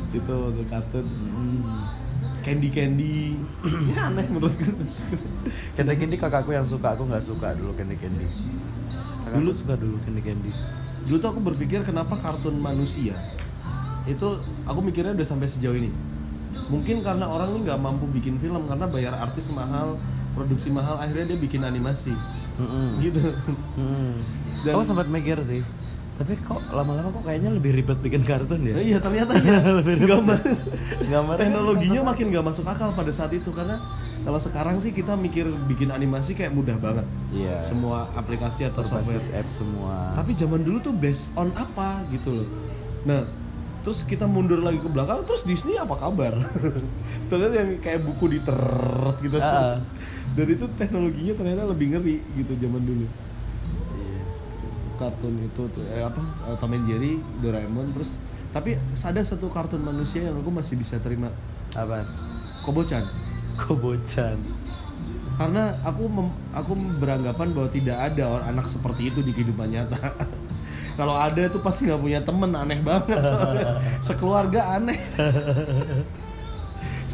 [0.09, 1.83] Itu untuk kartun Hmm.
[2.39, 3.35] Candy Candy.
[3.91, 4.71] ya aneh menurutku.
[5.73, 9.95] Candy Candy kakakku yang suka aku nggak suka dulu Candy Candy kakakku Dulu- suka dulu
[10.01, 10.51] Candy Candy
[11.03, 13.15] Dulu tuh aku berpikir kenapa kartun manusia
[14.03, 14.27] itu
[14.63, 15.91] aku mikirnya udah sampai sejauh ini.
[16.67, 19.99] Mungkin karena orang ini nggak mampu bikin film karena bayar artis mahal,
[20.31, 22.15] produksi mahal, akhirnya dia bikin animasi.
[22.55, 22.99] Mm-mm.
[22.99, 23.19] Gitu.
[23.75, 24.15] Mm.
[24.63, 25.59] Dan- aku sempat mikir sih
[26.17, 29.61] tapi kok lama-lama kok kayaknya lebih ribet bikin kartun ya iya ternyata ya.
[29.85, 30.41] gambar
[31.05, 33.77] Gambarnya teknologinya makin gak masuk akal pada saat itu karena
[34.27, 37.07] kalau sekarang sih kita mikir bikin animasi kayak mudah banget.
[37.31, 37.63] Iya.
[37.63, 39.23] Semua aplikasi atau software.
[39.23, 42.47] berbasis app semua Tapi zaman dulu tuh based on apa gitu loh.
[43.07, 43.23] Nah,
[43.87, 46.43] terus kita mundur lagi ke belakang terus Disney apa kabar?
[47.31, 49.39] ternyata yang kayak buku diteret gitu.
[49.39, 49.79] Ah.
[50.35, 53.07] Dan itu teknologinya ternyata lebih ngeri gitu zaman dulu.
[54.97, 58.17] Kartun itu tuh eh, apa eh, Tom and Jerry, Doraemon terus
[58.51, 58.73] tapi
[59.05, 61.29] ada satu kartun manusia yang aku masih bisa terima.
[61.77, 62.03] Apa?
[62.65, 63.05] Kobo-chan.
[63.57, 64.41] Kobocan
[65.37, 70.01] karena aku mem- aku beranggapan bahwa tidak ada orang anak seperti itu di kehidupan nyata.
[70.97, 73.21] Kalau ada tuh pasti nggak punya temen aneh banget.
[73.21, 73.77] Soalnya.
[74.09, 74.97] sekeluarga aneh.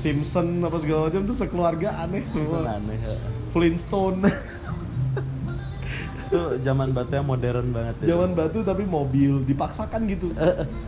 [0.03, 2.80] Simpson apa segala macam tuh sekeluarga aneh semua.
[2.80, 3.15] Aneh ya.
[3.51, 4.23] Flintstone
[6.34, 8.10] itu zaman batu yang modern banget itu.
[8.10, 10.34] Zaman batu tapi mobil dipaksakan gitu.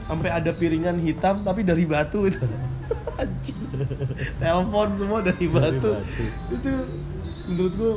[0.09, 2.41] Sampai ada piringan hitam tapi dari batu itu.
[4.41, 6.01] Telepon semua dari batu.
[6.01, 6.25] batu.
[6.49, 6.71] Itu
[7.45, 7.89] menurutku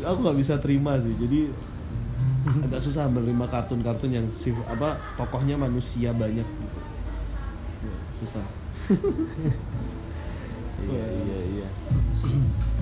[0.00, 1.12] aku nggak bisa terima sih.
[1.12, 1.52] Jadi
[2.48, 6.48] agak susah menerima kartun-kartun yang sif, apa tokohnya manusia banyak.
[6.48, 6.78] gitu.
[8.24, 8.44] Susah.
[10.82, 11.68] iya iya iya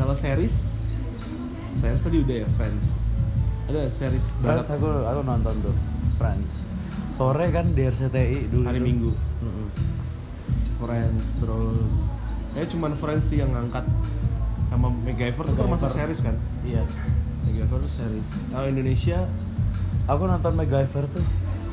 [0.00, 0.64] Kalau series,
[1.76, 3.09] series tadi udah ya Friends.
[3.70, 5.76] Ada series Friends barat aku aku nonton tuh.
[6.18, 6.66] Friends.
[7.06, 8.86] Sore kan di RCTI dulu hari tuh.
[8.90, 9.12] Minggu.
[9.14, 9.68] Mm-mm.
[10.82, 11.92] Friends terus
[12.50, 13.86] kayak cuman Friends sih yang ngangkat.
[14.74, 15.62] Sama MacGyver itu MacGyver.
[15.62, 16.34] termasuk series kan?
[16.66, 16.82] Iya.
[17.46, 18.26] MacGyver tuh series.
[18.50, 19.18] Kalau Indonesia?
[20.10, 21.24] Aku nonton MacGyver tuh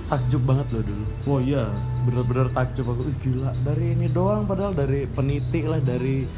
[0.05, 1.05] takjub banget loh dulu.
[1.25, 1.65] Oh iya.
[2.05, 2.93] Bener-bener takjub.
[2.93, 3.49] Aku Ih, gila.
[3.65, 6.29] Dari ini doang padahal dari peniti lah dari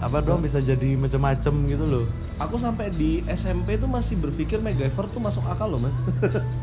[0.00, 2.06] apa doang bisa jadi macam-macam gitu loh
[2.42, 5.94] aku sampai di SMP tuh masih berpikir MacGyver tuh masuk akal loh mas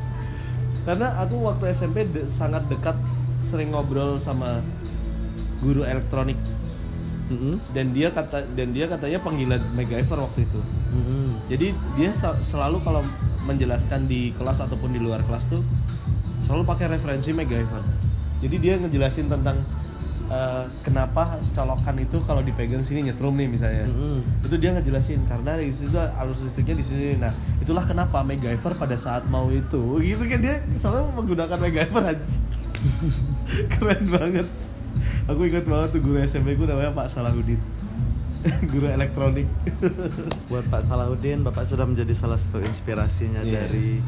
[0.88, 2.96] karena aku waktu SMP de- sangat dekat
[3.40, 4.60] sering ngobrol sama
[5.60, 6.40] guru elektronik
[7.72, 11.38] dan dia kata dan dia katanya panggilan MacGyver waktu itu Mm-mm.
[11.46, 12.10] Jadi dia
[12.42, 13.06] selalu kalau
[13.46, 15.62] menjelaskan di kelas ataupun di luar kelas tuh
[16.46, 17.86] selalu pakai referensi MacGyver.
[18.42, 19.62] Jadi dia ngejelasin tentang
[20.30, 23.86] eh, kenapa colokan itu kalau dipegang sini nyetrum nih misalnya.
[23.86, 24.22] Mm-mm.
[24.42, 27.06] Itu dia ngejelasin karena di situ arus listriknya di sini.
[27.18, 32.26] Nah, itulah kenapa MacGyver pada saat mau itu gitu kan dia selalu menggunakan MacGyver aja.
[33.74, 34.48] Keren banget.
[35.26, 37.60] Aku ingat banget tuh guru SMP ku namanya Pak Salahuddin.
[38.72, 39.46] guru elektronik.
[40.50, 43.68] buat Pak Salahuddin Bapak sudah menjadi salah satu inspirasinya Iya.
[43.68, 44.00] dari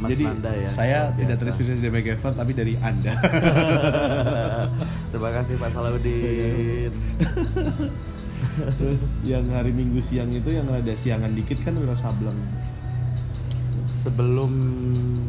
[0.00, 3.12] Mas Jadi Nanda ya saya tidak terinspirasi dari MacGyver tapi dari Anda.
[5.10, 6.92] terima kasih Pak Salahuddin
[8.50, 12.36] Terus yang hari Minggu siang itu yang rada siangan dikit kan Wira Sableng.
[13.82, 14.52] sebelum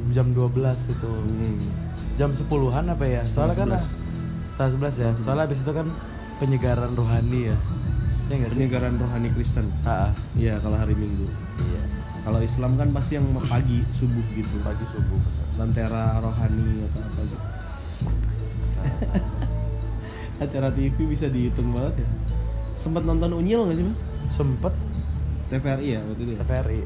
[0.09, 0.47] jam 12
[0.87, 1.59] itu Hmm.
[2.13, 3.99] jam 10-an apa ya soalnya kan 11.
[4.45, 5.87] setelah 11 ya soalnya habis itu kan
[6.37, 7.57] penyegaran rohani ya
[8.21, 8.37] sih?
[8.39, 9.67] Penyegaran rohani Kristen.
[10.33, 11.27] Iya, kalau hari Minggu.
[11.59, 11.83] iya
[12.21, 14.55] Kalau Islam kan pasti yang pagi subuh gitu.
[14.61, 15.21] pagi subuh
[15.57, 17.37] Lentera rohani atau apa gitu.
[20.45, 22.09] Acara TV bisa dihitung banget ya.
[22.77, 23.99] Sempat nonton Unyil nggak sih mas?
[24.31, 24.73] sempet
[25.51, 26.31] TVRI ya waktu itu.
[26.33, 26.39] Ya?
[26.41, 26.79] TVRI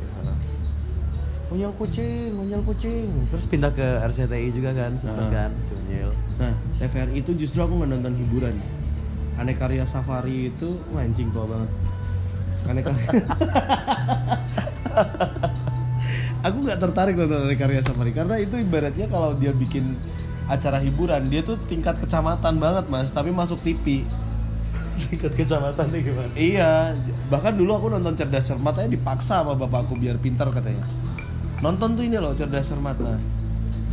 [1.45, 6.09] Unyil kucing, unyil kucing Terus pindah ke RCTI juga kan Sempet kan, si Unyil
[6.41, 8.57] Nah, TVRI itu justru aku nggak nonton hiburan.
[9.39, 11.69] Anekarya Safari itu wah, anjing tua banget.
[12.65, 13.09] Anekarya.
[16.45, 19.97] aku nggak tertarik nonton Anekarya Safari karena itu ibaratnya kalau dia bikin
[20.45, 24.05] acara hiburan dia tuh tingkat kecamatan banget mas, tapi masuk TV.
[24.95, 26.31] Tingkat kecamatan nih gimana?
[26.37, 26.71] Iya,
[27.27, 30.87] bahkan dulu aku nonton Cerdas Cermat aja dipaksa sama bapakku biar pintar katanya.
[31.59, 33.19] Nonton tuh ini loh Cerdas Cermat nah.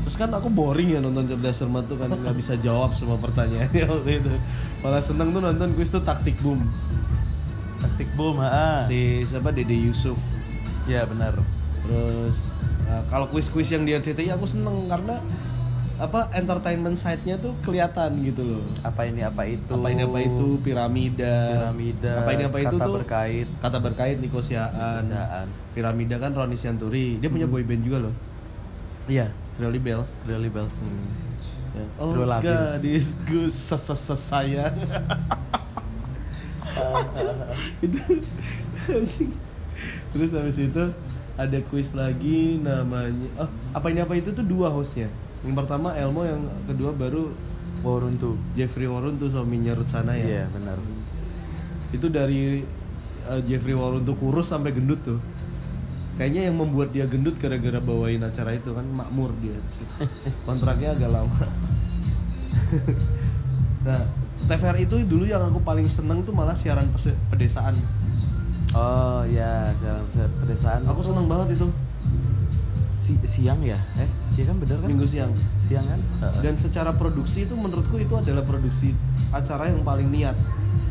[0.03, 3.83] Terus kan aku boring ya nonton Cerdas Cermat tuh kan nggak bisa jawab semua pertanyaannya
[3.93, 4.31] waktu itu.
[4.85, 6.63] Malah seneng tuh nonton kuis tuh Taktik Boom.
[7.83, 8.87] Taktik boom, ah.
[8.87, 10.15] Si siapa Dede Yusuf.
[10.85, 11.35] Ya benar.
[11.83, 12.37] Terus
[12.87, 15.19] uh, kalau kuis-kuis yang di RCTI aku seneng karena
[16.01, 18.65] apa entertainment side-nya tuh kelihatan gitu loh.
[18.83, 19.71] Apa ini apa itu?
[19.71, 21.37] Apa ini apa itu piramida.
[21.55, 22.13] Piramida.
[22.27, 23.47] Apa ini apa itu kata tuh berkait.
[23.63, 25.07] Kata berkait Niko Siaan.
[25.07, 25.47] Siaan.
[25.77, 27.23] Piramida kan Roni Sianturi.
[27.23, 27.55] Dia punya Hmm.
[27.55, 28.15] boyband juga loh.
[29.07, 30.11] Iya, Trilly Bells.
[30.27, 30.83] Really Bells.
[31.75, 31.87] Ya.
[32.03, 32.83] Oh, Thrilla Bills.
[32.83, 33.87] gadisku ses
[34.19, 34.75] saya.
[37.85, 38.01] itu
[40.13, 40.85] terus habis itu
[41.33, 45.09] ada kuis lagi namanya oh apa apa itu tuh dua hostnya.
[45.43, 47.33] Yang pertama Elmo yang kedua baru
[47.83, 48.39] Waruntu.
[48.55, 50.79] Jeffrey Warren tuh suaminya Ruth Sanaya Iya, benar.
[51.91, 52.63] itu dari
[53.27, 55.19] uh, Jeffrey Warren tuh kurus sampai gendut tuh.
[56.15, 59.57] Kayaknya yang membuat dia gendut gara-gara bawain acara itu kan makmur dia.
[60.47, 61.43] Kontraknya agak lama.
[63.83, 64.01] Nah
[64.47, 66.87] TVRI itu dulu yang aku paling seneng tuh malah siaran
[67.31, 67.75] pedesaan
[68.73, 70.05] Oh iya, jalan
[70.39, 70.81] pedesaan.
[70.83, 71.69] aku seneng banget itu
[72.91, 73.77] Si- siang ya?
[73.97, 74.87] Eh, iya kan bener kan?
[74.87, 76.01] minggu siang Siang kan?
[76.39, 78.93] dan secara produksi itu menurutku itu adalah produksi
[79.31, 80.37] acara yang paling niat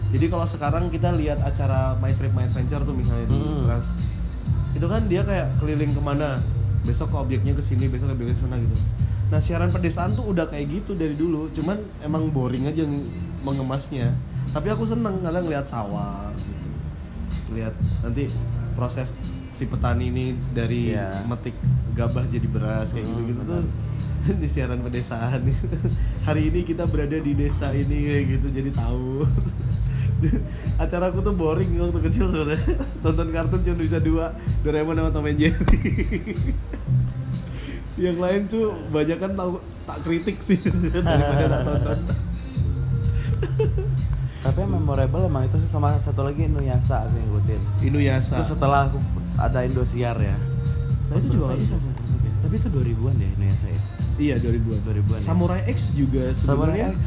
[0.09, 3.63] jadi kalau sekarang kita lihat acara My Trip My Adventure tuh misalnya di Hmm.
[3.63, 3.87] Trans
[4.71, 6.41] itu kan dia kayak keliling ke mana
[6.81, 8.75] besok ke objeknya ke sini besok ke objeknya ke sana gitu
[9.29, 13.07] nah siaran pedesaan tuh udah kayak gitu dari dulu cuman emang boring aja ng-
[13.41, 14.11] mengemasnya
[14.49, 16.60] tapi aku seneng karena ngeliat sawah gitu
[17.51, 17.73] lihat.
[18.01, 18.27] Nanti
[18.73, 19.11] proses
[19.51, 21.21] si petani ini dari Iya.
[21.27, 21.53] metik
[21.93, 23.63] gabah jadi beras kayak gitu gitu tuh
[24.41, 25.43] di siaran pedesaan.
[26.27, 29.27] Hari ini kita berada di desa ini kayak gitu jadi tahu.
[30.83, 35.25] Acara aku tuh boring waktu kecil sebenarnya nonton kartun cuma bisa dua Doraemon sama Tom
[35.25, 35.81] and Jerry.
[37.97, 40.61] Yang lain tuh banyak kan tahu tak kritik sih.
[40.61, 41.99] Daripada tak tonton
[44.41, 47.61] tapi yang memorable emang itu sih sama satu lagi Inuyasha aku ngikutin.
[47.85, 48.35] Inuyasha.
[48.35, 48.97] Itu setelah aku
[49.35, 50.33] ada Indosiar ya.
[51.07, 51.77] Nah, itu juga bisa.
[52.41, 53.81] tapi itu 2000-an ya Inuyasha ya?
[54.17, 55.25] Iya 2000-an 2000-an ya.
[55.25, 56.41] Samurai X juga Samurai
[56.73, 57.01] sebenarnya X.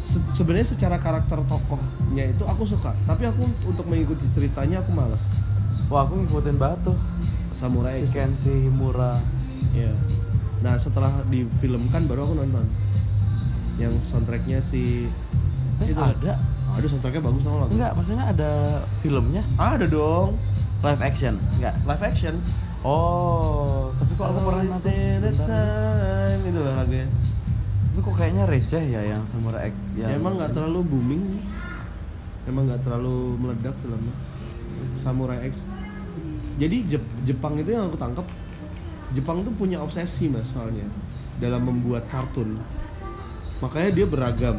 [0.00, 2.94] se- sebenarnya secara karakter tokohnya itu aku suka.
[3.02, 5.26] Tapi aku untuk mengikuti ceritanya aku malas
[5.86, 6.96] wah aku ngikutin banget tuh.
[7.50, 8.12] Samurai si X.
[8.12, 9.18] Kenshi Himura.
[9.72, 9.90] Iya.
[10.60, 12.62] Nah setelah difilmkan baru aku nonton.
[13.76, 15.10] Yang soundtracknya si
[15.80, 16.36] Eh, ada
[16.70, 17.70] ada soundtracknya bagus sama lagu.
[17.72, 18.50] enggak maksudnya ada
[18.98, 20.34] filmnya Ada dong.
[20.80, 22.34] live action enggak Live action.
[22.80, 24.92] oh tapi kok aku pernah nonton
[25.36, 27.06] time itu lah lagunya.
[27.84, 31.24] tapi kok kayaknya receh ya yang Samurai X Ya, emang nggak terlalu booming.
[32.42, 34.14] Emang nggak terlalu meledak filmnya.
[34.96, 35.68] Samurai X.
[36.56, 38.24] Jadi Jep- Jepang itu yang aku tangkap
[39.10, 40.86] Jepang tuh punya obsesi mas soalnya
[41.36, 42.56] dalam membuat kartun.
[43.60, 44.56] Makanya dia beragam.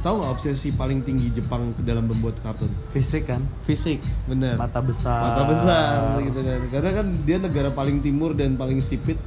[0.00, 2.72] Tahu nggak obsesi paling tinggi Jepang dalam membuat kartun?
[2.88, 4.56] fisik kan Fisik, bener.
[4.56, 6.60] mata besar Mata besar gitu kan.
[6.70, 9.20] Karena kan dia negara paling timur dan paling sipit,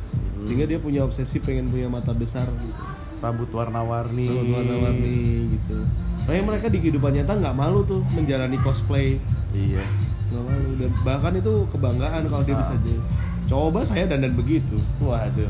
[0.43, 2.49] sehingga dia punya obsesi pengen punya mata besar.
[2.49, 2.81] Gitu.
[3.21, 5.15] rambut warna-warni warna-warni
[5.49, 5.79] gitu.
[6.25, 9.15] Makanya mereka di kehidupan nyata nggak malu tuh menjalani cosplay,
[9.53, 9.79] iya
[10.27, 10.69] nggak malu.
[10.75, 12.59] Dan bahkan itu kebanggaan kalau dia Ah.
[12.59, 12.99] bisa jadi.
[13.47, 14.75] Coba saya dandan begitu.
[14.99, 15.47] Waduh.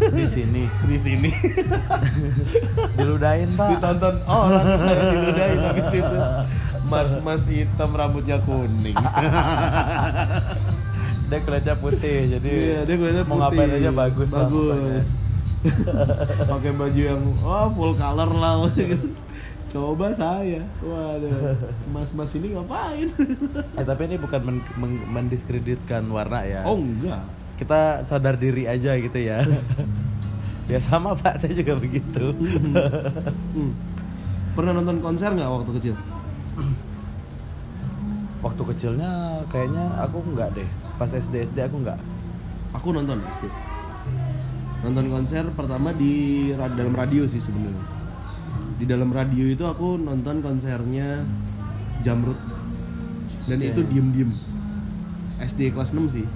[0.00, 1.28] Di sini Di sini
[2.96, 6.16] diludahin pak ditonton orang saya diludahin habis itu.
[6.84, 8.94] Mas-mas hitam rambutnya kuning.
[11.28, 13.60] dia kulitnya putih jadi Iya, dia kulitnya mau putih.
[13.60, 14.28] ngapain aja bagus.
[14.30, 15.04] Bagus.
[16.48, 18.66] Pakai baju yang wah full color lah.
[19.68, 20.64] Coba saya.
[20.80, 21.54] Waduh.
[21.86, 23.06] Mas-mas ini ngapain?
[23.76, 27.20] eh tapi ini bukan men- men- mendiskreditkan warna ya Oh enggak.
[27.58, 29.42] Kita sadar diri aja gitu ya
[30.72, 32.32] ya sama pak saya juga begitu
[33.52, 33.74] Hmm.
[34.54, 35.94] Pernah nonton konser nggak waktu kecil?
[38.46, 40.68] waktu kecilnya kayaknya aku nggak deh
[40.98, 41.98] pas SD SD aku nggak
[42.76, 43.48] Aku nonton SD.
[44.84, 47.84] Nonton konser pertama di dalam radio sih sebenarnya.
[48.78, 51.24] Di dalam radio itu aku nonton konsernya
[52.04, 52.36] Jamrut.
[53.48, 53.68] Dan Oke.
[53.72, 54.30] itu diem-diem.
[55.40, 56.26] SD kelas 6 sih.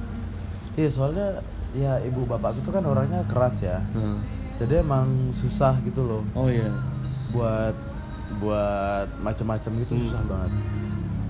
[0.75, 1.29] Iya soalnya
[1.73, 4.19] ya ibu bapakku tuh kan orangnya keras ya Nah.
[4.59, 6.69] jadi emang susah gitu loh Oh iya.
[7.31, 7.75] buat
[8.35, 10.03] buat macam-macam gitu Hmm.
[10.07, 10.53] susah banget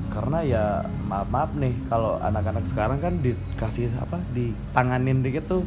[0.09, 0.65] karena ya
[1.03, 5.65] maaf maaf nih kalau anak-anak sekarang kan dikasih apa ditanganin dikit tuh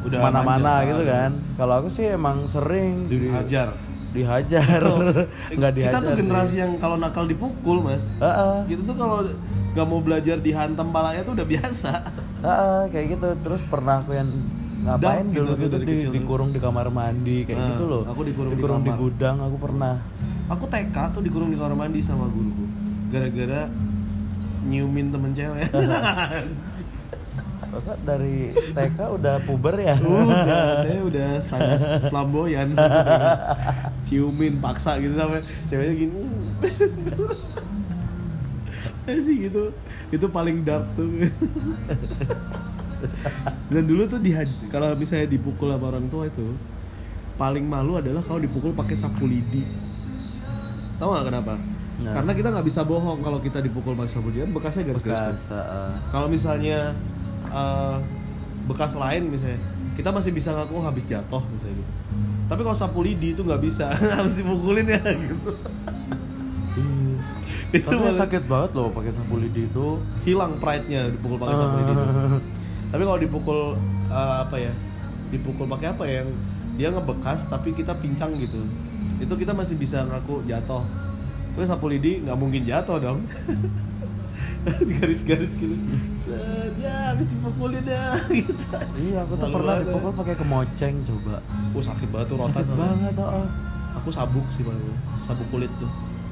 [0.00, 3.74] Udah mana-mana gitu kan kalau aku sih emang sering di- Dihajar.
[4.08, 4.80] dihajar
[5.58, 6.18] nggak dihajar Kita tuh sih.
[6.18, 8.00] generasi yang kalau nakal dipukul, Mas.
[8.16, 9.20] Heeh, Gitu tuh kalau
[9.68, 11.92] nggak mau belajar dihantam palanya tuh udah biasa.
[12.42, 14.30] Heeh, kayak gitu terus pernah aku yang
[14.78, 18.02] ngapain gitu dulu gitu dari di, kecil dikurung di kamar mandi kayak Nah, gitu loh
[18.06, 18.94] aku dikurung di di, kamar.
[18.94, 19.94] gudang aku pernah
[20.48, 22.64] Aku TK tuh dikurung di kamar mandi sama guruku.
[23.12, 23.68] Gara-gara
[24.64, 25.68] nyiumin temen cewek.
[27.68, 32.72] Bapak dari TK udah puber ya udah, saya udah sangat flamboyan.
[34.08, 36.16] Ciumin paksa gitu sampai ceweknya gini.
[39.04, 39.68] Jadi gitu.
[40.08, 41.08] Itu paling dark tuh.
[43.68, 44.34] Dan dulu tuh di
[44.72, 46.56] kalau misalnya dipukul sama orang tua itu
[47.38, 49.62] paling malu adalah kalau dipukul pakai sapu lidi.
[50.98, 51.54] Tahu nggak kenapa?
[52.02, 52.14] Nah.
[52.14, 55.22] Karena kita nggak bisa bohong kalau kita dipukul pakai sapu lidi, bekasnya garis-garis.
[55.22, 55.90] bekas heeh.
[56.10, 56.78] Kalau misalnya
[57.54, 57.96] eh,
[58.66, 59.60] bekas lain misalnya,
[59.94, 61.92] kita masih bisa ngaku "Oh, habis jatuh misalnya gitu.
[62.48, 65.36] Tapi kalau sapu lidi itu nggak bisa, habis dipukulin ya gitu.
[67.68, 70.00] Itu Tapi sakit banget loh pakai sapu lidi itu.
[70.24, 72.04] hilang pride-nya dipukul pakai sapu lidi itu.
[72.88, 73.60] Tapi kalau dipukul
[74.08, 74.72] eh, apa ya?
[75.28, 76.24] Dipukul pakai apa ya?
[76.24, 76.30] Yang
[76.78, 78.64] dia ngebekas tapi kita pincang gitu.
[79.20, 80.80] Itu kita masih bisa ngaku jatuh.
[81.52, 83.20] Tapi sapu lidi nggak mungkin jatuh dong.
[84.68, 85.76] Garis-garis gitu.
[86.76, 88.76] Ya, habis dipukulin ya gitu.
[89.00, 91.40] Iya, aku tuh Malu pernah dipukul pakai kemoceng coba.
[91.72, 92.52] Oh, sakit banget tuh rotan.
[92.52, 93.46] Sakit banget, oh.
[93.96, 94.76] Aku sabuk sih Bang.
[95.24, 95.88] Sabuk kulit tuh.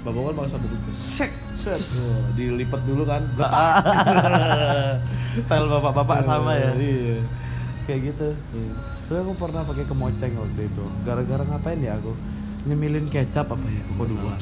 [0.06, 0.94] Bapak kan pakai sabuk kulit.
[0.94, 1.32] Sek.
[1.58, 1.80] Set.
[1.98, 3.22] Oh, dilipat dulu kan.
[5.42, 6.70] Style bapak-bapak sama ya.
[6.78, 7.26] Iya.
[7.90, 8.28] Kayak gitu.
[9.06, 10.84] Tapi aku pernah pakai kemoceng waktu itu.
[11.02, 12.14] Gara-gara ngapain ya aku?
[12.70, 13.82] Nyemilin kecap apa ya?
[13.94, 14.38] Aku salah.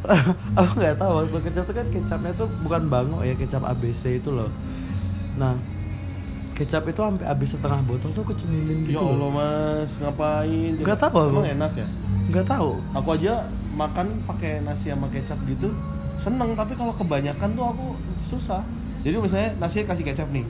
[0.58, 4.30] aku nggak tahu waktu kecap tuh kan kecapnya tuh bukan bango ya kecap ABC itu
[4.32, 4.48] loh.
[5.36, 5.58] Nah
[6.60, 9.16] kecap itu sampai habis setengah botol tuh aku cemilin gitu ya loh.
[9.16, 10.72] Allah mas ngapain?
[10.76, 11.28] Nggak tahu aku.
[11.32, 11.44] emang.
[11.56, 11.86] enak ya?
[12.28, 12.70] Nggak tahu.
[12.92, 13.32] Aku aja
[13.72, 15.72] makan pakai nasi sama kecap gitu
[16.20, 16.52] seneng.
[16.52, 17.86] Tapi kalau kebanyakan tuh aku
[18.20, 18.60] susah.
[19.00, 20.44] Jadi misalnya nasi kasih kecap nih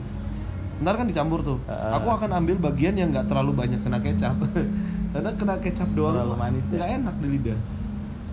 [0.81, 1.57] ntar kan dicampur tuh.
[1.69, 4.33] Aku akan ambil bagian yang nggak terlalu banyak kena kecap.
[5.13, 6.81] Karena kena kecap doang Terlalu manis ya?
[6.81, 7.59] nggak enak di lidah.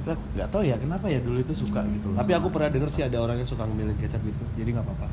[0.08, 2.16] Nggak tahu ya kenapa ya dulu itu suka gitu loh.
[2.16, 4.44] Tapi aku pernah denger sih ada orang yang suka ngemilin kecap gitu.
[4.56, 5.06] Jadi nggak apa-apa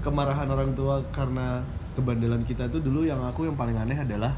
[0.00, 1.60] kemarahan orang tua karena
[1.94, 4.32] kebandelan kita tuh dulu yang aku yang paling aneh adalah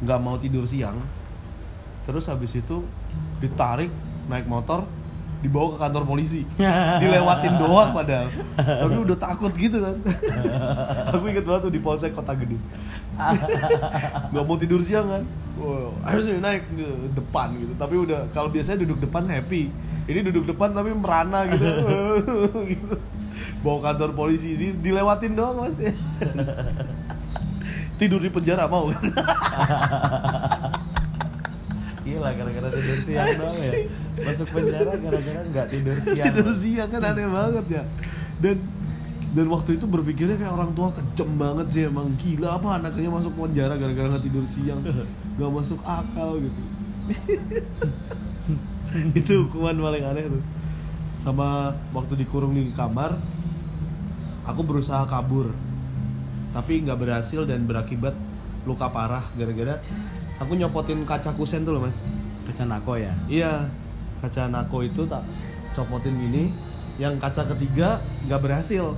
[0.00, 0.96] nggak mau tidur siang.
[2.08, 2.82] Terus habis itu
[3.38, 3.92] ditarik
[4.26, 4.88] naik motor
[5.40, 6.42] dibawa ke kantor polisi.
[7.02, 8.28] Dilewatin doang padahal.
[8.56, 9.96] Tapi udah takut gitu kan.
[11.12, 12.56] Aku inget banget tuh di polsek kota gede.
[14.32, 15.22] Nggak mau tidur siang kan.
[15.60, 17.72] Wow, harus naik ke depan gitu.
[17.76, 19.68] Tapi udah kalau biasanya duduk depan happy.
[20.08, 21.68] Ini duduk depan tapi merana gitu
[22.72, 22.96] gitu
[23.60, 25.76] bawa kantor polisi di, dilewatin doang mas.
[28.00, 28.88] Tidur di penjara mau?
[32.00, 33.84] Gila gara-gara tidur siang doang ya?
[34.24, 37.84] Masuk penjara gara-gara nggak tidur siang tidur siang kan aneh banget ya.
[38.40, 38.56] Dan
[39.36, 43.36] dan waktu itu berpikirnya kayak orang tua kejem banget sih emang gila apa anaknya masuk
[43.36, 44.80] penjara gara-gara nggak tidur siang?
[45.36, 46.62] Nggak masuk akal gitu.
[49.20, 50.40] Itu hukuman paling aneh tuh.
[51.20, 53.12] Sama waktu dikurung di kamar
[54.50, 55.54] aku berusaha kabur
[56.50, 58.12] tapi nggak berhasil dan berakibat
[58.66, 59.78] luka parah gara-gara
[60.40, 62.00] aku nyopotin kaca kusen tuh loh mas.
[62.48, 63.12] Kaca nako ya?
[63.28, 63.68] Iya,
[64.24, 65.22] kaca nako itu tak
[65.76, 66.50] copotin gini,
[66.96, 68.96] yang kaca ketiga nggak berhasil,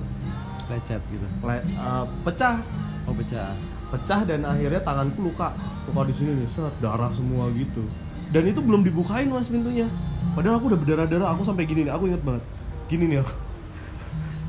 [0.71, 1.27] Lecet gitu?
[1.43, 2.57] Le- eh, pecah,
[3.03, 3.51] Oh pecah.
[3.91, 5.53] Pecah dan akhirnya tanganku luka,
[5.85, 7.85] luka di sini nih, set, darah semua gitu.
[8.33, 9.85] Dan itu belum dibukain mas pintunya,
[10.33, 12.41] padahal aku udah berdarah-darah, aku sampai gini nih, aku inget banget,
[12.89, 13.33] gini nih aku.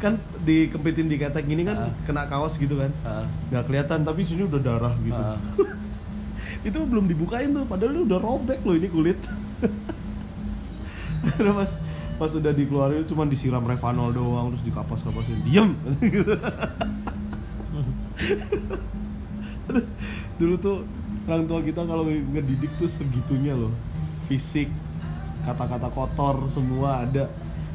[0.05, 1.93] Kan dikempitin di ketek gini kan Ah.
[2.05, 2.93] kena kaos gitu kan.
[3.02, 3.24] Ah.
[3.48, 5.16] nggak kelihatan tapi sini udah darah gitu.
[5.16, 5.40] Ah.
[6.68, 9.16] itu belum dibukain tuh padahal ini udah robek loh ini kulit.
[11.40, 11.72] Pas
[12.14, 15.40] pas udah dikeluarin cuma disiram Revanol doang terus dikapas-kapasin.
[15.43, 15.72] Diem!
[19.66, 19.86] Terus
[20.36, 20.76] dulu tuh
[21.26, 23.72] orang tua kita kalau ngedidik tuh segitunya loh.
[24.28, 24.68] Fisik
[25.44, 27.28] kata-kata kotor semua ada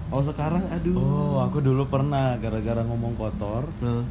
[0.10, 4.02] kalau sekarang aduh Oh aku dulu pernah gara-gara ngomong kotor Nah.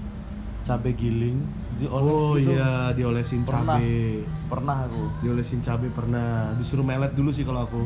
[0.60, 1.38] Cabe giling
[1.74, 2.52] dioles oh gitu.
[2.52, 3.78] iya diolesin Pernah.
[3.78, 7.82] cabe Pernah aku diolesin cabe pernah disuruh melet dulu sih kalau aku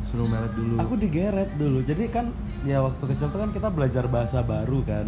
[0.00, 1.82] suruh melet dulu Aku digeret dulu.
[1.82, 2.30] Jadi kan
[2.62, 5.02] ya waktu kecil tuh kan kita belajar bahasa baru kan.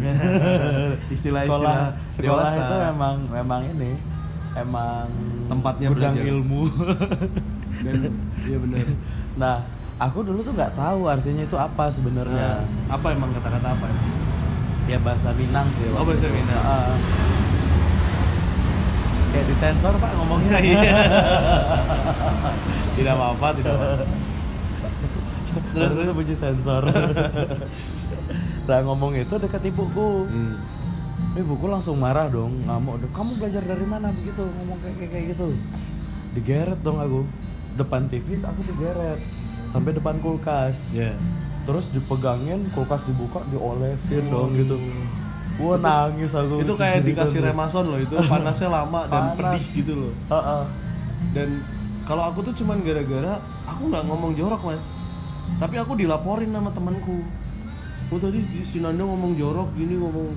[1.15, 1.77] Istilah-istilah sekolah
[2.11, 2.59] sekolah dewasa.
[2.59, 3.91] itu memang memang ini
[4.53, 5.07] emang
[5.47, 6.31] Tempatnya gudang belajar.
[6.35, 6.61] ilmu.
[7.85, 7.95] dan
[8.43, 8.83] iya benar
[9.41, 9.55] nah,
[9.99, 12.63] aku dulu tuh nggak tahu artinya itu apa sebenarnya.
[12.87, 13.87] apa emang kata-kata apa
[14.89, 15.85] Ya bahasa Minang sih.
[15.93, 16.25] Oh, bahasa.
[16.33, 16.63] Minang.
[16.65, 16.97] Ah.
[19.29, 20.57] kayak disensor pak ngomongnya.
[20.65, 20.81] Iya.
[22.97, 24.01] tidak apa-apa tidak apa
[25.69, 26.81] Terus itu bunyi sensor.
[28.69, 30.25] nah ngomong itu dekat ibuku.
[30.25, 30.57] hmm.
[31.37, 33.05] Ibuku langsung marah dong, ngamuk.
[33.13, 35.47] Kamu belajar dari mana begitu ngomong kayak kayak, kayak gitu?
[36.33, 37.21] Digeret dong aku.
[37.77, 39.21] Depan TV aku digeret
[39.69, 40.93] sampai depan kulkas.
[40.93, 41.13] ya
[41.63, 44.73] Terus dipegangin, kulkas dibuka, diolesin dong gitu.
[45.59, 46.63] Wah nangis aku.
[46.63, 47.47] itu kayak dikasih tuh.
[47.51, 49.35] remason loh itu panasnya lama dan Panas.
[49.35, 50.63] pedih gitu loh Heeh.
[51.35, 51.49] dan
[52.07, 54.87] kalau aku tuh cuman gara-gara aku nggak ngomong jorok mas
[55.59, 57.27] tapi aku dilaporin sama temanku
[58.07, 60.31] oh tadi si Nando ngomong jorok gini ngomong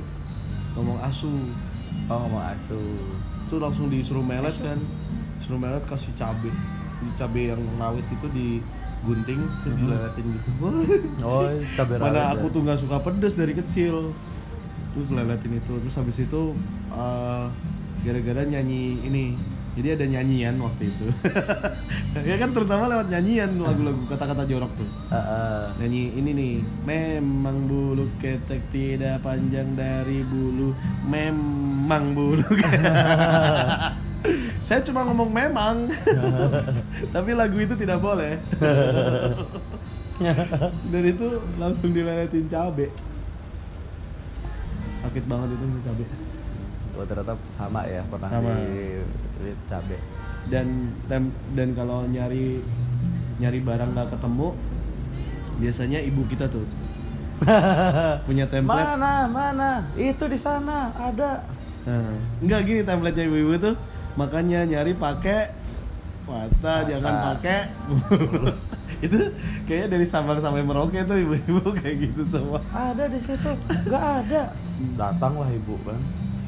[0.75, 1.31] ngomong asu
[2.11, 2.83] Oh mau asuh.
[3.47, 4.75] itu langsung disuruh melet kan
[5.39, 6.51] suruh melet kasih cabe
[6.99, 8.27] di cabe yang rawit itu
[9.03, 10.51] digunting terus dileletin gitu
[11.27, 12.07] Oh cabai rawit.
[12.07, 12.33] mana ya?
[12.33, 14.15] aku tuh nggak suka pedes dari kecil
[14.93, 16.43] terus leletin itu terus habis itu
[16.89, 17.45] eh,
[18.03, 19.25] gara-gara nyanyi ini
[19.73, 21.07] jadi ada nyanyian waktu itu.
[22.13, 24.85] Ya kan terutama lewat nyanyian lagu-lagu kata-kata jorok tuh.
[25.09, 25.65] Heeh.
[25.81, 26.55] nyanyi ini nih
[26.85, 30.77] memang bulu ketek tidak panjang dari bulu
[31.09, 32.45] memang bulu
[34.67, 35.89] saya cuma ngomong memang
[37.17, 38.37] tapi lagu itu tidak boleh.
[40.93, 41.27] Dan itu
[41.57, 42.93] langsung dileletin cabe.
[45.01, 46.05] Sakit banget itu cabe
[46.93, 48.53] Oh ternyata sama ya pernah Sama.
[48.69, 49.01] di,
[49.41, 49.97] di cabe.
[50.51, 50.67] dan
[51.07, 52.59] tem dan kalau nyari
[53.39, 54.49] nyari barang nggak ketemu
[55.63, 56.67] biasanya ibu kita tuh
[58.27, 59.71] punya template Mana mana?
[59.99, 61.43] Itu di sana ada.
[61.83, 63.75] Nah, enggak gini template ibu-ibu tuh
[64.15, 65.51] makanya nyari pakai
[66.23, 67.61] mata jangan pakai
[69.07, 69.19] itu
[69.67, 74.55] kayaknya dari Sabang sampai Merauke tuh ibu-ibu kayak gitu semua ada di situ nggak ada
[74.95, 75.99] datanglah ibu kan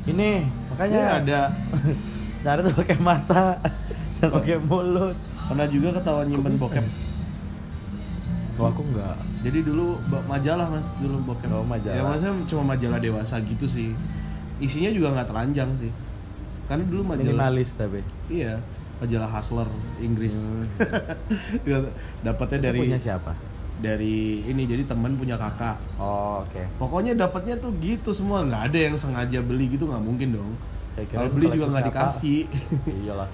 [0.05, 1.41] ini makanya Iya, ada.
[2.45, 3.57] Nara tuh pakai mata
[4.21, 5.17] dan pakai mulut.
[5.45, 6.87] Pernah juga ketahuan nyimpen bokep.
[8.55, 9.17] Kalau aku nggak.
[9.45, 9.97] Jadi dulu
[10.29, 11.49] majalah mas dulu bokep.
[11.53, 11.97] Oh, majalah.
[11.97, 13.97] ya maksudnya cuma majalah dewasa gitu sih.
[14.61, 15.93] Isinya juga nggak telanjang sih.
[16.69, 18.01] Karena dulu majalah minimalis tapi.
[18.29, 18.61] Iya
[18.95, 19.69] majalah Hustler
[20.01, 20.37] Inggris.
[20.39, 20.69] Hmm.
[22.25, 23.54] Dapatnya dari punya siapa
[23.85, 25.77] dari ini jadi teman punya kakak.
[26.01, 26.65] Oh oke.
[26.81, 28.41] Pokoknya dapatnya tuh gitu semua.
[28.41, 30.57] Nggak ada yang sengaja beli gitu nggak mungkin dong.
[30.97, 32.49] Ya, kalau beli juga nggak dikasih.
[33.05, 33.29] Iyalah.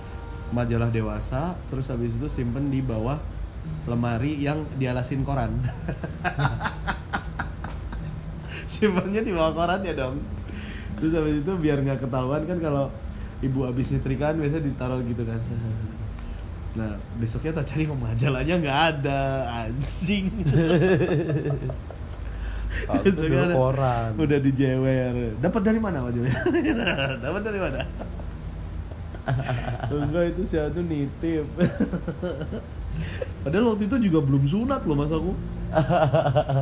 [0.50, 3.22] Majalah dewasa terus habis itu simpen di bawah
[3.86, 5.54] lemari yang dialasin koran.
[8.70, 10.18] Simpennya di bawah koran ya dong.
[10.98, 12.90] Terus habis itu biar nggak ketahuan kan kalau
[13.40, 15.40] ibu habis nyetrika kan biasanya ditaruh gitu kan
[16.70, 19.20] nah besoknya tak cari oh, majalahnya nggak ada
[19.66, 20.30] anjing.
[23.02, 24.10] Itu dulu kan koran.
[24.14, 26.38] udah dijewer dapat dari mana majalahnya
[27.26, 27.80] dapat dari mana?
[29.90, 31.46] Enggak itu si Anu nitip.
[33.42, 35.32] Padahal waktu itu juga belum sunat loh mas aku.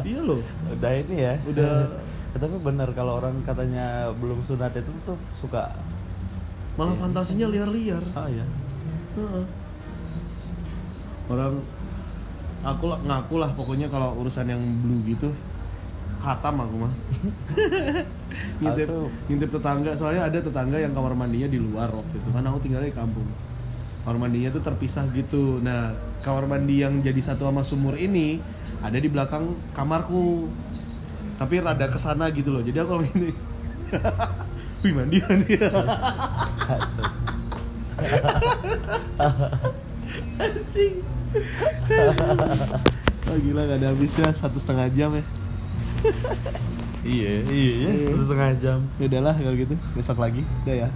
[0.05, 0.41] Iya loh.
[0.73, 1.35] Udah ini ya.
[1.45, 1.73] Udah.
[2.33, 5.69] Ya, tapi bener kalau orang katanya belum sunat itu tuh suka.
[6.77, 7.01] Malah Iya.
[7.05, 8.03] fantasinya liar-liar.
[8.17, 8.45] Ah ya
[9.17, 9.45] Heeh.
[11.29, 11.61] Orang
[12.65, 15.31] aku ngaku lah pokoknya kalau urusan yang blue gitu.
[16.19, 16.93] Hatam aku mah.
[18.61, 18.91] Ngintip
[19.31, 19.95] ngintip tetangga.
[19.95, 22.29] Soalnya ada tetangga yang kamar mandinya di luar waktu itu.
[22.35, 23.29] Kan aku tinggalnya di kampung.
[24.03, 25.63] Kamar mandinya tuh terpisah gitu.
[25.63, 25.95] Nah
[26.27, 28.43] kamar mandi yang jadi satu sama sumur ini
[28.83, 30.51] ada di belakang kamarku.
[31.39, 32.67] Tapi rada ke sana gitu loh.
[32.67, 33.31] Jadi aku kalau gini
[34.83, 35.55] wih mandi mandi.
[40.39, 41.18] Anjing
[43.29, 44.33] oh gila gak ada habisnya.
[44.33, 45.25] Satu setengah jam ya?
[47.09, 47.89] Iya iya.
[47.89, 48.09] Iya.
[48.13, 48.79] satu setengah jam.
[49.01, 49.75] Ya udahlah kalau gitu.
[49.97, 50.43] Besok lagi.
[50.65, 50.89] Udah ya